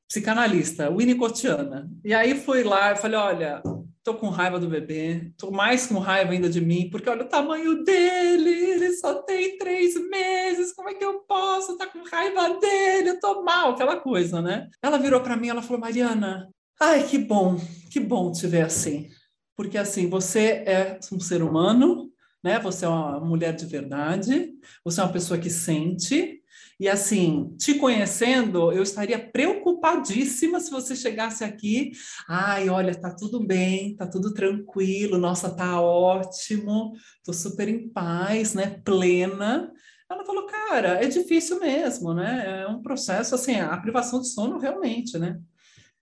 psicanalista, 0.07 0.89
Winnicottiana. 0.89 1.89
E 2.03 2.13
aí 2.13 2.35
fui 2.39 2.63
lá, 2.63 2.91
eu 2.91 2.97
falei, 2.97 3.17
olha, 3.17 3.61
tô 4.07 4.13
com 4.13 4.29
raiva 4.29 4.57
do 4.57 4.69
bebê, 4.69 5.33
tô 5.37 5.51
mais 5.51 5.85
com 5.85 5.99
raiva 5.99 6.31
ainda 6.31 6.49
de 6.49 6.61
mim, 6.61 6.89
porque 6.89 7.09
olha 7.09 7.25
o 7.25 7.29
tamanho 7.29 7.83
dele, 7.83 8.49
ele 8.49 8.93
só 8.93 9.15
tem 9.15 9.57
três 9.57 9.95
meses, 10.09 10.71
como 10.71 10.87
é 10.87 10.93
que 10.93 11.03
eu 11.03 11.19
posso 11.27 11.73
estar 11.73 11.87
tá 11.87 11.91
com 11.91 12.07
raiva 12.07 12.57
dele? 12.57 13.09
Eu 13.09 13.19
tô 13.19 13.43
mal, 13.43 13.71
aquela 13.71 13.97
coisa, 13.97 14.41
né? 14.41 14.69
Ela 14.81 14.97
virou 14.97 15.19
para 15.19 15.35
mim, 15.35 15.49
ela 15.49 15.61
falou, 15.61 15.81
Mariana, 15.81 16.47
ai, 16.79 17.05
que 17.05 17.17
bom, 17.17 17.59
que 17.91 17.99
bom 17.99 18.31
te 18.31 18.47
ver 18.47 18.61
assim, 18.61 19.09
porque 19.57 19.77
assim, 19.77 20.09
você 20.09 20.63
é 20.65 20.99
um 21.11 21.19
ser 21.19 21.43
humano, 21.43 22.09
né? 22.41 22.59
Você 22.59 22.85
é 22.85 22.87
uma 22.87 23.19
mulher 23.19 23.53
de 23.53 23.65
verdade, 23.65 24.53
você 24.85 25.01
é 25.01 25.03
uma 25.03 25.11
pessoa 25.11 25.37
que 25.37 25.49
sente, 25.49 26.36
e 26.79 26.87
assim, 26.87 27.55
te 27.57 27.73
conhecendo, 27.73 28.71
eu 28.71 28.83
estaria 28.83 29.17
preocupadíssima 29.17 30.59
se 30.59 30.69
você 30.69 30.95
chegasse 30.95 31.43
aqui, 31.43 31.91
ai, 32.29 32.69
olha, 32.69 32.93
tá 32.93 33.15
tudo 33.15 33.43
bem, 33.43 33.95
tá 33.95 34.05
tudo 34.05 34.31
tranquilo, 34.31 35.17
nossa, 35.17 35.49
tá 35.49 35.81
ótimo, 35.81 36.93
tô 37.23 37.33
super 37.33 37.67
em 37.67 37.89
paz, 37.89 38.53
né, 38.53 38.79
plena. 38.85 39.71
Ela 40.09 40.23
falou, 40.23 40.45
cara, 40.45 41.03
é 41.03 41.07
difícil 41.07 41.59
mesmo, 41.59 42.13
né? 42.13 42.61
É 42.61 42.67
um 42.67 42.81
processo 42.81 43.35
assim, 43.35 43.55
a 43.55 43.75
privação 43.77 44.21
de 44.21 44.27
sono 44.27 44.57
realmente, 44.59 45.17
né? 45.17 45.39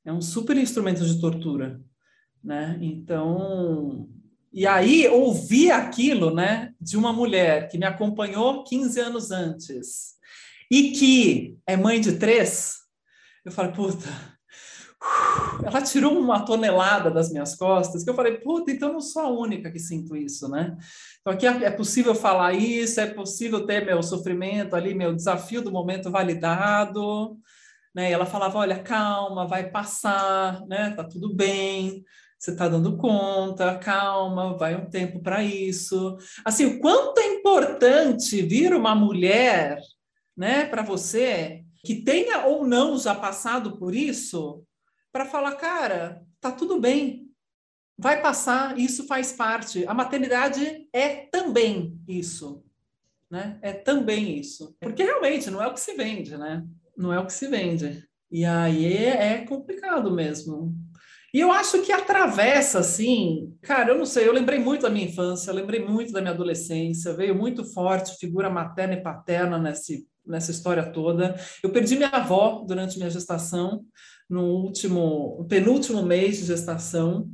É 0.04 0.12
um 0.12 0.22
super 0.22 0.58
instrumento 0.58 1.04
de 1.06 1.20
tortura, 1.20 1.82
né? 2.44 2.78
Então, 2.82 4.10
e 4.52 4.68
aí 4.68 5.08
ouvi 5.08 5.72
aquilo, 5.72 6.34
né, 6.34 6.74
de 6.80 6.98
uma 6.98 7.14
mulher 7.14 7.70
que 7.70 7.78
me 7.78 7.86
acompanhou 7.86 8.64
15 8.66 9.00
anos 9.00 9.32
antes 9.32 10.15
e 10.72 10.92
que 10.92 11.58
é 11.68 11.76
mãe 11.76 12.00
de 12.00 12.14
três, 12.18 12.76
eu 13.46 13.52
falei, 13.52 13.72
puta, 13.72 14.08
ela 15.64 15.82
tirou 15.82 16.18
uma 16.18 16.46
tonelada 16.46 17.12
das 17.12 17.32
minhas 17.32 17.56
costas, 17.56 18.04
que 18.04 18.10
eu 18.10 18.16
falei, 18.16 18.38
puta, 18.38 18.72
então 18.72 18.94
não 18.94 19.02
sou 19.02 19.22
a 19.22 19.30
única 19.30 19.72
que 19.72 19.80
sinto 19.80 20.16
isso, 20.16 20.50
né? 20.50 20.76
Então 21.22 21.34
aqui 21.34 21.48
é 21.48 21.72
possível 21.72 22.16
falar 22.16 22.54
isso, 22.54 23.00
é 23.00 23.08
possível 23.08 23.66
ter 23.66 23.86
meu 23.86 24.02
sofrimento 24.02 24.76
ali, 24.76 24.94
meu 24.94 25.14
desafio 25.14 25.62
do 25.62 25.72
momento 25.72 26.12
validado, 26.12 27.38
né? 27.94 28.10
E 28.10 28.14
ela 28.14 28.26
falava, 28.26 28.60
olha, 28.60 28.80
calma, 28.80 29.48
vai 29.48 29.70
passar, 29.70 30.66
né? 30.68 30.92
Tá 30.92 31.04
tudo 31.04 31.34
bem, 31.34 32.04
você 32.38 32.52
está 32.52 32.68
dando 32.68 32.98
conta, 32.98 33.78
calma, 33.80 34.58
vai 34.58 34.76
um 34.76 34.90
tempo 34.90 35.20
para 35.22 35.44
isso. 35.44 36.18
Assim, 36.44 36.66
o 36.66 36.80
quanto 36.80 37.20
é 37.20 37.28
importante 37.34 38.42
vir 38.42 38.74
uma 38.76 38.94
mulher 38.94 39.80
né, 40.36 40.66
para 40.66 40.82
você 40.82 41.64
que 41.84 42.02
tenha 42.02 42.46
ou 42.46 42.66
não 42.66 42.98
já 42.98 43.14
passado 43.14 43.78
por 43.78 43.94
isso, 43.94 44.64
para 45.12 45.26
falar, 45.26 45.56
cara, 45.56 46.22
tá 46.42 46.52
tudo 46.52 46.80
bem, 46.80 47.32
vai 47.98 48.22
passar, 48.22 48.78
isso 48.78 49.06
faz 49.08 49.32
parte. 49.32 49.86
A 49.88 49.94
maternidade 49.94 50.88
é 50.92 51.28
também 51.28 51.98
isso, 52.08 52.64
né? 53.30 53.60
É 53.62 53.72
também 53.72 54.38
isso, 54.38 54.76
porque 54.80 55.04
realmente 55.04 55.50
não 55.50 55.62
é 55.62 55.68
o 55.68 55.74
que 55.74 55.80
se 55.80 55.94
vende, 55.94 56.36
né? 56.36 56.66
Não 56.98 57.14
é 57.14 57.20
o 57.20 57.26
que 57.26 57.34
se 57.34 57.48
vende. 57.48 58.04
E 58.32 58.44
aí 58.44 58.98
é, 58.98 59.46
complicado 59.46 60.12
mesmo. 60.12 60.74
E 61.34 61.40
eu 61.40 61.52
acho 61.52 61.82
que 61.82 61.92
atravessa, 61.92 62.80
assim, 62.80 63.54
cara, 63.62 63.92
eu 63.92 63.98
não 63.98 64.06
sei, 64.06 64.28
eu 64.28 64.34
lembrei 64.34 64.58
muito 64.58 64.84
da 64.84 64.90
minha 64.90 65.06
infância, 65.06 65.54
lembrei 65.54 65.86
muito 65.86 66.14
da 66.14 66.22
minha 66.22 66.34
adolescência, 66.34 67.14
veio 67.14 67.36
muito 67.36 67.66
forte 67.74 68.18
figura 68.18 68.50
materna 68.50 68.94
e 68.94 69.04
paterna 69.04 69.60
nesse 69.60 70.08
nessa 70.28 70.52
história 70.52 70.84
toda. 70.92 71.36
Eu 71.64 71.70
perdi 71.70 71.96
minha 71.96 72.10
avó 72.10 72.64
durante 72.68 72.98
minha 72.98 73.10
gestação, 73.10 73.86
no 74.30 74.44
último, 74.44 75.46
penúltimo 75.50 76.04
mês 76.04 76.38
de 76.38 76.46
gestação, 76.46 77.30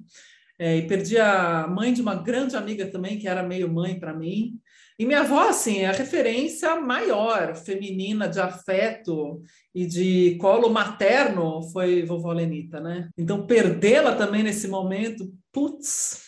é, 0.59 0.77
e 0.77 0.87
perdi 0.87 1.17
a 1.17 1.67
mãe 1.67 1.91
de 1.93 2.01
uma 2.01 2.15
grande 2.15 2.55
amiga 2.55 2.85
também, 2.85 3.17
que 3.17 3.27
era 3.27 3.41
meio 3.41 3.71
mãe 3.71 3.99
para 3.99 4.13
mim. 4.13 4.59
E 4.99 5.05
minha 5.05 5.21
avó, 5.21 5.49
assim, 5.49 5.79
é 5.79 5.87
a 5.87 5.93
referência 5.93 6.79
maior 6.79 7.55
feminina 7.55 8.27
de 8.27 8.39
afeto 8.39 9.41
e 9.73 9.87
de 9.87 10.37
colo 10.39 10.69
materno 10.69 11.63
foi 11.71 12.05
vovó 12.05 12.31
Lenita, 12.31 12.79
né? 12.79 13.09
Então, 13.17 13.47
perdê-la 13.47 14.15
também 14.15 14.43
nesse 14.43 14.67
momento, 14.67 15.33
putz, 15.51 16.27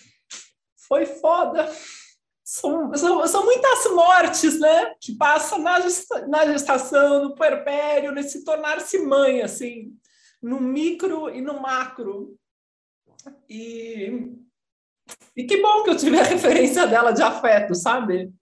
foi 0.88 1.06
foda 1.06 1.70
são, 2.44 2.94
são, 2.94 3.26
são, 3.26 3.46
muitas 3.46 3.92
mortes, 3.92 4.60
né? 4.60 4.94
Que 5.00 5.16
passam 5.16 5.60
na, 5.60 5.78
na 6.28 6.46
gestação, 6.46 7.24
no 7.24 7.36
puerpério, 7.36 8.12
nesse 8.12 8.44
tornar-se 8.44 9.00
mãe, 9.00 9.42
assim, 9.42 9.96
no 10.42 10.60
micro 10.60 11.30
e 11.30 11.42
no 11.42 11.62
macro. 11.62 12.38
E, 13.50 14.34
e 15.36 15.46
que 15.46 15.62
bom 15.62 15.84
que 15.84 15.92
eu 15.92 15.98
tive 15.98 16.20
a 16.20 16.24
referência 16.24 16.86
dela 16.86 17.12
de 17.12 17.22
afeto, 17.22 17.74
sabe? 17.74 18.34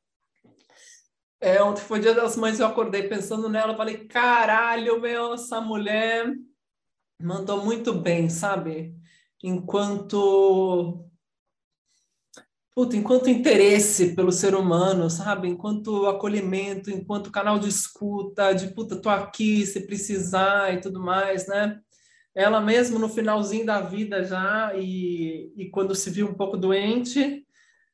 É, 1.40 1.62
ontem 1.62 1.82
foi 1.82 2.00
dia 2.00 2.14
das 2.14 2.36
mães, 2.36 2.60
eu 2.60 2.68
acordei 2.68 3.08
pensando 3.08 3.50
nela, 3.50 3.76
falei, 3.76 4.08
caralho, 4.08 5.00
meu, 5.02 5.34
essa 5.34 5.60
mulher 5.60 6.32
mandou 7.20 7.64
muito 7.64 7.94
bem, 7.94 8.30
sabe? 8.30 8.96
Enquanto 9.44 11.11
puta, 12.82 12.98
enquanto 12.98 13.30
interesse 13.30 14.16
pelo 14.16 14.32
ser 14.32 14.56
humano, 14.56 15.08
sabe? 15.08 15.48
Enquanto 15.48 16.08
acolhimento, 16.08 16.90
enquanto 16.90 17.32
canal 17.32 17.60
de 17.60 17.70
escuta, 17.70 18.54
de 18.54 18.74
puta, 18.74 18.96
tô 18.96 19.08
aqui 19.08 19.64
se 19.68 19.86
precisar 19.86 20.74
e 20.74 20.82
tudo 20.82 21.00
mais, 21.00 21.48
né? 21.48 21.80
Ela 22.34 22.60
mesmo 22.60 22.98
no 22.98 23.08
finalzinho 23.08 23.68
da 23.68 23.82
vida 23.82 24.24
já 24.24 24.74
e, 24.76 25.54
e 25.56 25.70
quando 25.70 25.94
se 25.94 26.10
viu 26.10 26.28
um 26.28 26.34
pouco 26.34 26.58
doente, 26.58 27.46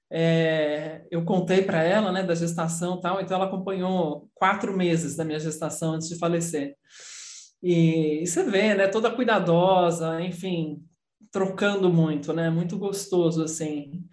é, 0.10 1.06
eu 1.12 1.26
contei 1.26 1.64
para 1.64 1.84
ela, 1.84 2.10
né, 2.14 2.24
da 2.24 2.34
gestação 2.34 2.98
e 2.98 3.02
tal, 3.02 3.20
então 3.20 3.36
ela 3.36 3.48
acompanhou 3.48 4.30
quatro 4.34 4.76
meses 4.78 5.18
da 5.18 5.26
minha 5.26 5.40
gestação 5.40 5.96
antes 5.96 6.08
de 6.08 6.18
falecer. 6.18 6.78
E, 7.62 8.22
e 8.24 8.26
você 8.26 8.42
vê, 8.44 8.74
né, 8.74 8.88
toda 8.88 9.12
cuidadosa, 9.12 10.22
enfim, 10.22 10.82
trocando 11.30 11.92
muito, 11.92 12.32
né, 12.32 12.50
muito 12.50 12.78
gostoso, 12.78 13.44
assim. 13.44 14.08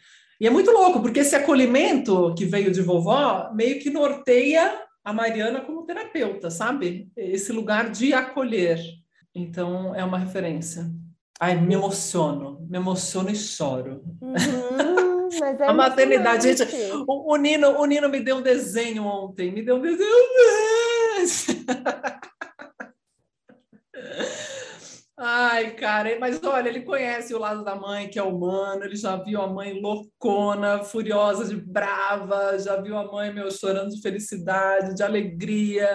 E 0.45 0.47
é 0.47 0.51
muito 0.51 0.71
louco, 0.71 1.01
porque 1.01 1.21
esse 1.21 1.35
acolhimento 1.35 2.35
que 2.37 2.45
veio 2.45 2.71
de 2.71 2.83
vovó 2.83 3.51
meio 3.55 3.81
que 3.81 3.89
norteia 3.89 4.79
a 5.03 5.11
Mariana 5.11 5.63
como 5.63 5.87
terapeuta, 5.87 6.51
sabe? 6.51 7.09
Esse 7.17 7.51
lugar 7.51 7.89
de 7.89 8.13
acolher. 8.13 8.79
Então, 9.35 9.95
é 9.95 10.05
uma 10.05 10.19
referência. 10.19 10.85
Ai, 11.41 11.59
me 11.59 11.73
emociono, 11.73 12.61
me 12.69 12.77
emociono 12.77 13.31
e 13.31 13.35
choro. 13.35 14.05
Uhum, 14.21 15.29
é 15.43 15.65
a 15.65 15.73
maternidade, 15.73 16.55
gente, 16.55 16.77
o, 17.09 17.33
o, 17.33 17.37
Nino, 17.37 17.81
o 17.81 17.87
Nino 17.87 18.11
me 18.11 18.21
deu 18.21 18.37
um 18.37 18.43
desenho 18.43 19.03
ontem, 19.03 19.51
me 19.51 19.63
deu 19.63 19.77
um 19.77 19.81
desenho. 19.81 20.05
Ai, 25.17 25.77
cara, 25.77 26.19
mas 26.19 26.43
olha, 26.43 26.69
ele 26.69 26.81
conhece 26.81 27.33
o 27.33 27.39
lado 27.39 27.63
da 27.63 27.77
mãe, 27.77 28.09
que 28.09 28.19
é 28.19 28.23
humano, 28.23 28.83
ele 28.83 28.97
já 28.97 29.15
viu 29.15 29.41
a 29.41 29.47
mãe 29.47 29.81
loucona, 29.81 30.83
furiosa, 30.83 31.45
de 31.45 31.55
brava, 31.55 32.59
já 32.59 32.81
viu 32.81 32.99
a 32.99 33.07
mãe, 33.07 33.33
meu, 33.33 33.49
chorando 33.49 33.91
de 33.91 34.03
felicidade, 34.03 34.93
de 34.93 35.05
alegria, 35.05 35.89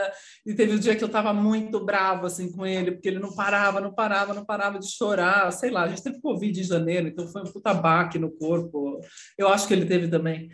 e 0.45 0.53
teve 0.53 0.72
o 0.72 0.76
um 0.78 0.80
dia 0.80 0.95
que 0.95 1.03
eu 1.03 1.09
tava 1.09 1.34
muito 1.34 1.84
brava, 1.84 2.28
assim, 2.28 2.49
com 2.49 2.65
ele, 2.65 2.93
porque 2.93 3.09
ele 3.09 3.20
não 3.20 3.36
parava, 3.36 3.82
não 3.82 3.93
parava, 3.93 4.34
não 4.34 4.45
parava 4.45 4.80
de 4.80 4.89
chorar, 4.89 5.51
sei 5.51 5.70
lá, 5.70 5.84
a 5.84 5.89
gente 5.89 6.03
teve 6.03 6.22
Covid 6.22 6.57
em 6.57 6.63
janeiro, 6.63 7.09
então 7.09 7.28
foi 7.28 7.41
um 7.41 7.51
puta 7.51 7.74
baque 7.74 8.17
no 8.17 8.32
corpo, 8.32 9.01
eu 9.38 9.49
acho 9.49 9.67
que 9.67 9.74
ele 9.74 9.86
teve 9.86 10.07
também. 10.07 10.47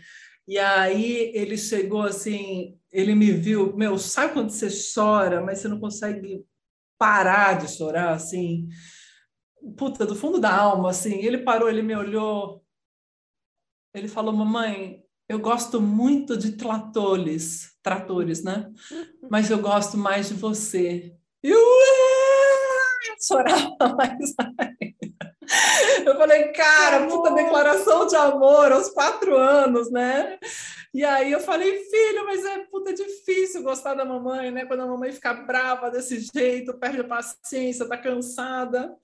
E 0.48 0.58
aí 0.58 1.32
ele 1.36 1.58
chegou 1.58 2.02
assim, 2.02 2.78
ele 2.92 3.14
me 3.14 3.32
viu, 3.32 3.76
meu, 3.78 3.98
sabe 4.00 4.34
quando 4.34 4.50
você 4.50 4.70
chora, 4.94 5.40
mas 5.42 5.60
você 5.60 5.68
não 5.68 5.80
consegue 5.80 6.44
parar 6.98 7.58
de 7.58 7.68
chorar, 7.68 8.14
assim, 8.14 8.68
puta, 9.78 10.06
do 10.06 10.16
fundo 10.16 10.40
da 10.40 10.56
alma, 10.56 10.90
assim. 10.90 11.16
Ele 11.16 11.40
parou, 11.40 11.70
ele 11.70 11.82
me 11.82 11.96
olhou, 11.96 12.64
ele 13.94 14.08
falou, 14.08 14.34
mamãe, 14.34 15.04
eu 15.28 15.40
gosto 15.40 15.82
muito 15.82 16.38
de 16.38 16.54
tratores, 16.54 17.76
tratores, 17.82 18.44
né? 18.44 18.72
Mas 19.30 19.50
eu 19.50 19.60
gosto 19.60 19.98
mais 19.98 20.28
de 20.30 20.36
você. 20.36 21.16
E 21.44 21.50
eu 21.50 21.60
chorava 23.22 23.96
mais 23.98 24.34
ainda. 24.38 25.05
Eu 26.06 26.16
falei, 26.18 26.50
cara, 26.50 27.08
puta 27.08 27.32
declaração 27.32 28.06
de 28.06 28.16
amor 28.16 28.72
aos 28.72 28.90
quatro 28.90 29.36
anos, 29.36 29.92
né? 29.92 30.38
E 30.94 31.04
aí 31.04 31.32
eu 31.32 31.40
falei, 31.40 31.84
filho, 31.84 32.26
mas 32.26 32.46
é 32.46 32.60
puta 32.66 32.94
difícil 32.94 33.64
gostar 33.64 33.96
da 33.96 34.06
mamãe, 34.06 34.52
né? 34.52 34.66
Quando 34.66 34.82
a 34.82 34.88
mamãe 34.88 35.12
fica 35.12 35.34
brava 35.34 35.92
desse 35.92 36.20
jeito, 36.34 36.78
perde 36.78 37.02
a 37.02 37.04
paciência, 37.04 37.88
tá 37.88 37.98
cansada. 37.98 38.96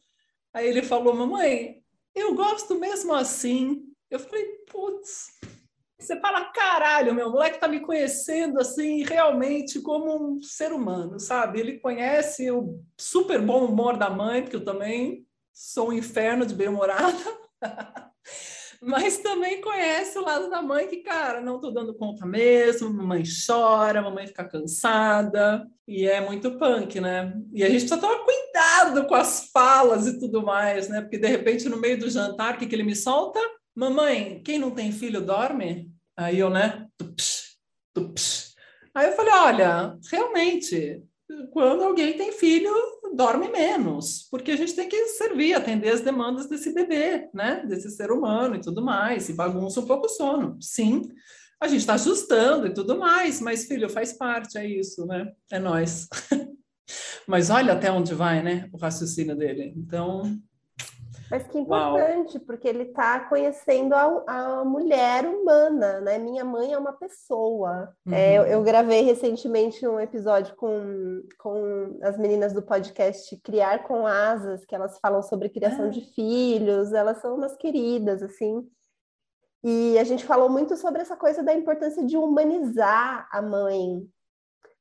Aí 0.54 0.68
ele 0.68 0.82
falou, 0.82 1.14
mamãe, 1.14 1.82
eu 2.16 2.34
gosto 2.34 2.80
mesmo 2.80 3.14
assim. 3.14 3.84
Eu 4.10 4.20
falei, 4.20 4.46
putz, 4.72 5.32
você 6.02 6.20
fala, 6.20 6.46
caralho, 6.46 7.14
meu 7.14 7.30
moleque 7.30 7.60
tá 7.60 7.68
me 7.68 7.80
conhecendo 7.80 8.60
assim, 8.60 9.04
realmente 9.04 9.80
como 9.82 10.16
um 10.16 10.42
ser 10.42 10.74
humano, 10.74 11.20
sabe? 11.20 11.60
Ele 11.60 11.80
conhece 11.80 12.50
o 12.50 12.82
super 12.98 13.40
bom 13.40 13.66
humor 13.66 13.98
da 13.98 14.10
mãe, 14.10 14.42
porque 14.42 14.56
eu 14.56 14.66
também 14.66 15.26
sou 15.62 15.90
um 15.90 15.94
inferno 15.94 16.46
de 16.46 16.56
bem-humorada. 16.56 17.18
mas 18.82 19.20
também 19.20 19.62
conhece 19.62 20.18
o 20.18 20.24
lado 20.24 20.50
da 20.50 20.60
mãe 20.60 20.88
que, 20.88 20.98
cara, 20.98 21.40
não 21.40 21.60
tô 21.60 21.70
dando 21.70 21.94
conta 21.94 22.26
mesmo, 22.26 22.92
mamãe 22.92 23.22
chora, 23.46 24.02
mamãe 24.02 24.26
fica 24.26 24.44
cansada, 24.44 25.68
e 25.88 26.08
é 26.08 26.20
muito 26.20 26.58
punk, 26.58 27.00
né? 27.00 27.32
E 27.54 27.64
a 27.64 27.70
gente 27.70 27.82
precisa 27.82 28.02
tomar 28.02 28.26
cuidado 28.26 29.06
com 29.06 29.14
as 29.14 29.52
falas 29.52 30.08
e 30.08 30.20
tudo 30.20 30.42
mais, 30.42 30.90
né? 30.90 31.00
Porque 31.00 31.20
de 31.20 31.28
repente 31.28 31.70
no 31.70 31.78
meio 31.78 32.00
do 32.00 32.10
jantar, 32.10 32.56
o 32.56 32.58
que, 32.58 32.66
que 32.66 32.74
ele 32.74 32.84
me 32.84 32.96
solta? 32.96 33.40
Mamãe, 33.76 34.42
quem 34.44 34.58
não 34.58 34.72
tem 34.72 34.92
filho 34.92 35.22
dorme? 35.22 35.92
Aí 36.18 36.40
eu, 36.40 36.50
né? 36.50 36.88
Aí 38.96 39.08
eu 39.08 39.12
falei, 39.14 39.34
olha, 39.34 39.96
realmente, 40.12 41.04
quando 41.52 41.84
alguém 41.84 42.18
tem 42.18 42.32
filho, 42.32 42.74
dorme 43.16 43.50
menos, 43.50 44.28
porque 44.30 44.52
a 44.52 44.56
gente 44.56 44.74
tem 44.74 44.88
que 44.88 45.08
servir, 45.10 45.54
atender 45.54 45.90
as 45.90 46.02
demandas 46.02 46.48
desse 46.48 46.74
bebê, 46.74 47.30
né? 47.34 47.66
Desse 47.68 47.90
ser 47.90 48.12
humano 48.12 48.56
e 48.56 48.62
tudo 48.62 48.82
mais, 48.84 49.30
e 49.30 49.34
bagunça 49.34 49.80
um 49.80 49.86
pouco 49.86 50.06
o 50.06 50.10
sono. 50.10 50.58
Sim, 50.62 51.04
a 51.60 51.68
gente 51.68 51.82
está 51.82 51.94
ajustando 51.94 52.68
e 52.68 52.74
tudo 52.74 52.98
mais, 52.98 53.40
mas 53.40 53.66
filho, 53.66 53.90
faz 53.90 54.14
parte, 54.14 54.58
é 54.58 54.66
isso, 54.66 55.06
né? 55.06 55.32
É 55.52 55.60
nós. 55.60 56.08
mas 57.28 57.50
olha 57.50 57.74
até 57.74 57.92
onde 57.92 58.14
vai, 58.14 58.42
né? 58.42 58.70
O 58.74 58.78
raciocínio 58.78 59.36
dele. 59.36 59.74
Então, 59.78 60.24
mas 61.32 61.48
que 61.48 61.58
importante, 61.58 62.36
Uau. 62.36 62.46
porque 62.46 62.68
ele 62.68 62.84
está 62.84 63.22
conhecendo 63.22 63.94
a, 63.96 64.24
a, 64.28 64.66
mulher 64.66 65.26
humana, 65.26 66.02
né? 66.02 66.18
Minha 66.20 66.44
mãe 66.44 66.74
é 66.74 66.78
uma 66.78 66.92
pessoa. 66.92 67.96
Uhum. 68.06 68.14
É, 68.14 68.38
eu, 68.38 68.44
eu, 68.44 68.62
gravei 68.62 69.02
recentemente 69.04 69.88
um 69.88 69.98
episódio 69.98 70.54
com, 70.58 71.24
com 71.40 71.98
as 72.04 72.18
meninas 72.18 72.52
do 72.52 72.62
podcast 72.62 73.34
Criar 73.38 73.84
com 73.84 74.06
Asas, 74.06 74.66
que 74.66 74.76
elas 74.76 75.00
falam 75.00 75.24
sobre 75.24 75.48
criação 75.48 75.86
ah. 75.86 75.90
de 75.90 76.02
filhos, 76.14 76.92
elas 76.92 77.22
são 77.22 77.36
umas 77.36 77.56
queridas, 77.56 78.22
assim. 78.22 78.70
E 79.64 79.98
a 79.98 80.04
gente 80.04 80.26
falou 80.26 80.50
muito 80.50 80.76
sobre 80.76 81.02
essa 81.02 81.16
coisa 81.16 81.42
da 81.42 81.54
importância 81.54 82.06
de 82.06 82.18
humanizar 82.18 83.30
a 83.32 83.42
mãe, 83.42 84.06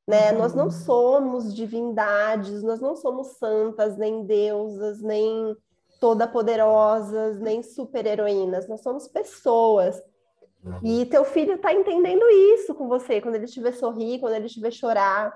né? 0.04 0.32
Uhum. 0.32 0.38
Nós 0.38 0.52
não 0.52 0.68
somos 0.68 1.54
divindades, 1.54 2.60
nós 2.64 2.80
não 2.80 2.96
somos 2.96 3.38
santas, 3.38 3.96
nem 3.96 4.26
deusas, 4.26 5.00
nem 5.00 5.56
toda 6.00 6.26
poderosas, 6.26 7.38
nem 7.38 7.62
super-heroínas, 7.62 8.66
nós 8.66 8.82
somos 8.82 9.06
pessoas. 9.06 10.02
E 10.82 11.06
teu 11.06 11.24
filho 11.24 11.54
está 11.54 11.72
entendendo 11.72 12.24
isso 12.54 12.74
com 12.74 12.88
você, 12.88 13.20
quando 13.20 13.36
ele 13.36 13.46
te 13.46 13.60
vê 13.60 13.72
sorrir, 13.72 14.18
quando 14.18 14.34
ele 14.34 14.48
te 14.48 14.60
vê 14.60 14.70
chorar, 14.70 15.34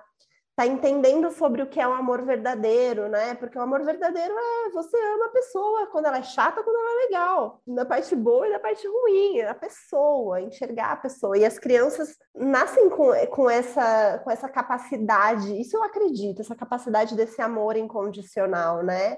está 0.51 0.67
entendendo 0.67 1.31
sobre 1.33 1.63
o 1.63 1.67
que 1.67 1.81
é 1.81 1.89
um 1.89 1.95
amor 1.95 2.25
verdadeiro, 2.25 3.09
né? 3.09 3.35
Porque 3.35 3.59
o 3.59 3.63
amor 3.63 3.85
verdadeiro 3.85 4.33
é 4.33 4.71
você 4.71 4.97
ama 4.97 5.27
a 5.27 5.31
pessoa 5.31 5.87
quando 5.89 6.07
ela 6.07 6.19
é 6.19 6.23
chata, 6.23 6.63
quando 6.63 6.77
ela 6.77 6.93
é 6.93 7.07
legal, 7.07 7.61
na 7.67 7.85
parte 7.85 8.15
boa 8.15 8.47
e 8.47 8.51
na 8.51 8.61
parte 8.61 8.87
ruim, 8.87 9.41
a 9.41 9.55
pessoa, 9.55 10.41
enxergar 10.41 10.93
a 10.93 10.97
pessoa. 10.97 11.37
E 11.37 11.45
as 11.45 11.59
crianças 11.59 12.17
nascem 12.35 12.89
com, 12.89 13.13
com, 13.31 13.51
essa, 13.51 14.21
com 14.23 14.31
essa 14.31 14.49
capacidade, 14.49 15.61
isso 15.61 15.77
eu 15.77 15.83
acredito, 15.83 16.41
essa 16.41 16.55
capacidade 16.55 17.17
desse 17.17 17.43
amor 17.43 17.77
incondicional, 17.77 18.83
né? 18.83 19.17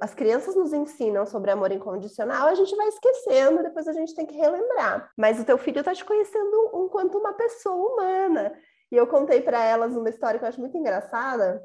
As 0.00 0.14
crianças 0.14 0.54
nos 0.56 0.72
ensinam 0.72 1.26
sobre 1.26 1.50
amor 1.50 1.70
incondicional, 1.70 2.48
a 2.48 2.54
gente 2.54 2.74
vai 2.74 2.88
esquecendo, 2.88 3.62
depois 3.62 3.86
a 3.86 3.92
gente 3.92 4.14
tem 4.14 4.26
que 4.26 4.36
relembrar. 4.36 5.10
Mas 5.16 5.38
o 5.38 5.44
teu 5.44 5.58
filho 5.58 5.80
está 5.80 5.94
te 5.94 6.04
conhecendo 6.04 6.70
enquanto 6.74 7.18
uma 7.18 7.34
pessoa 7.34 7.92
humana. 7.92 8.56
E 8.90 8.96
eu 8.96 9.06
contei 9.06 9.40
para 9.40 9.62
elas 9.62 9.94
uma 9.94 10.08
história 10.08 10.38
que 10.38 10.44
eu 10.44 10.48
acho 10.48 10.60
muito 10.60 10.76
engraçada. 10.76 11.62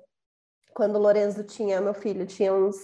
Quando 0.73 0.95
o 0.95 0.99
Lorenzo 0.99 1.43
tinha, 1.43 1.79
meu 1.79 1.93
filho, 1.93 2.25
tinha 2.25 2.53
uns 2.53 2.75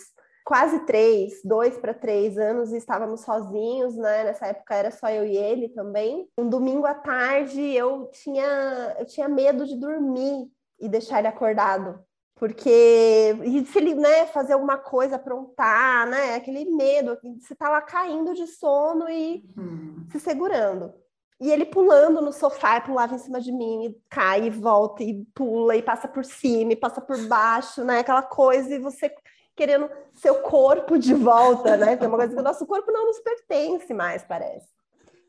quase 0.45 0.85
três, 0.85 1.41
dois 1.43 1.77
para 1.77 1.93
três 1.93 2.37
anos, 2.37 2.71
e 2.71 2.77
estávamos 2.77 3.21
sozinhos, 3.21 3.95
né? 3.95 4.23
Nessa 4.23 4.47
época 4.47 4.75
era 4.75 4.91
só 4.91 5.09
eu 5.09 5.25
e 5.25 5.35
ele 5.35 5.69
também. 5.69 6.29
Um 6.37 6.47
domingo 6.47 6.85
à 6.85 6.93
tarde 6.93 7.61
eu 7.61 8.09
tinha, 8.11 8.95
eu 8.99 9.05
tinha 9.05 9.27
medo 9.27 9.65
de 9.65 9.75
dormir 9.75 10.47
e 10.79 10.87
deixar 10.87 11.19
ele 11.19 11.27
acordado 11.27 11.99
porque 12.35 13.35
e 13.43 13.65
se 13.65 13.77
ele 13.79 13.95
né, 13.95 14.25
fazer 14.27 14.53
alguma 14.53 14.77
coisa, 14.77 15.15
aprontar, 15.15 16.05
né? 16.07 16.35
Aquele 16.35 16.65
medo, 16.65 17.17
você 17.39 17.55
tá 17.55 17.69
lá 17.69 17.81
caindo 17.81 18.33
de 18.33 18.45
sono 18.45 19.09
e 19.09 19.43
uhum. 19.57 20.05
se 20.11 20.19
segurando. 20.19 20.93
E 21.39 21.51
ele 21.51 21.65
pulando 21.65 22.21
no 22.21 22.31
sofá, 22.31 22.79
pulava 22.79 23.15
em 23.15 23.19
cima 23.19 23.41
de 23.41 23.51
mim, 23.51 23.85
e 23.85 24.01
cai 24.09 24.47
e 24.47 24.49
volta, 24.49 25.03
e 25.03 25.25
pula, 25.33 25.75
e 25.75 25.81
passa 25.81 26.07
por 26.07 26.23
cima, 26.23 26.73
e 26.73 26.77
passa 26.77 27.01
por 27.01 27.17
baixo, 27.27 27.83
né? 27.83 27.99
Aquela 27.99 28.23
coisa, 28.23 28.73
e 28.73 28.79
você 28.79 29.13
querendo 29.55 29.89
seu 30.13 30.35
corpo 30.41 30.97
de 30.97 31.13
volta, 31.13 31.77
né? 31.77 31.95
Tem 31.95 32.07
uma 32.07 32.17
coisa 32.17 32.33
que 32.33 32.39
o 32.39 32.43
nosso 32.43 32.65
corpo 32.65 32.91
não 32.91 33.05
nos 33.05 33.19
pertence 33.19 33.93
mais, 33.93 34.23
parece. 34.23 34.67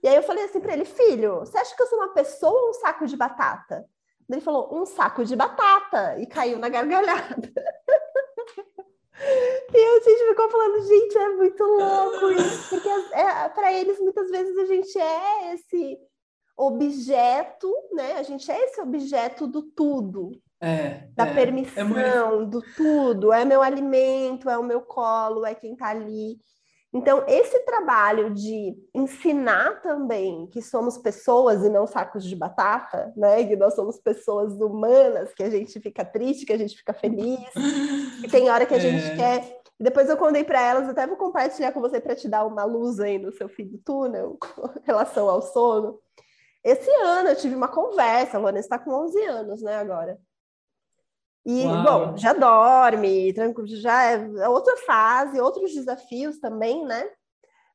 E 0.02 0.08
aí 0.08 0.16
eu 0.16 0.22
falei 0.22 0.44
assim 0.44 0.60
para 0.60 0.72
ele, 0.72 0.84
filho, 0.84 1.40
você 1.40 1.58
acha 1.58 1.74
que 1.74 1.82
eu 1.82 1.86
sou 1.86 1.98
uma 1.98 2.12
pessoa 2.12 2.62
ou 2.62 2.70
um 2.70 2.74
saco 2.74 3.06
de 3.06 3.16
batata? 3.16 3.84
Ele 4.28 4.40
falou, 4.40 4.68
um 4.72 4.84
saco 4.84 5.24
de 5.24 5.36
batata, 5.36 6.18
e 6.18 6.26
caiu 6.26 6.58
na 6.58 6.68
gargalhada. 6.68 7.52
E 9.72 9.78
a 9.78 10.00
gente 10.00 10.28
ficou 10.28 10.50
falando, 10.50 10.86
gente, 10.86 11.18
é 11.18 11.28
muito 11.30 11.64
louco 11.64 12.30
isso, 12.32 12.68
porque 12.68 12.88
é, 13.14 13.48
para 13.48 13.72
eles 13.72 13.98
muitas 13.98 14.30
vezes 14.30 14.56
a 14.58 14.64
gente 14.66 14.98
é 14.98 15.54
esse 15.54 15.98
objeto, 16.56 17.72
né? 17.92 18.12
A 18.12 18.22
gente 18.22 18.50
é 18.50 18.64
esse 18.64 18.80
objeto 18.80 19.46
do 19.46 19.62
tudo, 19.62 20.32
é, 20.60 21.08
da 21.14 21.26
é, 21.26 21.34
permissão, 21.34 21.98
é 21.98 22.28
muito... 22.30 22.46
do 22.46 22.62
tudo. 22.76 23.32
É 23.32 23.44
meu 23.44 23.62
alimento, 23.62 24.48
é 24.48 24.56
o 24.56 24.62
meu 24.62 24.80
colo, 24.80 25.44
é 25.44 25.54
quem 25.54 25.72
está 25.72 25.88
ali. 25.88 26.38
Então, 26.92 27.24
esse 27.26 27.58
trabalho 27.60 28.32
de 28.32 28.74
ensinar 28.94 29.82
também 29.82 30.46
que 30.46 30.62
somos 30.62 30.96
pessoas 30.96 31.62
e 31.62 31.68
não 31.68 31.86
sacos 31.86 32.24
de 32.24 32.34
batata, 32.34 33.12
né? 33.16 33.44
Que 33.44 33.56
nós 33.56 33.74
somos 33.74 33.98
pessoas 33.98 34.54
humanas, 34.54 35.34
que 35.34 35.42
a 35.42 35.50
gente 35.50 35.78
fica 35.80 36.04
triste, 36.04 36.46
que 36.46 36.52
a 36.52 36.58
gente 36.58 36.76
fica 36.76 36.94
feliz, 36.94 37.40
que 38.20 38.28
tem 38.28 38.50
hora 38.50 38.64
que 38.64 38.74
a 38.74 38.78
é. 38.78 38.80
gente 38.80 39.16
quer. 39.16 39.62
Depois 39.78 40.08
eu 40.08 40.16
contei 40.16 40.42
para 40.42 40.60
elas, 40.60 40.88
até 40.88 41.06
vou 41.06 41.18
compartilhar 41.18 41.70
com 41.72 41.80
você 41.80 42.00
para 42.00 42.16
te 42.16 42.28
dar 42.28 42.46
uma 42.46 42.64
luz 42.64 42.98
aí 42.98 43.18
no 43.18 43.30
seu 43.30 43.48
fim 43.48 43.66
do 43.66 43.78
túnel 43.78 44.38
com 44.40 44.70
relação 44.84 45.28
ao 45.28 45.42
sono. 45.42 46.00
Esse 46.64 46.90
ano 47.02 47.28
eu 47.28 47.36
tive 47.36 47.54
uma 47.54 47.68
conversa, 47.68 48.38
a 48.38 48.40
Lorena 48.40 48.58
está 48.58 48.78
com 48.78 48.90
11 48.90 49.24
anos, 49.24 49.62
né, 49.62 49.76
agora. 49.76 50.18
E, 51.46 51.64
Uau. 51.64 51.82
bom, 51.84 52.16
já 52.16 52.32
dorme, 52.32 53.32
tranquilo, 53.32 53.68
já 53.68 54.02
é 54.02 54.48
outra 54.48 54.76
fase, 54.78 55.40
outros 55.40 55.72
desafios 55.72 56.40
também, 56.40 56.84
né? 56.84 57.08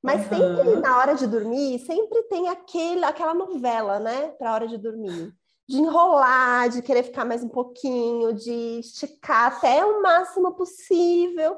Mas 0.03 0.23
uhum. 0.23 0.27
sempre 0.27 0.75
na 0.81 0.97
hora 0.97 1.15
de 1.15 1.25
dormir, 1.25 1.79
sempre 1.79 2.21
tem 2.23 2.49
aquele, 2.49 3.05
aquela 3.05 3.33
novela, 3.33 3.97
né? 3.97 4.27
Para 4.37 4.49
a 4.49 4.53
hora 4.55 4.67
de 4.67 4.77
dormir. 4.77 5.33
De 5.69 5.77
enrolar, 5.77 6.67
de 6.67 6.81
querer 6.81 7.03
ficar 7.03 7.23
mais 7.23 7.45
um 7.45 7.47
pouquinho, 7.47 8.33
de 8.33 8.79
esticar 8.79 9.55
até 9.55 9.85
o 9.85 10.01
máximo 10.01 10.53
possível. 10.53 11.57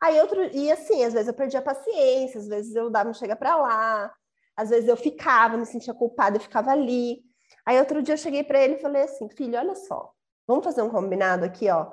Aí 0.00 0.18
outro, 0.18 0.42
e 0.56 0.72
assim, 0.72 1.04
às 1.04 1.12
vezes 1.12 1.28
eu 1.28 1.34
perdia 1.34 1.60
a 1.60 1.62
paciência, 1.62 2.40
às 2.40 2.48
vezes 2.48 2.74
eu 2.74 2.88
dava 2.88 3.10
um 3.10 3.14
chega 3.14 3.36
para 3.36 3.54
lá, 3.56 4.10
às 4.56 4.70
vezes 4.70 4.88
eu 4.88 4.96
ficava, 4.96 5.58
me 5.58 5.66
sentia 5.66 5.92
culpada 5.92 6.38
e 6.38 6.40
ficava 6.40 6.70
ali. 6.70 7.22
Aí 7.66 7.78
outro 7.78 8.00
dia 8.00 8.14
eu 8.14 8.18
cheguei 8.18 8.42
para 8.42 8.62
ele 8.62 8.76
e 8.76 8.80
falei 8.80 9.02
assim: 9.02 9.28
filho, 9.28 9.58
olha 9.58 9.74
só, 9.74 10.10
Vamos 10.46 10.64
fazer 10.64 10.82
um 10.82 10.90
combinado 10.90 11.44
aqui, 11.44 11.68
ó. 11.70 11.92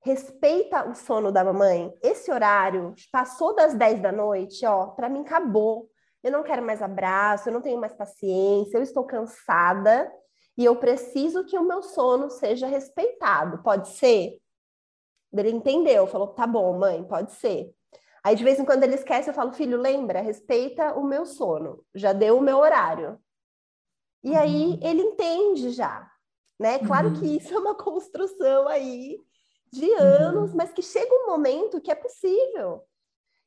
Respeita 0.00 0.88
o 0.88 0.94
sono 0.94 1.32
da 1.32 1.42
mamãe. 1.42 1.92
Esse 2.02 2.30
horário 2.30 2.94
passou 3.10 3.54
das 3.54 3.74
10 3.74 4.00
da 4.00 4.12
noite, 4.12 4.64
ó, 4.64 4.88
para 4.88 5.08
mim 5.08 5.22
acabou. 5.22 5.90
Eu 6.22 6.30
não 6.30 6.42
quero 6.42 6.62
mais 6.62 6.82
abraço, 6.82 7.48
eu 7.48 7.52
não 7.52 7.60
tenho 7.60 7.80
mais 7.80 7.92
paciência, 7.92 8.78
eu 8.78 8.82
estou 8.82 9.04
cansada 9.04 10.12
e 10.56 10.64
eu 10.64 10.76
preciso 10.76 11.44
que 11.44 11.58
o 11.58 11.64
meu 11.64 11.82
sono 11.82 12.30
seja 12.30 12.66
respeitado. 12.66 13.62
Pode 13.62 13.88
ser? 13.88 14.38
Ele 15.32 15.50
entendeu, 15.50 16.06
falou: 16.06 16.28
tá 16.28 16.46
bom, 16.46 16.78
mãe, 16.78 17.02
pode 17.04 17.32
ser. 17.32 17.74
Aí 18.22 18.34
de 18.34 18.44
vez 18.44 18.58
em 18.58 18.64
quando 18.64 18.82
ele 18.82 18.94
esquece, 18.94 19.30
eu 19.30 19.34
falo: 19.34 19.52
filho, 19.52 19.76
lembra, 19.76 20.20
respeita 20.20 20.94
o 20.94 21.04
meu 21.04 21.26
sono, 21.26 21.84
já 21.94 22.12
deu 22.12 22.38
o 22.38 22.42
meu 22.42 22.58
horário. 22.58 23.18
E 24.22 24.30
uhum. 24.30 24.38
aí 24.38 24.80
ele 24.82 25.02
entende 25.02 25.70
já 25.70 26.10
né? 26.58 26.78
Claro 26.78 27.08
uhum. 27.08 27.14
que 27.14 27.36
isso 27.36 27.54
é 27.54 27.58
uma 27.58 27.74
construção 27.74 28.68
aí 28.68 29.20
de 29.72 29.92
anos, 29.94 30.50
uhum. 30.50 30.56
mas 30.56 30.72
que 30.72 30.82
chega 30.82 31.12
um 31.12 31.26
momento 31.26 31.80
que 31.80 31.90
é 31.90 31.94
possível. 31.94 32.82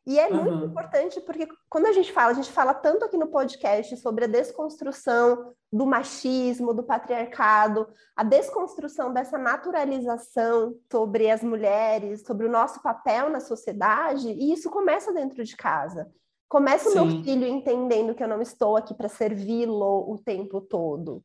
E 0.05 0.17
é 0.17 0.29
muito 0.29 0.49
uhum. 0.49 0.65
importante 0.65 1.21
porque 1.21 1.47
quando 1.69 1.85
a 1.85 1.91
gente 1.91 2.11
fala, 2.11 2.31
a 2.31 2.33
gente 2.33 2.51
fala 2.51 2.73
tanto 2.73 3.05
aqui 3.05 3.17
no 3.17 3.27
podcast 3.27 3.95
sobre 3.97 4.25
a 4.25 4.27
desconstrução 4.27 5.53
do 5.71 5.85
machismo, 5.85 6.73
do 6.73 6.83
patriarcado, 6.83 7.87
a 8.15 8.23
desconstrução 8.23 9.13
dessa 9.13 9.37
naturalização 9.37 10.75
sobre 10.91 11.29
as 11.29 11.43
mulheres, 11.43 12.25
sobre 12.25 12.47
o 12.47 12.51
nosso 12.51 12.81
papel 12.81 13.29
na 13.29 13.39
sociedade, 13.39 14.29
e 14.31 14.51
isso 14.51 14.69
começa 14.71 15.13
dentro 15.13 15.43
de 15.43 15.55
casa. 15.55 16.09
Começa 16.47 16.89
Sim. 16.89 16.97
o 16.97 17.05
meu 17.05 17.23
filho 17.23 17.45
entendendo 17.45 18.15
que 18.15 18.23
eu 18.23 18.27
não 18.27 18.41
estou 18.41 18.75
aqui 18.75 18.95
para 18.95 19.07
servi-lo 19.07 20.11
o 20.11 20.17
tempo 20.17 20.59
todo. 20.59 21.23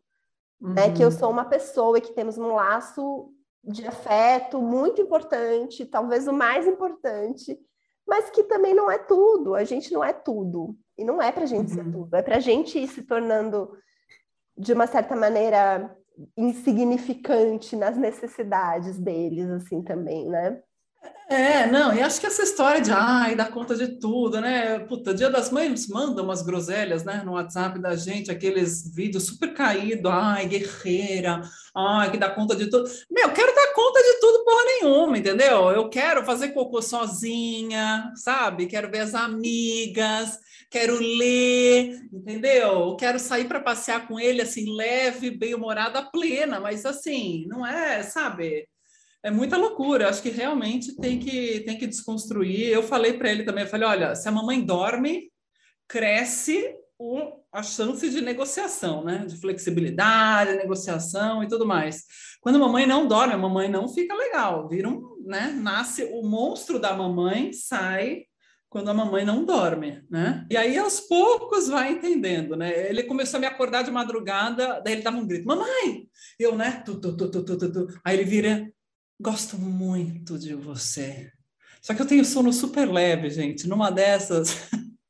Uhum. 0.64 0.72
Né? 0.72 0.90
Que 0.90 1.02
eu 1.02 1.08
uhum. 1.08 1.18
sou 1.18 1.30
uma 1.30 1.44
pessoa 1.44 1.98
e 1.98 2.00
que 2.00 2.14
temos 2.14 2.38
um 2.38 2.54
laço 2.54 3.30
de 3.62 3.86
afeto 3.86 4.60
muito 4.60 5.00
importante, 5.00 5.84
talvez 5.84 6.26
o 6.26 6.32
mais 6.32 6.66
importante, 6.66 7.58
mas 8.06 8.30
que 8.30 8.42
também 8.44 8.74
não 8.74 8.90
é 8.90 8.96
tudo. 8.96 9.54
A 9.54 9.64
gente 9.64 9.92
não 9.92 10.02
é 10.02 10.12
tudo. 10.12 10.74
E 10.96 11.04
não 11.04 11.20
é 11.20 11.30
para 11.30 11.44
a 11.44 11.46
gente 11.46 11.70
uhum. 11.70 11.74
ser 11.74 11.92
tudo. 11.92 12.16
É 12.16 12.22
para 12.22 12.36
a 12.36 12.40
gente 12.40 12.78
ir 12.78 12.88
se 12.88 13.02
tornando, 13.02 13.76
de 14.56 14.72
uma 14.72 14.86
certa 14.86 15.14
maneira, 15.14 15.94
insignificante 16.36 17.76
nas 17.76 17.96
necessidades 17.96 18.98
deles, 18.98 19.50
assim, 19.50 19.82
também, 19.82 20.28
né? 20.28 20.62
É, 21.28 21.66
não, 21.66 21.92
e 21.94 22.02
acho 22.02 22.20
que 22.20 22.26
essa 22.26 22.42
história 22.42 22.80
de 22.82 22.92
ai, 22.92 23.34
dar 23.34 23.50
conta 23.50 23.74
de 23.74 23.98
tudo, 23.98 24.40
né? 24.40 24.78
Puta, 24.80 25.14
Dia 25.14 25.30
das 25.30 25.50
Mães 25.50 25.88
manda 25.88 26.22
umas 26.22 26.42
groselhas, 26.42 27.02
né, 27.02 27.22
no 27.24 27.32
WhatsApp 27.32 27.78
da 27.80 27.96
gente, 27.96 28.30
aqueles 28.30 28.94
vídeos 28.94 29.24
super 29.26 29.54
caídos, 29.54 30.10
ai, 30.12 30.46
guerreira, 30.46 31.40
ai, 31.74 32.10
que 32.10 32.18
dá 32.18 32.28
conta 32.30 32.54
de 32.54 32.68
tudo. 32.68 32.84
Meu, 33.10 33.32
quero 33.32 33.54
dar 33.54 33.72
conta 33.72 34.00
de 34.02 34.20
tudo 34.20 34.44
porra 34.44 34.64
nenhuma, 34.64 35.18
entendeu? 35.18 35.70
Eu 35.70 35.88
quero 35.88 36.24
fazer 36.26 36.50
cocô 36.50 36.82
sozinha, 36.82 38.12
sabe? 38.16 38.66
Quero 38.66 38.90
ver 38.90 39.00
as 39.00 39.14
amigas, 39.14 40.38
quero 40.70 40.98
ler, 41.00 42.02
entendeu? 42.12 42.96
Quero 42.96 43.18
sair 43.18 43.46
para 43.48 43.60
passear 43.60 44.06
com 44.06 44.20
ele 44.20 44.42
assim, 44.42 44.76
leve, 44.76 45.30
bem-humorada, 45.30 46.02
plena, 46.02 46.60
mas 46.60 46.84
assim, 46.84 47.46
não 47.48 47.66
é, 47.66 48.02
sabe? 48.02 48.68
É 49.24 49.30
muita 49.30 49.56
loucura. 49.56 50.08
Acho 50.08 50.22
que 50.22 50.28
realmente 50.28 50.94
tem 50.96 51.18
que, 51.18 51.60
tem 51.60 51.78
que 51.78 51.86
desconstruir. 51.86 52.68
Eu 52.68 52.82
falei 52.82 53.14
para 53.14 53.30
ele 53.30 53.42
também, 53.42 53.64
eu 53.64 53.70
falei, 53.70 53.88
olha, 53.88 54.14
se 54.14 54.28
a 54.28 54.32
mamãe 54.32 54.60
dorme, 54.62 55.32
cresce 55.88 56.76
o, 56.98 57.32
a 57.50 57.62
chance 57.62 58.08
de 58.10 58.20
negociação, 58.20 59.02
né? 59.02 59.24
De 59.26 59.40
flexibilidade, 59.40 60.56
negociação 60.56 61.42
e 61.42 61.48
tudo 61.48 61.66
mais. 61.66 62.04
Quando 62.40 62.56
a 62.56 62.58
mamãe 62.58 62.86
não 62.86 63.08
dorme, 63.08 63.32
a 63.32 63.38
mamãe 63.38 63.66
não 63.68 63.88
fica 63.88 64.14
legal. 64.14 64.68
Vira 64.68 64.90
um, 64.90 65.16
né? 65.24 65.56
Nasce 65.58 66.04
o 66.04 66.22
monstro 66.22 66.78
da 66.78 66.94
mamãe, 66.94 67.50
sai 67.54 68.24
quando 68.68 68.90
a 68.90 68.94
mamãe 68.94 69.24
não 69.24 69.44
dorme, 69.44 70.02
né? 70.10 70.44
E 70.50 70.56
aí 70.56 70.76
aos 70.76 71.00
poucos 71.00 71.68
vai 71.68 71.92
entendendo, 71.92 72.56
né? 72.56 72.90
Ele 72.90 73.04
começou 73.04 73.38
a 73.38 73.40
me 73.40 73.46
acordar 73.46 73.84
de 73.84 73.90
madrugada, 73.90 74.82
daí 74.84 74.94
ele 74.94 75.02
dava 75.02 75.16
um 75.16 75.26
grito: 75.26 75.46
"Mamãe!" 75.46 76.08
Eu, 76.38 76.56
né? 76.56 76.82
Tu, 76.84 77.00
tu, 77.00 77.16
tu, 77.16 77.30
tu, 77.30 77.44
tu, 77.44 77.72
tu. 77.72 78.00
Aí 78.04 78.16
ele 78.16 78.24
vira: 78.24 78.68
Gosto 79.20 79.56
muito 79.56 80.38
de 80.38 80.54
você. 80.54 81.30
Só 81.80 81.94
que 81.94 82.02
eu 82.02 82.06
tenho 82.06 82.24
sono 82.24 82.52
super 82.52 82.90
leve, 82.90 83.30
gente. 83.30 83.68
Numa 83.68 83.90
dessas. 83.90 84.56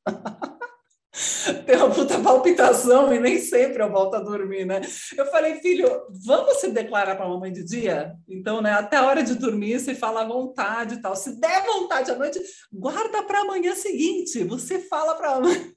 tem 1.65 1.77
uma 1.77 1.89
puta 1.89 2.19
palpitação 2.19 3.13
e 3.13 3.19
nem 3.19 3.39
sempre 3.39 3.81
eu 3.81 3.89
volto 3.89 4.15
a 4.15 4.19
dormir, 4.19 4.65
né? 4.65 4.81
Eu 5.17 5.25
falei, 5.27 5.55
filho, 5.61 5.89
vamos 6.25 6.57
se 6.57 6.69
declarar 6.69 7.15
para 7.15 7.25
a 7.25 7.29
mamãe 7.29 7.51
de 7.51 7.63
dia? 7.63 8.13
Então, 8.27 8.61
né, 8.61 8.71
até 8.71 8.97
a 8.97 9.05
hora 9.05 9.23
de 9.23 9.35
dormir, 9.35 9.79
você 9.79 9.95
fala 9.95 10.21
à 10.21 10.27
vontade 10.27 10.95
e 10.95 11.01
tal. 11.01 11.15
Se 11.15 11.39
der 11.39 11.65
vontade 11.65 12.11
à 12.11 12.15
noite, 12.15 12.39
guarda 12.71 13.23
para 13.23 13.41
amanhã 13.41 13.73
seguinte. 13.75 14.43
Você 14.43 14.79
fala 14.79 15.15
para 15.15 15.31
a 15.31 15.39
mãe. 15.41 15.73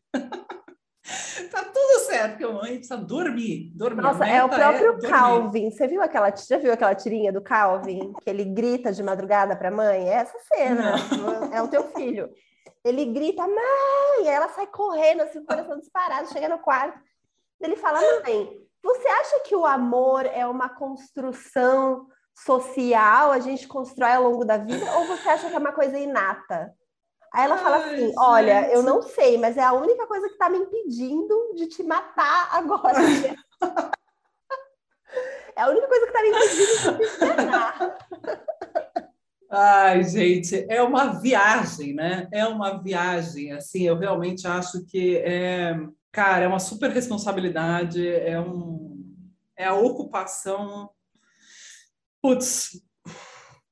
tá 1.50 1.64
tudo 1.64 2.00
certo, 2.06 2.30
porque 2.32 2.44
a 2.44 2.52
mãe 2.52 2.76
precisa 2.76 2.96
dormir, 2.96 3.72
dormir. 3.74 4.02
Nossa, 4.02 4.26
é 4.26 4.44
o 4.44 4.48
próprio 4.48 4.98
é 4.98 5.08
Calvin. 5.08 5.70
Você 5.70 5.86
viu 5.86 6.02
aquela, 6.02 6.34
já 6.34 6.58
viu 6.58 6.72
aquela 6.72 6.94
tirinha 6.94 7.32
do 7.32 7.40
Calvin? 7.40 8.12
Que 8.22 8.30
ele 8.30 8.44
grita 8.44 8.92
de 8.92 9.02
madrugada 9.02 9.56
para 9.56 9.68
a 9.68 9.72
mãe? 9.72 10.08
É 10.08 10.14
essa 10.14 10.38
cena. 10.52 10.96
Não. 11.16 11.38
É 11.58 11.62
o 11.62 11.68
teu 11.68 11.84
filho. 11.92 12.30
Ele 12.84 13.06
grita, 13.06 13.42
mãe! 13.42 14.24
E 14.24 14.28
ela 14.28 14.48
sai 14.48 14.66
correndo, 14.66 15.22
assim, 15.22 15.38
o 15.38 15.46
coração 15.46 15.78
disparado, 15.78 16.28
chega 16.28 16.48
no 16.48 16.58
quarto. 16.58 16.98
Ele 17.60 17.74
fala, 17.74 18.00
mãe, 18.22 18.50
você 18.82 19.08
acha 19.08 19.40
que 19.40 19.56
o 19.56 19.66
amor 19.66 20.26
é 20.26 20.46
uma 20.46 20.68
construção 20.68 22.06
social, 22.34 23.32
a 23.32 23.40
gente 23.40 23.66
constrói 23.66 24.12
ao 24.12 24.22
longo 24.22 24.44
da 24.44 24.56
vida, 24.56 24.84
ou 24.96 25.06
você 25.06 25.28
acha 25.28 25.48
que 25.48 25.56
é 25.56 25.58
uma 25.58 25.72
coisa 25.72 25.98
inata? 25.98 26.72
Aí 27.32 27.44
ela 27.44 27.54
Ai, 27.54 27.62
fala 27.62 27.76
assim: 27.76 27.96
gente. 27.96 28.14
Olha, 28.18 28.72
eu 28.72 28.82
não 28.82 29.02
sei, 29.02 29.38
mas 29.38 29.56
é 29.56 29.62
a 29.62 29.72
única 29.72 30.06
coisa 30.06 30.26
que 30.26 30.32
está 30.32 30.48
me 30.48 30.58
impedindo 30.58 31.54
de 31.56 31.66
te 31.66 31.82
matar 31.82 32.48
agora. 32.52 32.98
é 35.56 35.62
a 35.62 35.68
única 35.68 35.86
coisa 35.88 36.06
que 36.06 36.12
está 36.12 36.22
me 36.22 36.28
impedindo 36.30 36.98
de 36.98 37.08
te 37.10 37.24
matar. 37.24 37.98
Ai, 39.50 40.04
gente, 40.04 40.66
é 40.68 40.82
uma 40.82 41.20
viagem, 41.20 41.94
né? 41.94 42.28
É 42.30 42.46
uma 42.46 42.82
viagem. 42.82 43.52
Assim, 43.52 43.82
eu 43.84 43.96
realmente 43.96 44.46
acho 44.46 44.84
que 44.84 45.16
é, 45.18 45.74
cara, 46.12 46.44
é 46.44 46.48
uma 46.48 46.58
super 46.58 46.90
responsabilidade, 46.90 48.06
é 48.06 48.38
um, 48.38 49.24
é 49.56 49.64
a 49.64 49.74
ocupação. 49.74 50.90
Putz, 52.20 52.82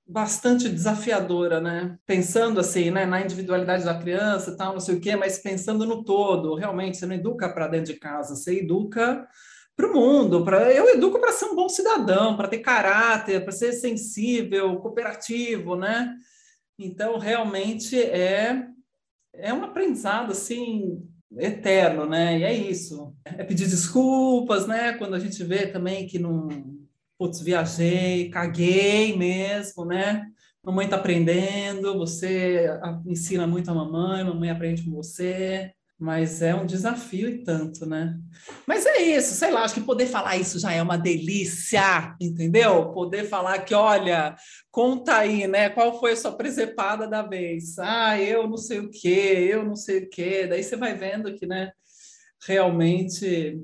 bastante 0.06 0.68
desafiadora, 0.68 1.60
né? 1.60 1.98
Pensando 2.06 2.60
assim, 2.60 2.90
né, 2.90 3.04
na 3.04 3.20
individualidade 3.20 3.84
da 3.84 3.98
criança, 3.98 4.56
tal, 4.56 4.72
não 4.72 4.80
sei 4.80 4.96
o 4.96 5.00
quê, 5.00 5.16
mas 5.16 5.38
pensando 5.38 5.84
no 5.84 6.04
todo. 6.04 6.54
Realmente, 6.54 6.96
você 6.96 7.06
não 7.06 7.16
educa 7.16 7.48
para 7.48 7.66
dentro 7.66 7.92
de 7.92 7.98
casa, 7.98 8.36
você 8.36 8.60
educa 8.60 9.26
para 9.76 9.90
o 9.90 9.94
mundo. 9.94 10.44
Para 10.44 10.72
eu 10.72 10.88
educo 10.90 11.18
para 11.18 11.32
ser 11.32 11.46
um 11.46 11.56
bom 11.56 11.68
cidadão, 11.68 12.36
para 12.36 12.48
ter 12.48 12.58
caráter, 12.58 13.42
para 13.42 13.52
ser 13.52 13.72
sensível, 13.72 14.76
cooperativo, 14.76 15.74
né? 15.74 16.14
Então, 16.78 17.18
realmente 17.18 18.00
é 18.00 18.68
é 19.38 19.52
um 19.52 19.64
aprendizado 19.64 20.32
assim 20.32 21.02
eterno, 21.38 22.06
né? 22.06 22.38
E 22.38 22.42
é 22.44 22.52
isso. 22.52 23.14
É 23.24 23.44
pedir 23.44 23.66
desculpas, 23.66 24.66
né? 24.66 24.94
Quando 24.94 25.14
a 25.14 25.18
gente 25.18 25.42
vê 25.44 25.66
também 25.66 26.06
que 26.06 26.18
não 26.18 26.48
putz, 27.18 27.40
viajei, 27.40 28.30
caguei 28.30 29.16
mesmo, 29.16 29.84
né? 29.84 30.26
Mamãe 30.62 30.88
tá 30.88 30.96
aprendendo, 30.96 31.96
você 31.96 32.68
ensina 33.06 33.46
muito 33.46 33.70
a 33.70 33.74
mamãe, 33.74 34.24
mamãe 34.24 34.50
aprende 34.50 34.82
com 34.82 34.90
você, 34.90 35.72
mas 35.98 36.42
é 36.42 36.54
um 36.54 36.66
desafio 36.66 37.28
e 37.28 37.42
tanto, 37.42 37.86
né? 37.86 38.18
Mas 38.66 38.84
é 38.84 39.00
isso, 39.00 39.34
sei 39.34 39.50
lá, 39.50 39.62
acho 39.62 39.74
que 39.74 39.80
poder 39.80 40.06
falar 40.06 40.36
isso 40.36 40.58
já 40.58 40.72
é 40.72 40.82
uma 40.82 40.98
delícia, 40.98 42.14
entendeu? 42.20 42.92
Poder 42.92 43.24
falar 43.24 43.60
que, 43.60 43.74
olha, 43.74 44.36
conta 44.70 45.16
aí, 45.16 45.46
né? 45.46 45.70
Qual 45.70 45.98
foi 45.98 46.12
a 46.12 46.16
sua 46.16 46.32
presepada 46.32 47.08
da 47.08 47.22
vez? 47.22 47.78
Ah, 47.78 48.20
eu 48.20 48.46
não 48.46 48.58
sei 48.58 48.80
o 48.80 48.90
quê, 48.90 49.48
eu 49.50 49.64
não 49.64 49.76
sei 49.76 50.00
o 50.00 50.10
quê. 50.10 50.46
Daí 50.46 50.62
você 50.62 50.76
vai 50.76 50.94
vendo 50.94 51.34
que, 51.34 51.46
né, 51.46 51.72
realmente 52.46 53.58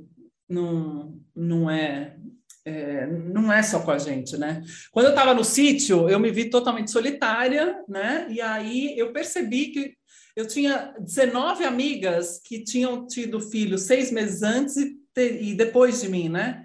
não, 0.49 1.21
não 1.35 1.71
é 1.71 2.17
é, 2.65 3.07
não 3.07 3.53
é 3.53 3.63
só 3.63 3.81
com 3.81 3.91
a 3.91 3.99
gente, 3.99 4.37
né? 4.37 4.63
Quando 4.91 5.07
eu 5.07 5.11
estava 5.11 5.35
no 5.35 5.45
sítio, 5.45 6.09
eu 6.09 6.21
me 6.21 6.31
vi 6.31 6.49
totalmente 6.49 6.91
solitária, 6.91 7.83
né? 7.89 8.27
E 8.31 8.41
aí 8.41 8.97
eu 8.97 9.13
percebi 9.13 9.67
que 9.67 9.95
eu 10.37 10.47
tinha 10.47 10.95
19 10.99 11.65
amigas 11.65 12.41
que 12.43 12.63
tinham 12.63 13.07
tido 13.07 13.41
filho 13.41 13.77
seis 13.77 14.11
meses 14.11 14.43
antes 14.43 14.77
e, 14.77 14.97
e 15.17 15.55
depois 15.55 16.01
de 16.01 16.09
mim, 16.09 16.29
né? 16.29 16.65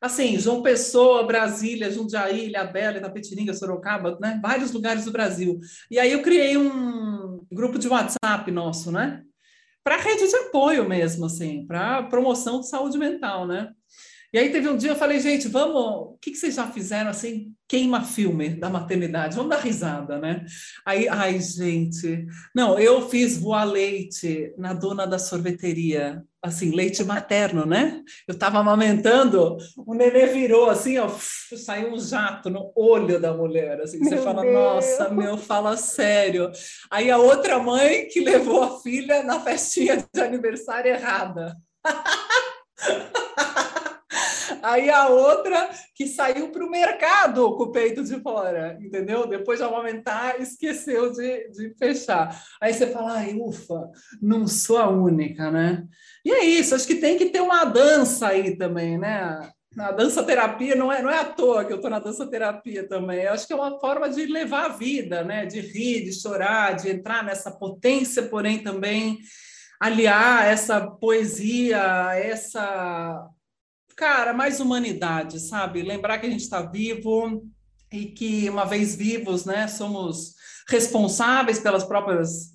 Assim, 0.00 0.38
João 0.38 0.62
Pessoa, 0.62 1.26
Brasília, 1.26 1.90
Jundiaí, 1.90 2.46
Ilhabela, 2.46 2.98
Itapetininga, 2.98 3.52
Sorocaba, 3.52 4.16
né? 4.20 4.38
Vários 4.40 4.70
lugares 4.70 5.04
do 5.04 5.10
Brasil. 5.10 5.58
E 5.90 5.98
aí 5.98 6.12
eu 6.12 6.22
criei 6.22 6.56
um 6.56 7.44
grupo 7.50 7.78
de 7.78 7.88
WhatsApp 7.88 8.48
nosso, 8.52 8.92
né? 8.92 9.24
Para 9.82 9.96
rede 9.96 10.28
de 10.28 10.36
apoio 10.36 10.88
mesmo, 10.88 11.26
assim, 11.26 11.66
para 11.66 12.04
promoção 12.04 12.60
de 12.60 12.68
saúde 12.68 12.98
mental, 12.98 13.46
né? 13.46 13.72
E 14.32 14.38
aí 14.38 14.50
teve 14.50 14.68
um 14.68 14.76
dia 14.76 14.90
eu 14.90 14.96
falei, 14.96 15.20
gente, 15.20 15.48
vamos, 15.48 15.74
o 15.74 16.18
que, 16.20 16.32
que 16.32 16.36
vocês 16.36 16.54
já 16.54 16.66
fizeram 16.66 17.08
assim, 17.08 17.54
queima 17.66 18.02
filme 18.02 18.50
da 18.50 18.68
maternidade, 18.68 19.34
vamos 19.34 19.50
dar 19.50 19.60
risada, 19.60 20.18
né? 20.18 20.44
Aí, 20.84 21.08
ai, 21.08 21.40
gente, 21.40 22.26
não, 22.54 22.78
eu 22.78 23.08
fiz 23.08 23.38
voar 23.38 23.64
leite 23.64 24.52
na 24.58 24.74
dona 24.74 25.06
da 25.06 25.18
sorveteria, 25.18 26.22
assim, 26.42 26.74
leite 26.74 27.02
materno, 27.04 27.64
né? 27.64 28.02
Eu 28.26 28.34
estava 28.34 28.58
amamentando, 28.58 29.56
o 29.76 29.94
nenê 29.94 30.26
virou 30.26 30.68
assim, 30.68 30.98
ó, 30.98 31.08
saiu 31.56 31.94
um 31.94 31.98
jato 31.98 32.50
no 32.50 32.70
olho 32.76 33.18
da 33.18 33.32
mulher, 33.32 33.80
assim, 33.80 33.98
você 33.98 34.16
meu 34.16 34.24
fala, 34.24 34.42
Deus. 34.42 34.54
nossa, 34.54 35.08
meu, 35.08 35.38
fala 35.38 35.76
sério. 35.78 36.50
Aí 36.90 37.10
a 37.10 37.16
outra 37.16 37.58
mãe 37.58 38.06
que 38.08 38.20
levou 38.20 38.62
a 38.62 38.80
filha 38.80 39.22
na 39.22 39.40
festinha 39.40 40.04
de 40.12 40.20
aniversário 40.20 40.90
errada. 40.90 41.56
Aí 44.62 44.90
a 44.90 45.08
outra 45.08 45.70
que 45.94 46.06
saiu 46.06 46.50
para 46.50 46.64
o 46.64 46.70
mercado 46.70 47.56
com 47.56 47.64
o 47.64 47.72
peito 47.72 48.02
de 48.04 48.20
fora, 48.20 48.78
entendeu? 48.80 49.26
Depois 49.26 49.58
de 49.58 49.64
amamentar, 49.64 50.40
esqueceu 50.40 51.12
de, 51.12 51.48
de 51.50 51.74
fechar. 51.78 52.42
Aí 52.60 52.72
você 52.72 52.86
fala, 52.88 53.18
ai, 53.18 53.34
ufa, 53.34 53.90
não 54.20 54.46
sou 54.46 54.78
a 54.78 54.88
única, 54.88 55.50
né? 55.50 55.84
E 56.24 56.30
é 56.30 56.44
isso, 56.44 56.74
acho 56.74 56.86
que 56.86 56.96
tem 56.96 57.16
que 57.16 57.26
ter 57.26 57.40
uma 57.40 57.64
dança 57.64 58.28
aí 58.28 58.56
também, 58.56 58.98
né? 58.98 59.50
Na 59.74 59.92
dança 59.92 60.22
terapia 60.22 60.74
não 60.74 60.92
é, 60.92 61.00
não 61.02 61.10
é 61.10 61.18
à 61.18 61.24
toa 61.24 61.64
que 61.64 61.72
eu 61.72 61.76
estou 61.76 61.90
na 61.90 62.00
dança 62.00 62.26
terapia 62.26 62.88
também. 62.88 63.22
Eu 63.22 63.32
acho 63.32 63.46
que 63.46 63.52
é 63.52 63.56
uma 63.56 63.78
forma 63.78 64.08
de 64.08 64.26
levar 64.26 64.64
a 64.64 64.76
vida, 64.76 65.22
né? 65.22 65.46
De 65.46 65.60
rir, 65.60 66.04
de 66.04 66.20
chorar, 66.20 66.74
de 66.74 66.90
entrar 66.90 67.22
nessa 67.22 67.50
potência, 67.50 68.24
porém 68.24 68.62
também 68.62 69.18
aliar 69.80 70.46
essa 70.46 70.80
poesia, 70.80 71.78
essa 72.16 73.28
cara, 73.98 74.32
mais 74.32 74.60
humanidade, 74.60 75.40
sabe? 75.40 75.82
Lembrar 75.82 76.18
que 76.18 76.26
a 76.26 76.30
gente 76.30 76.42
está 76.42 76.62
vivo 76.62 77.44
e 77.92 78.06
que 78.06 78.48
uma 78.48 78.64
vez 78.64 78.94
vivos, 78.94 79.44
né, 79.44 79.66
somos 79.66 80.36
responsáveis 80.68 81.58
pelas 81.58 81.82
próprias 81.82 82.52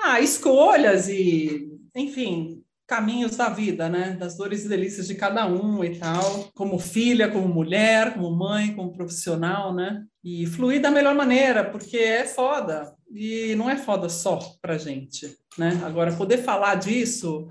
ah, 0.00 0.20
escolhas 0.20 1.08
e, 1.08 1.68
enfim, 1.96 2.62
caminhos 2.86 3.34
da 3.36 3.48
vida, 3.48 3.88
né? 3.88 4.12
Das 4.12 4.36
dores 4.36 4.64
e 4.64 4.68
delícias 4.68 5.08
de 5.08 5.16
cada 5.16 5.46
um 5.46 5.82
e 5.82 5.98
tal, 5.98 6.50
como 6.54 6.78
filha, 6.78 7.28
como 7.28 7.48
mulher, 7.48 8.14
como 8.14 8.30
mãe, 8.30 8.74
como 8.74 8.92
profissional, 8.92 9.74
né? 9.74 10.04
E 10.22 10.46
fluir 10.46 10.80
da 10.80 10.92
melhor 10.92 11.14
maneira, 11.14 11.64
porque 11.64 11.96
é 11.96 12.24
foda. 12.24 12.94
E 13.12 13.54
não 13.56 13.68
é 13.68 13.76
foda 13.76 14.08
só 14.08 14.38
pra 14.62 14.78
gente, 14.78 15.36
né? 15.58 15.80
Agora, 15.84 16.12
poder 16.12 16.38
falar 16.38 16.76
disso. 16.76 17.48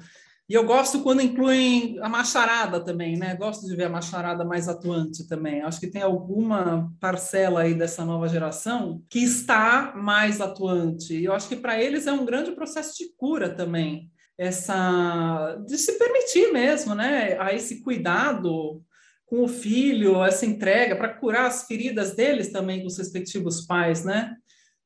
E 0.54 0.56
eu 0.56 0.64
gosto 0.64 1.02
quando 1.02 1.24
incluem 1.24 1.98
a 2.00 2.08
macharada 2.08 2.80
também, 2.80 3.18
né? 3.18 3.36
Gosto 3.36 3.66
de 3.66 3.76
ver 3.76 3.86
a 3.86 3.90
macharada 3.90 4.46
mais 4.46 4.70
atuante 4.70 5.28
também. 5.28 5.64
Acho 5.64 5.80
que 5.80 5.90
tem 5.90 6.04
alguma 6.04 6.94
parcela 7.00 7.62
aí 7.62 7.74
dessa 7.74 8.06
nova 8.06 8.30
geração 8.30 9.02
que 9.10 9.18
está 9.18 9.94
mais 9.96 10.40
atuante. 10.40 11.16
E 11.16 11.26
eu 11.26 11.34
acho 11.34 11.50
que 11.50 11.56
para 11.56 11.82
eles 11.82 12.06
é 12.06 12.12
um 12.12 12.24
grande 12.24 12.52
processo 12.52 12.96
de 12.96 13.12
cura 13.18 13.50
também 13.50 14.12
essa 14.38 15.58
de 15.68 15.76
se 15.76 15.98
permitir 15.98 16.54
mesmo, 16.54 16.94
né, 16.94 17.36
a 17.40 17.52
esse 17.52 17.82
cuidado 17.82 18.80
com 19.26 19.42
o 19.42 19.48
filho, 19.48 20.24
essa 20.24 20.46
entrega 20.46 20.96
para 20.96 21.16
curar 21.16 21.48
as 21.48 21.64
feridas 21.64 22.16
deles 22.16 22.52
também 22.52 22.82
com 22.82 22.88
os 22.88 22.98
respectivos 23.00 23.66
pais, 23.66 24.06
né? 24.06 24.36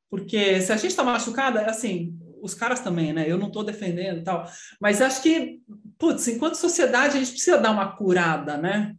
Porque 0.08 0.62
se 0.62 0.72
a 0.72 0.76
gente 0.76 0.92
está 0.92 1.04
machucada, 1.04 1.66
assim, 1.66 2.18
os 2.42 2.54
caras 2.54 2.80
também, 2.80 3.12
né? 3.12 3.30
Eu 3.30 3.38
não 3.38 3.48
estou 3.48 3.64
defendendo 3.64 4.24
tal, 4.24 4.50
mas 4.80 5.00
acho 5.00 5.22
que, 5.22 5.60
putz, 5.98 6.28
enquanto 6.28 6.54
sociedade 6.54 7.16
a 7.16 7.20
gente 7.20 7.32
precisa 7.32 7.58
dar 7.58 7.70
uma 7.70 7.96
curada, 7.96 8.56
né? 8.56 8.94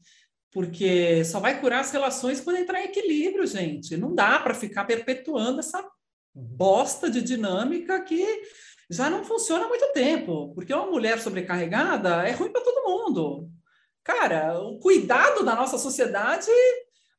Porque 0.52 1.24
só 1.26 1.40
vai 1.40 1.60
curar 1.60 1.82
as 1.82 1.92
relações 1.92 2.42
quando 2.42 2.58
entrar 2.58 2.82
em 2.82 2.86
equilíbrio, 2.86 3.46
gente. 3.46 3.96
Não 3.98 4.16
dá 4.16 4.40
para 4.40 4.54
ficar 4.54 4.86
perpetuando 4.86 5.60
essa 5.60 5.84
bosta 6.34 7.10
de 7.10 7.22
dinâmica 7.22 8.02
que 8.02 8.26
já 8.90 9.10
não 9.10 9.24
funciona 9.24 9.66
há 9.66 9.68
muito 9.68 9.92
tempo, 9.94 10.54
porque 10.56 10.74
uma 10.74 10.90
mulher 10.90 11.20
sobrecarregada 11.20 12.28
é 12.28 12.32
ruim 12.32 12.52
para 12.52 12.64
todo 12.64 12.88
mundo. 12.88 13.50
Cara, 14.04 14.60
o 14.60 14.80
cuidado 14.80 15.44
da 15.44 15.56
nossa 15.56 15.78
sociedade, 15.78 16.50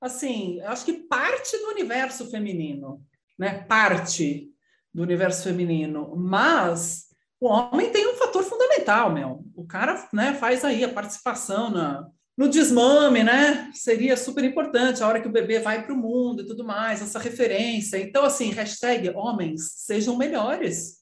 assim, 0.00 0.60
acho 0.62 0.84
que 0.84 0.94
parte 0.94 1.56
do 1.58 1.68
universo 1.68 2.28
feminino, 2.30 3.00
né? 3.38 3.64
Parte 3.68 4.50
do 4.92 5.02
universo 5.02 5.44
feminino, 5.44 6.14
mas 6.16 7.06
o 7.40 7.46
homem 7.46 7.90
tem 7.90 8.06
um 8.08 8.16
fator 8.16 8.42
fundamental, 8.42 9.12
meu. 9.12 9.44
O 9.54 9.66
cara, 9.66 10.08
né, 10.12 10.34
faz 10.34 10.64
aí 10.64 10.84
a 10.84 10.92
participação 10.92 11.70
na, 11.70 12.06
no 12.36 12.48
desmame, 12.48 13.22
né? 13.22 13.70
Seria 13.72 14.16
super 14.16 14.44
importante 14.44 15.02
a 15.02 15.08
hora 15.08 15.20
que 15.20 15.28
o 15.28 15.32
bebê 15.32 15.60
vai 15.60 15.84
para 15.84 15.94
o 15.94 15.96
mundo 15.96 16.42
e 16.42 16.46
tudo 16.46 16.64
mais, 16.64 17.00
essa 17.00 17.18
referência. 17.18 17.98
Então, 17.98 18.24
assim, 18.24 18.50
hashtag 18.50 19.10
homens 19.10 19.72
sejam 19.76 20.16
melhores 20.16 21.00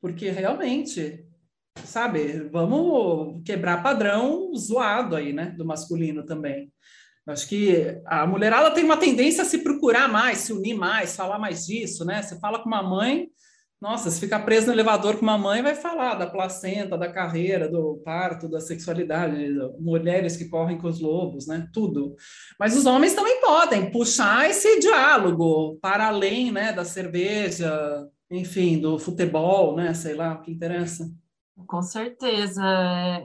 porque 0.00 0.30
realmente, 0.30 1.24
sabe, 1.84 2.48
vamos 2.50 3.42
quebrar 3.44 3.82
padrão 3.82 4.52
zoado 4.56 5.14
aí, 5.14 5.32
né, 5.32 5.54
do 5.56 5.64
masculino 5.64 6.24
também. 6.24 6.72
Acho 7.26 7.48
que 7.48 8.00
a 8.06 8.26
mulherada 8.26 8.70
tem 8.70 8.84
uma 8.84 8.96
tendência 8.96 9.42
a 9.42 9.46
se 9.46 9.58
procurar 9.58 10.08
mais, 10.08 10.38
se 10.38 10.52
unir 10.52 10.74
mais, 10.74 11.14
falar 11.14 11.38
mais 11.38 11.66
disso, 11.66 12.04
né? 12.04 12.22
Você 12.22 12.38
fala 12.40 12.58
com 12.58 12.68
uma 12.68 12.82
mãe, 12.82 13.28
nossa, 13.80 14.10
se 14.10 14.20
ficar 14.20 14.40
preso 14.40 14.66
no 14.66 14.72
elevador 14.74 15.16
com 15.16 15.22
uma 15.22 15.38
mãe, 15.38 15.62
vai 15.62 15.74
falar 15.74 16.14
da 16.14 16.26
placenta, 16.26 16.98
da 16.98 17.10
carreira, 17.10 17.66
do 17.66 18.00
parto, 18.04 18.46
da 18.46 18.60
sexualidade, 18.60 19.34
mulheres 19.78 20.36
que 20.36 20.50
correm 20.50 20.76
com 20.76 20.86
os 20.86 21.00
lobos, 21.00 21.46
né? 21.46 21.66
Tudo. 21.72 22.14
Mas 22.58 22.76
os 22.76 22.84
homens 22.84 23.14
também 23.14 23.40
podem 23.40 23.90
puxar 23.90 24.50
esse 24.50 24.80
diálogo 24.80 25.78
para 25.80 26.08
além, 26.08 26.52
né, 26.52 26.74
da 26.74 26.84
cerveja, 26.84 28.06
enfim, 28.30 28.78
do 28.78 28.98
futebol, 28.98 29.74
né? 29.74 29.94
Sei 29.94 30.14
lá, 30.14 30.34
o 30.34 30.42
que 30.42 30.52
interessa. 30.52 31.10
Com 31.66 31.82
certeza. 31.82 32.64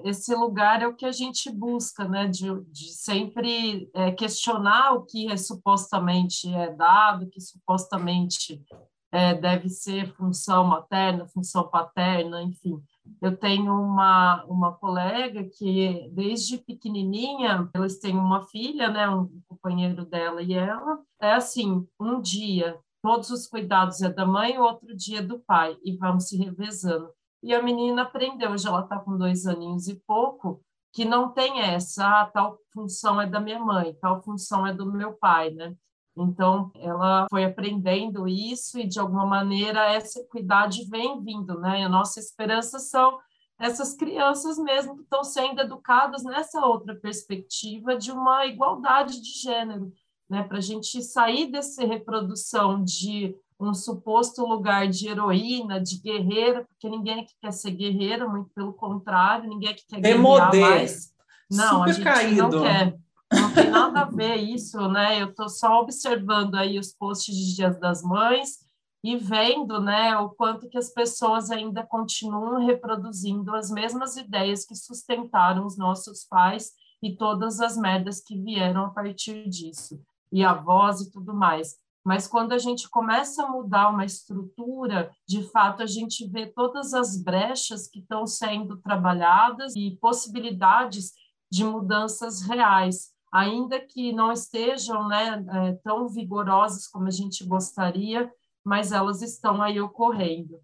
Esse 0.03 0.33
lugar 0.35 0.81
é 0.81 0.87
o 0.87 0.95
que 0.95 1.05
a 1.05 1.11
gente 1.11 1.51
busca, 1.51 2.07
né? 2.07 2.27
De, 2.27 2.47
de 2.71 2.93
sempre 2.93 3.89
é, 3.93 4.11
questionar 4.11 4.93
o 4.93 5.05
que 5.05 5.31
é, 5.31 5.37
supostamente 5.37 6.53
é 6.53 6.71
dado, 6.73 7.29
que 7.29 7.41
supostamente 7.41 8.63
é, 9.11 9.33
deve 9.33 9.69
ser 9.69 10.13
função 10.15 10.65
materna, 10.65 11.27
função 11.27 11.67
paterna, 11.67 12.41
enfim. 12.41 12.81
Eu 13.21 13.37
tenho 13.37 13.71
uma, 13.73 14.43
uma 14.45 14.73
colega 14.73 15.43
que, 15.43 16.09
desde 16.11 16.57
pequenininha, 16.57 17.69
elas 17.73 17.97
têm 17.97 18.15
uma 18.15 18.45
filha, 18.47 18.89
né? 18.89 19.07
Um 19.09 19.29
companheiro 19.47 20.05
dela 20.05 20.41
e 20.41 20.53
ela. 20.53 20.99
É 21.21 21.33
assim, 21.33 21.87
um 21.99 22.21
dia 22.21 22.79
todos 23.05 23.29
os 23.29 23.45
cuidados 23.45 24.01
é 24.01 24.09
da 24.09 24.25
mãe, 24.25 24.57
o 24.57 24.63
outro 24.63 24.95
dia 24.95 25.19
é 25.19 25.21
do 25.21 25.37
pai, 25.37 25.77
e 25.83 25.95
vamos 25.95 26.27
se 26.27 26.37
revezando. 26.37 27.07
E 27.45 27.53
a 27.53 27.61
menina 27.61 28.01
aprendeu, 28.01 28.53
hoje 28.53 28.67
ela 28.67 28.81
está 28.81 28.97
com 28.97 29.15
dois 29.15 29.45
aninhos 29.45 29.87
e 29.87 30.01
pouco, 30.07 30.63
que 30.91 31.05
não 31.05 31.29
tem 31.29 31.61
essa, 31.61 32.21
ah, 32.21 32.25
tal 32.25 32.57
função 32.73 33.21
é 33.21 33.27
da 33.27 33.39
minha 33.39 33.59
mãe, 33.59 33.93
tal 34.01 34.19
função 34.23 34.65
é 34.65 34.73
do 34.73 34.91
meu 34.91 35.13
pai, 35.13 35.51
né? 35.51 35.75
Então, 36.17 36.71
ela 36.73 37.27
foi 37.29 37.45
aprendendo 37.45 38.27
isso 38.27 38.79
e, 38.79 38.87
de 38.87 38.99
alguma 38.99 39.27
maneira, 39.27 39.93
essa 39.93 40.21
equidade 40.21 40.89
vem 40.89 41.21
vindo, 41.23 41.59
né? 41.59 41.81
E 41.81 41.83
a 41.83 41.89
nossa 41.89 42.19
esperança 42.19 42.79
são 42.79 43.19
essas 43.59 43.93
crianças 43.93 44.57
mesmo 44.57 44.95
que 44.95 45.03
estão 45.03 45.23
sendo 45.23 45.61
educadas 45.61 46.23
nessa 46.23 46.65
outra 46.65 46.95
perspectiva 46.95 47.95
de 47.95 48.11
uma 48.11 48.47
igualdade 48.47 49.21
de 49.21 49.39
gênero, 49.39 49.93
né, 50.27 50.41
para 50.41 50.57
a 50.57 50.61
gente 50.61 50.99
sair 51.03 51.51
dessa 51.51 51.85
reprodução 51.85 52.83
de 52.83 53.35
um 53.59 53.73
suposto 53.73 54.45
lugar 54.45 54.87
de 54.87 55.07
heroína, 55.07 55.81
de 55.81 55.99
guerreira, 56.01 56.65
porque 56.65 56.89
ninguém 56.89 57.21
aqui 57.21 57.33
quer 57.41 57.51
ser 57.51 57.71
guerreira, 57.71 58.27
muito 58.27 58.49
pelo 58.53 58.73
contrário, 58.73 59.49
ninguém 59.49 59.69
aqui 59.69 59.83
quer 59.87 60.01
guerrear 60.01 60.51
mais. 60.55 61.13
Não, 61.49 61.79
Super 61.79 61.89
a 61.89 61.93
gente 61.93 62.03
caído. 62.03 62.41
não 62.41 62.61
quer. 62.61 62.97
Não 63.33 63.53
tem 63.53 63.69
nada 63.69 64.01
a 64.01 64.05
ver 64.05 64.35
isso, 64.35 64.87
né? 64.89 65.21
Eu 65.21 65.29
estou 65.29 65.49
só 65.49 65.81
observando 65.81 66.55
aí 66.55 66.77
os 66.77 66.93
posts 66.93 67.35
de 67.35 67.55
Dias 67.55 67.79
das 67.79 68.01
Mães 68.03 68.65
e 69.03 69.17
vendo, 69.17 69.79
né, 69.79 70.17
o 70.17 70.29
quanto 70.31 70.67
que 70.67 70.79
as 70.79 70.89
pessoas 70.89 71.51
ainda 71.51 71.85
continuam 71.85 72.65
reproduzindo 72.65 73.53
as 73.55 73.69
mesmas 73.69 74.17
ideias 74.17 74.65
que 74.65 74.75
sustentaram 74.75 75.63
os 75.63 75.77
nossos 75.77 76.25
pais 76.25 76.71
e 77.03 77.15
todas 77.15 77.61
as 77.61 77.77
merdas 77.77 78.19
que 78.19 78.35
vieram 78.35 78.85
a 78.85 78.89
partir 78.89 79.47
disso 79.47 80.01
e 80.31 80.43
a 80.43 80.53
voz 80.53 81.01
e 81.01 81.11
tudo 81.11 81.35
mais. 81.35 81.75
Mas 82.05 82.27
quando 82.27 82.51
a 82.51 82.59
gente 82.59 82.87
começa 82.87 83.43
a 83.43 83.49
mudar 83.49 83.89
uma 83.89 84.05
estrutura, 84.05 85.11
de 85.27 85.41
fato 85.49 85.81
a 85.81 85.87
gente 85.87 86.29
vê 86.29 86.45
todas 86.45 86.93
as 86.93 87.19
brechas 87.19 87.87
que 87.87 87.97
estão 87.97 88.27
sendo 88.27 88.77
trabalhadas 88.77 89.73
e 89.75 89.97
possibilidades 89.99 91.13
de 91.51 91.63
mudanças 91.63 92.43
reais, 92.43 93.09
ainda 93.33 93.79
que 93.79 94.13
não 94.13 94.31
estejam 94.31 95.07
né, 95.07 95.43
é, 95.49 95.73
tão 95.83 96.07
vigorosas 96.07 96.87
como 96.87 97.07
a 97.07 97.11
gente 97.11 97.43
gostaria, 97.43 98.31
mas 98.63 98.91
elas 98.91 99.23
estão 99.23 99.59
aí 99.61 99.81
ocorrendo. 99.81 100.59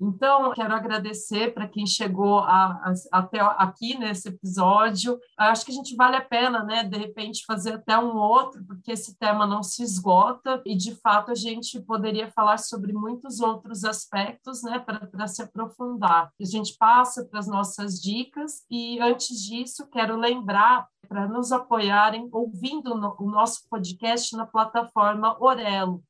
Então, 0.00 0.52
quero 0.52 0.74
agradecer 0.74 1.52
para 1.54 1.68
quem 1.68 1.86
chegou 1.86 2.40
a, 2.40 2.72
a, 2.84 2.92
até 3.12 3.40
aqui 3.40 3.96
nesse 3.98 4.28
episódio. 4.28 5.18
Acho 5.38 5.64
que 5.64 5.72
a 5.72 5.74
gente 5.74 5.94
vale 5.96 6.16
a 6.16 6.20
pena, 6.20 6.64
né, 6.64 6.84
de 6.84 6.96
repente, 6.96 7.44
fazer 7.46 7.74
até 7.74 7.98
um 7.98 8.16
outro, 8.16 8.64
porque 8.64 8.92
esse 8.92 9.16
tema 9.18 9.46
não 9.46 9.62
se 9.62 9.82
esgota 9.82 10.62
e, 10.64 10.76
de 10.76 10.94
fato, 10.96 11.30
a 11.30 11.34
gente 11.34 11.80
poderia 11.80 12.30
falar 12.30 12.58
sobre 12.58 12.92
muitos 12.92 13.40
outros 13.40 13.84
aspectos, 13.84 14.62
né, 14.62 14.78
para 14.78 15.26
se 15.26 15.42
aprofundar. 15.42 16.30
A 16.40 16.44
gente 16.44 16.76
passa 16.78 17.24
para 17.24 17.38
as 17.38 17.46
nossas 17.46 18.00
dicas 18.00 18.64
e, 18.70 18.98
antes 19.00 19.40
disso, 19.42 19.88
quero 19.90 20.16
lembrar 20.16 20.86
para 21.08 21.28
nos 21.28 21.52
apoiarem 21.52 22.28
ouvindo 22.32 22.94
o 23.18 23.30
nosso 23.30 23.68
podcast 23.68 24.34
na 24.36 24.46
plataforma 24.46 25.36
Orelo. 25.40 26.02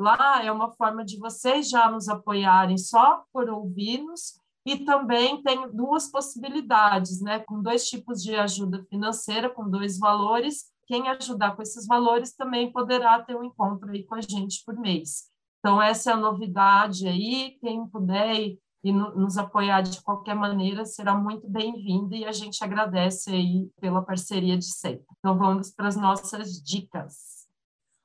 Lá 0.00 0.42
é 0.42 0.50
uma 0.50 0.70
forma 0.72 1.04
de 1.04 1.18
vocês 1.18 1.68
já 1.68 1.90
nos 1.90 2.08
apoiarem 2.08 2.78
só 2.78 3.22
por 3.30 3.50
ouvir-nos 3.50 4.40
E 4.64 4.78
também 4.78 5.42
tem 5.42 5.70
duas 5.72 6.10
possibilidades, 6.10 7.20
né? 7.20 7.40
Com 7.40 7.62
dois 7.62 7.86
tipos 7.86 8.22
de 8.22 8.34
ajuda 8.34 8.82
financeira, 8.88 9.50
com 9.50 9.68
dois 9.68 9.98
valores. 9.98 10.70
Quem 10.86 11.06
ajudar 11.08 11.54
com 11.54 11.60
esses 11.60 11.86
valores 11.86 12.32
também 12.34 12.72
poderá 12.72 13.22
ter 13.22 13.36
um 13.36 13.44
encontro 13.44 13.90
aí 13.90 14.02
com 14.04 14.14
a 14.14 14.22
gente 14.22 14.62
por 14.64 14.74
mês. 14.74 15.30
Então, 15.58 15.80
essa 15.80 16.10
é 16.10 16.14
a 16.14 16.16
novidade 16.16 17.06
aí. 17.06 17.58
Quem 17.60 17.86
puder 17.86 18.56
e 18.82 18.92
nos 18.92 19.36
apoiar 19.36 19.82
de 19.82 20.00
qualquer 20.02 20.34
maneira 20.34 20.86
será 20.86 21.14
muito 21.14 21.46
bem-vindo 21.46 22.14
e 22.14 22.24
a 22.24 22.32
gente 22.32 22.64
agradece 22.64 23.30
aí 23.30 23.70
pela 23.78 24.02
parceria 24.02 24.56
de 24.56 24.64
sempre. 24.64 25.04
Então 25.18 25.36
vamos 25.36 25.70
para 25.70 25.88
as 25.88 25.96
nossas 25.96 26.62
dicas. 26.62 27.39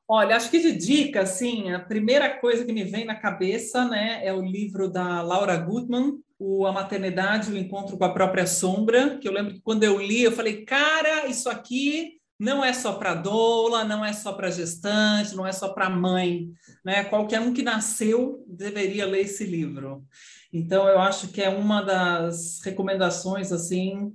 Olha, 0.07 0.35
acho 0.35 0.51
que 0.51 0.59
de 0.59 0.71
dica, 0.71 1.21
assim, 1.21 1.71
a 1.71 1.79
primeira 1.79 2.29
coisa 2.39 2.63
que 2.63 2.71
me 2.71 2.83
vem 2.83 3.05
na 3.05 3.15
cabeça, 3.15 3.85
né, 3.85 4.21
é 4.23 4.31
o 4.31 4.41
livro 4.41 4.87
da 4.87 5.23
Laura 5.23 5.57
Goodman, 5.57 6.19
o 6.37 6.67
A 6.67 6.71
Maternidade, 6.71 7.51
o 7.51 7.57
Encontro 7.57 7.97
com 7.97 8.03
a 8.03 8.13
Própria 8.13 8.45
Sombra, 8.45 9.17
que 9.17 9.27
eu 9.27 9.31
lembro 9.31 9.53
que 9.53 9.61
quando 9.61 9.83
eu 9.83 9.99
li, 9.99 10.21
eu 10.21 10.31
falei, 10.31 10.63
cara, 10.63 11.25
isso 11.25 11.49
aqui 11.49 12.19
não 12.37 12.63
é 12.63 12.73
só 12.73 12.93
para 12.93 13.15
doula, 13.15 13.83
não 13.83 14.03
é 14.03 14.13
só 14.13 14.33
para 14.33 14.51
gestante, 14.51 15.35
não 15.35 15.47
é 15.47 15.51
só 15.51 15.69
para 15.69 15.89
mãe, 15.89 16.51
né? 16.83 17.05
Qualquer 17.05 17.39
um 17.39 17.53
que 17.53 17.63
nasceu 17.63 18.43
deveria 18.45 19.05
ler 19.05 19.21
esse 19.21 19.45
livro. 19.45 20.03
Então 20.51 20.87
eu 20.87 20.99
acho 20.99 21.29
que 21.29 21.41
é 21.41 21.49
uma 21.49 21.81
das 21.81 22.59
recomendações 22.61 23.53
assim 23.53 24.13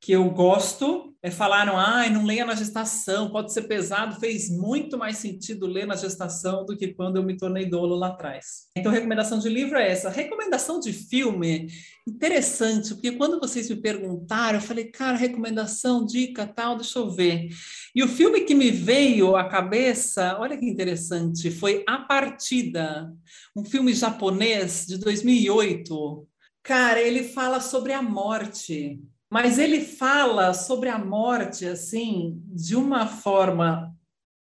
que 0.00 0.12
eu 0.12 0.30
gosto 0.30 1.08
é 1.20 1.32
falaram, 1.32 1.76
ah, 1.76 2.08
não 2.08 2.24
leia 2.24 2.44
na 2.44 2.54
gestação, 2.54 3.30
pode 3.30 3.52
ser 3.52 3.62
pesado, 3.62 4.20
fez 4.20 4.48
muito 4.48 4.96
mais 4.96 5.16
sentido 5.16 5.66
ler 5.66 5.84
na 5.84 5.96
gestação 5.96 6.64
do 6.64 6.76
que 6.76 6.94
quando 6.94 7.16
eu 7.16 7.24
me 7.24 7.36
tornei 7.36 7.66
dolo 7.66 7.96
lá 7.96 8.08
atrás. 8.08 8.68
Então, 8.76 8.92
recomendação 8.92 9.40
de 9.40 9.48
livro 9.48 9.76
é 9.76 9.90
essa. 9.90 10.10
Recomendação 10.10 10.78
de 10.78 10.92
filme, 10.92 11.66
interessante, 12.06 12.94
porque 12.94 13.10
quando 13.12 13.40
vocês 13.40 13.68
me 13.68 13.76
perguntaram, 13.76 14.58
eu 14.60 14.64
falei, 14.64 14.84
cara, 14.84 15.16
recomendação, 15.16 16.06
dica, 16.06 16.46
tal, 16.46 16.76
deixa 16.76 17.00
eu 17.00 17.10
ver. 17.10 17.48
E 17.92 18.00
o 18.00 18.08
filme 18.08 18.42
que 18.42 18.54
me 18.54 18.70
veio 18.70 19.34
à 19.34 19.48
cabeça, 19.48 20.36
olha 20.38 20.56
que 20.56 20.66
interessante, 20.66 21.50
foi 21.50 21.82
A 21.88 21.98
Partida, 21.98 23.12
um 23.56 23.64
filme 23.64 23.92
japonês 23.92 24.86
de 24.86 24.96
2008. 24.98 26.28
Cara, 26.62 27.00
ele 27.00 27.24
fala 27.24 27.60
sobre 27.60 27.92
a 27.92 28.02
morte 28.02 29.00
mas 29.30 29.58
ele 29.58 29.80
fala 29.80 30.54
sobre 30.54 30.88
a 30.88 30.98
morte 30.98 31.66
assim 31.66 32.42
de 32.46 32.74
uma 32.74 33.06
forma 33.06 33.94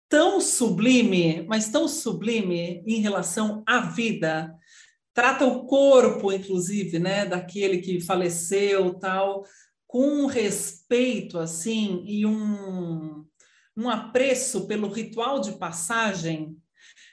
tão 0.09 0.39
sublime, 0.39 1.45
mas 1.47 1.69
tão 1.69 1.88
sublime 1.88 2.84
em 2.86 3.01
relação 3.01 3.63
à 3.65 3.80
vida. 3.80 4.53
Trata 5.13 5.45
o 5.45 5.65
corpo, 5.65 6.32
inclusive, 6.32 6.99
né, 6.99 7.26
daquele 7.26 7.80
que 7.80 7.99
faleceu, 7.99 8.93
tal, 8.95 9.45
com 9.88 10.07
um 10.07 10.26
respeito 10.26 11.38
assim 11.38 12.03
e 12.05 12.26
um 12.26 13.26
um 13.76 13.89
apreço 13.89 14.67
pelo 14.67 14.88
ritual 14.88 15.39
de 15.39 15.53
passagem. 15.53 16.55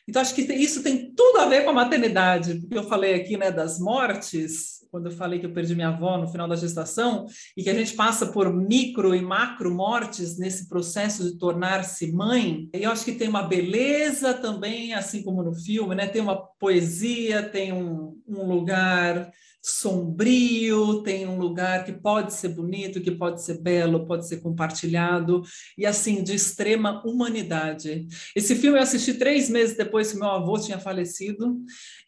Então 0.06 0.20
acho 0.20 0.34
que 0.34 0.42
isso 0.42 0.82
tem 0.82 1.12
tudo 1.14 1.38
a 1.38 1.46
ver 1.46 1.64
com 1.64 1.70
a 1.70 1.74
maternidade, 1.74 2.60
porque 2.60 2.76
eu 2.76 2.84
falei 2.84 3.14
aqui, 3.14 3.36
né, 3.36 3.50
das 3.50 3.78
mortes, 3.78 4.79
quando 4.90 5.06
eu 5.06 5.12
falei 5.12 5.38
que 5.38 5.46
eu 5.46 5.52
perdi 5.52 5.74
minha 5.74 5.88
avó 5.88 6.18
no 6.18 6.28
final 6.28 6.48
da 6.48 6.56
gestação, 6.56 7.26
e 7.56 7.62
que 7.62 7.70
a 7.70 7.74
gente 7.74 7.94
passa 7.94 8.26
por 8.26 8.52
micro 8.52 9.14
e 9.14 9.22
macro 9.22 9.72
mortes 9.74 10.38
nesse 10.38 10.68
processo 10.68 11.24
de 11.24 11.38
tornar-se 11.38 12.12
mãe, 12.12 12.68
eu 12.72 12.90
acho 12.90 13.04
que 13.04 13.12
tem 13.12 13.28
uma 13.28 13.42
beleza 13.42 14.34
também, 14.34 14.92
assim 14.92 15.22
como 15.22 15.42
no 15.42 15.54
filme, 15.54 15.94
né? 15.94 16.06
Tem 16.06 16.20
uma 16.20 16.36
poesia, 16.36 17.42
tem 17.42 17.72
um, 17.72 18.18
um 18.26 18.46
lugar 18.46 19.30
sombrio, 19.62 21.02
tem 21.02 21.26
um 21.26 21.38
lugar 21.38 21.84
que 21.84 21.92
pode 21.92 22.32
ser 22.32 22.48
bonito, 22.48 23.00
que 23.00 23.10
pode 23.10 23.42
ser 23.42 23.60
belo, 23.60 24.06
pode 24.06 24.26
ser 24.26 24.38
compartilhado, 24.38 25.42
e 25.76 25.84
assim, 25.84 26.22
de 26.22 26.34
extrema 26.34 27.02
humanidade. 27.04 28.06
Esse 28.34 28.54
filme 28.54 28.78
eu 28.78 28.82
assisti 28.82 29.14
três 29.14 29.50
meses 29.50 29.76
depois 29.76 30.12
que 30.12 30.18
meu 30.18 30.30
avô 30.30 30.58
tinha 30.58 30.78
falecido, 30.78 31.60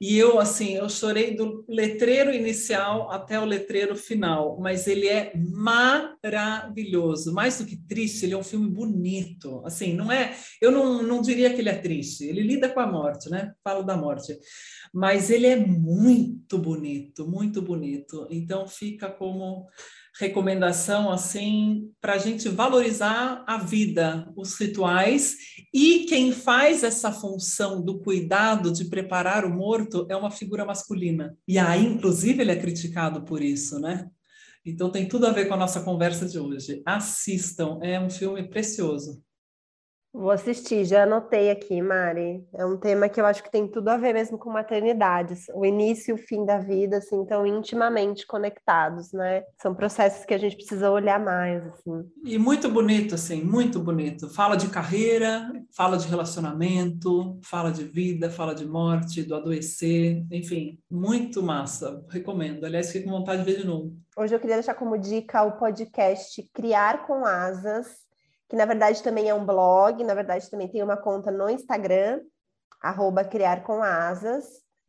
e 0.05 0.19
eu, 0.19 0.41
assim, 0.41 0.75
eu 0.75 0.89
chorei 0.89 1.37
do 1.37 1.65
letreiro 1.69 2.35
inicial 2.35 3.09
até 3.09 3.39
o 3.39 3.45
letreiro 3.45 3.95
final, 3.95 4.59
mas 4.59 4.89
ele 4.89 5.07
é 5.07 5.33
maravilhoso, 5.37 7.33
mais 7.33 7.59
do 7.59 7.65
que 7.65 7.77
triste, 7.77 8.25
ele 8.25 8.35
é 8.35 8.37
um 8.37 8.43
filme 8.43 8.69
bonito, 8.69 9.63
assim, 9.65 9.95
não 9.95 10.11
é, 10.11 10.35
eu 10.61 10.73
não, 10.73 11.05
não 11.05 11.23
diria 11.23 11.55
que 11.55 11.61
ele 11.61 11.69
é 11.69 11.79
triste, 11.79 12.25
ele 12.25 12.43
lida 12.43 12.69
com 12.69 12.81
a 12.81 12.87
morte, 12.89 13.31
né, 13.31 13.53
fala 13.63 13.85
da 13.85 13.97
morte, 13.97 14.37
mas 14.93 15.31
ele 15.31 15.47
é 15.47 15.55
muito 15.55 16.59
bonito, 16.59 17.25
muito 17.25 17.63
bonito. 17.63 18.27
Então 18.29 18.67
fica 18.67 19.09
como 19.09 19.69
recomendação 20.23 21.11
assim 21.11 21.91
para 22.01 22.15
a 22.15 22.19
gente 22.19 22.49
valorizar 22.49 23.45
a 23.47 23.59
vida, 23.59 24.33
os 24.37 24.55
rituais 24.59 25.37
e 25.75 26.07
quem 26.09 26.31
faz 26.33 26.85
essa 26.85 27.11
função 27.11 27.83
do 27.83 27.99
cuidado 28.01 28.73
de 28.73 28.85
preparar 28.85 29.45
o 29.45 29.51
morto 29.51 30.07
é 30.09 30.17
uma 30.17 30.31
figura 30.31 30.65
masculina. 30.65 31.37
E 31.47 31.59
aí, 31.59 31.85
inclusive, 31.85 32.41
ele 32.41 32.53
é 32.53 32.57
criticado 32.57 33.23
por 33.23 33.43
isso, 33.43 33.81
né? 33.81 34.09
Então 34.65 34.91
tem 34.91 35.09
tudo 35.09 35.27
a 35.27 35.33
ver 35.33 35.49
com 35.49 35.55
a 35.55 35.57
nossa 35.57 35.81
conversa 35.81 36.27
de 36.27 36.39
hoje. 36.39 36.83
Assistam, 36.87 37.81
é 37.83 37.99
um 37.99 38.09
filme 38.09 38.49
precioso. 38.49 39.21
Vou 40.15 40.31
assistir, 40.31 40.85
já 40.85 41.05
anotei 41.05 41.51
aqui, 41.51 41.81
Mari. 41.81 42.47
É 42.53 42.67
um 42.67 42.77
tema 42.77 43.09
que 43.09 43.19
eu 43.19 43.25
acho 43.25 43.43
que 43.43 43.51
tem 43.51 43.67
tudo 43.67 43.89
a 43.89 43.97
ver 43.97 44.13
mesmo 44.13 44.37
com 44.37 44.51
maternidades. 44.51 45.47
O 45.55 45.65
início 45.65 46.11
e 46.11 46.13
o 46.13 46.19
fim 46.19 46.45
da 46.45 46.59
vida, 46.59 46.99
assim, 46.99 47.23
estão 47.23 47.47
intimamente 47.47 48.27
conectados, 48.27 49.11
né? 49.13 49.43
São 49.61 49.75
processos 49.75 50.27
que 50.27 50.35
a 50.35 50.39
gente 50.39 50.55
precisa 50.55 50.91
olhar 50.91 51.19
mais, 51.19 51.67
assim. 51.67 52.05
E 52.27 52.37
muito 52.39 52.69
bonito, 52.71 53.15
assim, 53.15 53.43
muito 53.43 53.81
bonito. 53.81 54.29
Fala 54.29 54.55
de 54.55 54.69
carreira, 54.69 55.51
fala 55.75 55.97
de 55.97 56.07
relacionamento, 56.07 57.41
fala 57.43 57.71
de 57.71 57.85
vida, 57.85 58.31
fala 58.31 58.55
de 58.55 58.67
morte, 58.67 59.23
do 59.23 59.35
adoecer, 59.35 60.27
enfim, 60.31 60.79
muito 60.91 61.43
massa. 61.43 62.05
Recomendo. 62.11 62.65
Aliás, 62.65 62.89
fiquei 62.89 63.03
com 63.03 63.11
vontade 63.11 63.43
de 63.43 63.51
ver 63.51 63.61
de 63.61 63.67
novo. 63.67 63.97
Hoje 64.15 64.35
eu 64.35 64.41
queria 64.41 64.57
deixar 64.57 64.75
como 64.75 64.99
dica 64.99 65.43
o 65.43 65.53
podcast 65.53 66.47
Criar 66.53 67.07
com 67.07 67.25
Asas, 67.25 68.03
que 68.53 68.57
na 68.57 68.67
verdade 68.67 69.03
também 69.03 69.31
é 69.31 69.35
um 69.35 69.47
blog, 69.47 70.05
na 70.05 70.13
verdade 70.13 70.51
também 70.51 70.69
tem 70.69 70.83
uma 70.83 70.95
conta 70.95 71.31
no 71.31 71.49
Instagram, 71.49 72.21
arroba 72.83 73.25
Criar 73.25 73.63
com 73.63 73.83
Asas, 73.83 74.45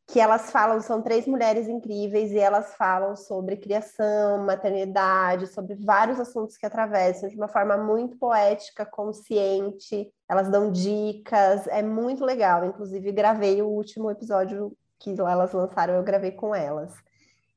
que 0.06 0.20
elas 0.20 0.52
falam, 0.52 0.82
são 0.82 1.02
três 1.02 1.26
mulheres 1.26 1.70
incríveis 1.70 2.34
e 2.34 2.40
elas 2.40 2.76
falam 2.76 3.16
sobre 3.16 3.56
criação, 3.56 4.44
maternidade, 4.44 5.48
sobre 5.48 5.76
vários 5.76 6.20
assuntos 6.20 6.58
que 6.58 6.66
atravessam 6.66 7.30
de 7.30 7.38
uma 7.38 7.48
forma 7.48 7.78
muito 7.78 8.18
poética, 8.18 8.86
consciente. 8.86 10.12
Elas 10.30 10.50
dão 10.50 10.70
dicas, 10.70 11.66
é 11.68 11.82
muito 11.82 12.26
legal. 12.26 12.66
Inclusive, 12.66 13.14
gravei 13.14 13.62
o 13.62 13.70
último 13.70 14.12
episódio 14.12 14.76
que 15.00 15.12
elas 15.12 15.54
lançaram, 15.54 15.94
eu 15.94 16.04
gravei 16.04 16.32
com 16.32 16.54
elas. 16.54 16.94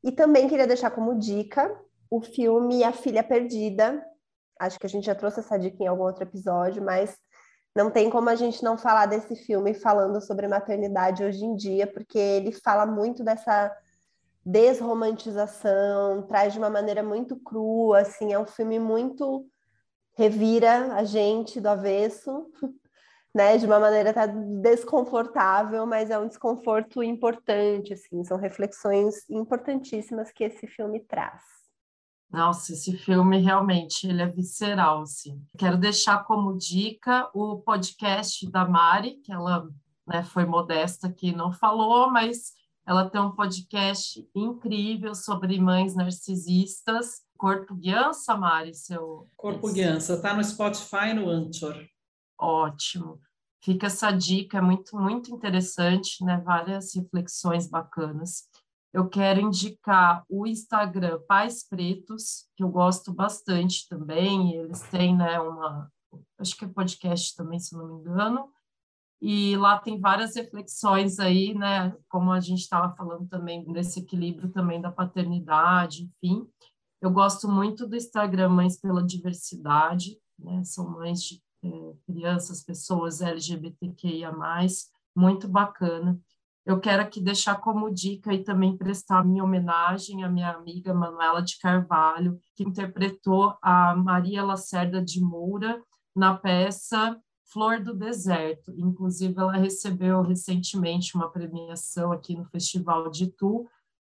E 0.05 0.13
também 0.13 0.49
queria 0.49 0.69
deixar 0.69 0.93
como 0.93 1.19
dica 1.19 1.77
o 2.09 2.21
filme 2.21 2.85
A 2.85 2.93
Filha 2.93 3.25
Perdida, 3.25 4.07
Acho 4.59 4.79
que 4.79 4.87
a 4.87 4.89
gente 4.89 5.07
já 5.07 5.15
trouxe 5.15 5.41
essa 5.41 5.59
dica 5.59 5.83
em 5.83 5.87
algum 5.87 6.05
outro 6.05 6.23
episódio, 6.23 6.83
mas 6.83 7.17
não 7.75 7.91
tem 7.91 8.09
como 8.09 8.31
a 8.31 8.35
gente 8.35 8.63
não 8.63 8.79
falar 8.79 9.07
desse 9.07 9.37
filme 9.37 9.75
falando 9.75 10.21
sobre 10.21 10.49
maternidade 10.49 11.23
hoje 11.23 11.45
em 11.45 11.55
dia, 11.55 11.87
porque 11.87 12.19
ele 12.19 12.51
fala 12.53 12.87
muito 12.87 13.23
dessa 13.23 13.71
desromantização, 14.45 16.23
traz 16.23 16.53
de 16.53 16.59
uma 16.59 16.71
maneira 16.71 17.03
muito 17.03 17.37
crua, 17.37 18.01
assim, 18.01 18.33
é 18.33 18.39
um 18.39 18.47
filme 18.47 18.79
muito 18.79 19.45
revira 20.17 20.95
a 20.95 21.05
gente 21.05 21.61
do 21.61 21.69
avesso, 21.69 22.51
né, 23.35 23.59
de 23.59 23.67
uma 23.67 23.79
maneira 23.79 24.11
até 24.11 24.27
desconfortável, 24.29 25.85
mas 25.85 26.09
é 26.09 26.19
um 26.19 26.29
desconforto 26.29 27.03
importante, 27.03 27.93
assim, 27.93 28.25
são 28.25 28.39
reflexões 28.39 29.29
importantíssimas 29.29 30.33
que 30.33 30.45
esse 30.45 30.67
filme 30.67 31.01
traz. 31.01 31.56
Nossa, 32.31 32.73
esse 32.73 32.97
filme 32.97 33.39
realmente 33.39 34.07
ele 34.07 34.21
é 34.21 34.27
visceral, 34.27 35.03
assim. 35.03 35.41
Quero 35.57 35.79
deixar 35.79 36.25
como 36.25 36.57
dica 36.57 37.31
o 37.33 37.59
podcast 37.59 38.51
da 38.51 38.67
Mari, 38.67 39.21
que 39.25 39.33
ela 39.33 39.69
né, 40.07 40.23
foi 40.23 40.45
modesta 40.45 41.11
que 41.11 41.33
não 41.33 41.53
falou, 41.53 42.11
mas 42.11 42.53
ela 42.87 43.09
tem 43.09 43.21
um 43.21 43.33
podcast 43.33 44.29
incrível 44.35 45.15
sobre 45.15 45.59
mães 45.61 45.95
narcisistas. 45.95 47.23
Corpo 47.37 47.75
Guiança, 47.75 48.37
Mari, 48.37 48.75
seu... 48.75 49.29
Corpo 49.37 49.73
Guiança, 49.73 50.21
tá 50.21 50.35
no 50.35 50.43
Spotify 50.43 51.11
e 51.11 51.15
no 51.15 51.29
Anchor. 51.29 51.77
Ótimo. 52.39 53.21
Fica 53.63 53.87
essa 53.87 54.11
dica, 54.11 54.59
é 54.59 54.61
muito, 54.61 54.97
muito 54.97 55.35
interessante, 55.35 56.25
né? 56.25 56.41
Várias 56.45 56.95
reflexões 56.95 57.69
bacanas 57.69 58.45
eu 58.93 59.09
quero 59.09 59.41
indicar 59.41 60.25
o 60.29 60.47
Instagram 60.47 61.21
Pais 61.29 61.67
Pretos, 61.69 62.49
que 62.57 62.63
eu 62.63 62.69
gosto 62.69 63.13
bastante 63.13 63.89
também, 63.89 64.55
eles 64.55 64.81
têm, 64.83 65.17
né, 65.17 65.39
uma, 65.41 65.91
acho 66.39 66.57
que 66.57 66.65
é 66.65 66.69
podcast 66.69 67.35
também, 67.37 67.59
se 67.59 67.77
não 67.77 67.87
me 67.87 68.01
engano, 68.01 68.51
e 69.21 69.57
lá 69.57 69.79
tem 69.79 69.99
várias 69.99 70.37
reflexões 70.37 71.19
aí, 71.19 71.55
né? 71.55 71.97
Como 72.09 72.31
a 72.31 72.41
gente 72.41 72.61
estava 72.61 72.95
falando 72.95 73.27
também 73.29 73.65
desse 73.73 74.01
equilíbrio 74.01 74.51
também 74.51 74.81
da 74.81 74.93
paternidade, 74.93 76.11
enfim. 76.23 76.47
Eu 77.01 77.11
gosto 77.11 77.49
muito 77.49 77.87
do 77.87 77.97
Instagram 77.97 78.51
Mães 78.51 78.79
pela 78.79 79.05
Diversidade, 79.05 80.19
né? 80.39 80.63
São 80.65 80.91
mães 80.91 81.23
de 81.23 81.43
é, 81.65 81.95
crianças, 82.07 82.63
pessoas 82.63 83.21
LGBTQIA+, 83.21 84.33
muito 85.17 85.49
bacana. 85.49 86.21
Eu 86.67 86.81
quero 86.81 87.01
aqui 87.01 87.21
deixar 87.21 87.61
como 87.61 87.95
dica 87.95 88.35
e 88.35 88.43
também 88.43 88.77
prestar 88.77 89.25
minha 89.25 89.45
homenagem 89.45 90.25
à 90.25 90.29
minha 90.29 90.51
amiga 90.51 90.93
Manuela 90.93 91.41
de 91.41 91.57
Carvalho, 91.61 92.41
que 92.57 92.65
interpretou 92.65 93.57
a 93.63 93.95
Maria 93.95 94.43
Lacerda 94.43 95.01
de 95.01 95.21
Moura 95.21 95.81
na 96.15 96.37
peça 96.37 97.17
Flor 97.53 97.81
do 97.81 97.95
Deserto. 97.95 98.75
Inclusive, 98.77 99.39
ela 99.39 99.53
recebeu 99.53 100.23
recentemente 100.23 101.15
uma 101.15 101.31
premiação 101.31 102.11
aqui 102.11 102.35
no 102.37 102.45
Festival 102.47 103.13
de 103.13 103.29
Tu, 103.29 103.65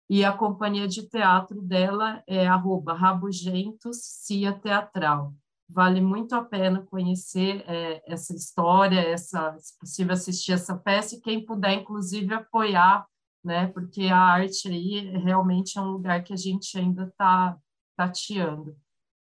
e 0.10 0.24
a 0.24 0.32
companhia 0.32 0.88
de 0.88 1.10
teatro 1.10 1.62
dela 1.62 2.24
é 2.26 2.48
arroba 2.48 2.94
Rabugentos 2.94 3.98
Cia 4.02 4.54
Teatral. 4.54 5.34
Vale 5.68 6.00
muito 6.00 6.36
a 6.36 6.44
pena 6.44 6.84
conhecer 6.84 7.64
é, 7.68 8.02
essa 8.06 8.36
história, 8.36 9.00
essa, 9.00 9.58
se 9.60 9.78
possível 9.80 10.14
assistir 10.14 10.52
essa 10.52 10.78
peça 10.78 11.16
e 11.16 11.22
quem 11.22 11.44
puder, 11.44 11.74
inclusive, 11.74 12.34
apoiar, 12.34 13.06
né? 13.44 13.68
Porque 13.68 14.04
a 14.04 14.18
arte 14.18 14.68
aí 14.68 15.18
realmente 15.18 15.78
é 15.78 15.82
um 15.82 15.92
lugar 15.92 16.24
que 16.24 16.34
a 16.34 16.38
gente 16.38 16.78
ainda 16.78 17.06
está 17.06 17.58
tateando. 17.98 18.78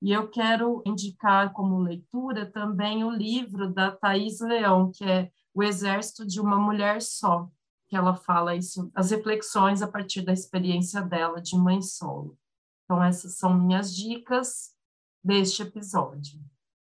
E 0.01 0.11
eu 0.11 0.29
quero 0.29 0.83
indicar 0.85 1.53
como 1.53 1.79
leitura 1.79 2.45
também 2.45 3.03
o 3.03 3.09
livro 3.09 3.73
da 3.73 3.91
Thais 3.91 4.39
Leão, 4.41 4.91
que 4.91 5.03
é 5.03 5.31
O 5.53 5.63
Exército 5.63 6.25
de 6.25 6.39
uma 6.41 6.59
Mulher 6.59 7.01
Só, 7.01 7.49
que 7.87 7.95
ela 7.95 8.13
fala 8.13 8.55
isso, 8.55 8.91
as 8.93 9.09
reflexões 9.11 9.81
a 9.81 9.87
partir 9.87 10.21
da 10.21 10.33
experiência 10.33 11.01
dela 11.01 11.41
de 11.41 11.57
mãe 11.57 11.81
solo. 11.81 12.37
Então, 12.83 13.03
essas 13.03 13.37
são 13.37 13.57
minhas 13.57 13.95
dicas 13.95 14.74
deste 15.25 15.63
episódio. 15.63 16.39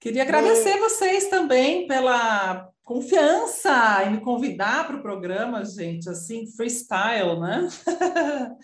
Queria 0.00 0.22
agradecer 0.22 0.76
e... 0.76 0.80
vocês 0.80 1.28
também 1.28 1.86
pela 1.86 2.70
confiança 2.84 4.04
em 4.06 4.12
me 4.12 4.20
convidar 4.20 4.86
para 4.86 4.96
o 4.96 5.02
programa, 5.02 5.64
gente, 5.64 6.08
assim, 6.08 6.46
freestyle, 6.46 7.38
né? 7.38 7.68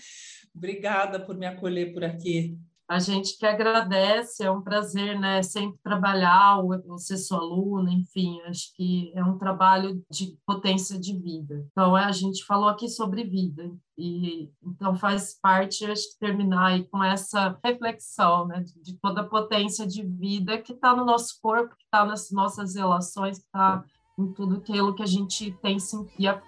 Obrigada 0.55 1.19
por 1.19 1.37
me 1.37 1.47
acolher 1.47 1.93
por 1.93 2.05
aqui. 2.05 2.57
A 2.87 2.99
gente 2.99 3.39
que 3.39 3.47
agradece, 3.47 4.45
é 4.45 4.51
um 4.51 4.61
prazer, 4.61 5.19
né, 5.19 5.43
sempre 5.43 5.79
trabalhar, 5.83 6.61
ser 6.99 7.17
sua 7.17 7.39
aluna, 7.39 7.91
enfim, 7.91 8.41
acho 8.43 8.75
que 8.77 9.11
é 9.15 9.25
um 9.25 9.39
trabalho 9.39 10.05
de 10.11 10.37
potência 10.47 10.99
de 10.99 11.19
vida. 11.19 11.67
Então, 11.73 11.97
é, 11.97 12.05
a 12.05 12.13
gente 12.13 12.45
falou 12.45 12.69
aqui 12.69 12.89
sobre 12.89 13.25
vida, 13.25 13.71
e 13.97 14.51
então 14.63 14.95
faz 14.95 15.39
parte, 15.41 15.87
acho 15.87 16.13
que 16.13 16.19
terminar 16.19 16.67
aí 16.67 16.85
com 16.89 17.03
essa 17.03 17.59
reflexão, 17.65 18.47
né, 18.47 18.63
de 18.83 18.99
toda 18.99 19.23
a 19.23 19.29
potência 19.29 19.87
de 19.87 20.03
vida 20.03 20.59
que 20.59 20.73
está 20.73 20.95
no 20.95 21.07
nosso 21.07 21.39
corpo, 21.41 21.75
que 21.77 21.85
está 21.85 22.05
nas 22.05 22.31
nossas 22.31 22.75
relações, 22.75 23.39
que 23.39 23.47
está 23.47 23.83
em 24.19 24.33
tudo 24.33 24.57
aquilo 24.57 24.95
que 24.95 25.03
a 25.03 25.07
gente 25.07 25.53
tem 25.63 25.79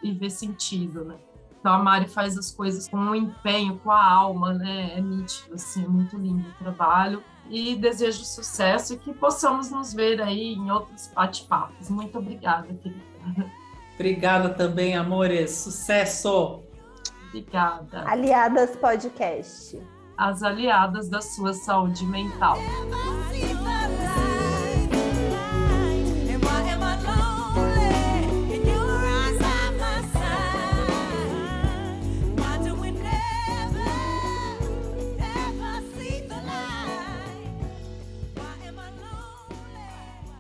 e 0.03 0.13
vê 0.13 0.31
sentido, 0.31 1.05
né? 1.05 1.19
Então 1.67 1.75
a 1.75 1.83
Mari 1.83 2.07
faz 2.07 2.39
as 2.39 2.53
coisas 2.53 2.87
com 2.87 2.97
um 2.97 3.13
empenho, 3.13 3.77
com 3.83 3.91
a 3.91 4.01
alma, 4.01 4.55
né? 4.55 4.93
É 4.97 5.01
nítido, 5.01 5.57
assim, 5.57 5.85
é 5.85 5.89
muito 5.89 6.17
lindo 6.17 6.49
o 6.49 6.53
trabalho. 6.63 7.25
E 7.51 7.75
desejo 7.75 8.25
sucesso 8.25 8.95
e 8.95 8.97
que 8.97 9.13
possamos 9.13 9.69
nos 9.69 9.93
ver 9.93 10.23
aí 10.23 10.55
em 10.55 10.71
outros 10.71 11.11
bate-papos. 11.13 11.91
Muito 11.91 12.21
obrigada, 12.21 12.69
querida. 12.73 13.03
Obrigada 13.97 14.51
também, 14.51 14.95
amores. 14.95 15.51
Sucesso! 15.51 16.63
Obrigada. 17.31 18.09
Aliadas 18.09 18.77
Podcast. 18.77 19.83
As 20.17 20.45
aliadas 20.45 21.09
da 21.09 21.21
sua 21.21 21.53
saúde 21.53 22.07
mental. 22.07 22.59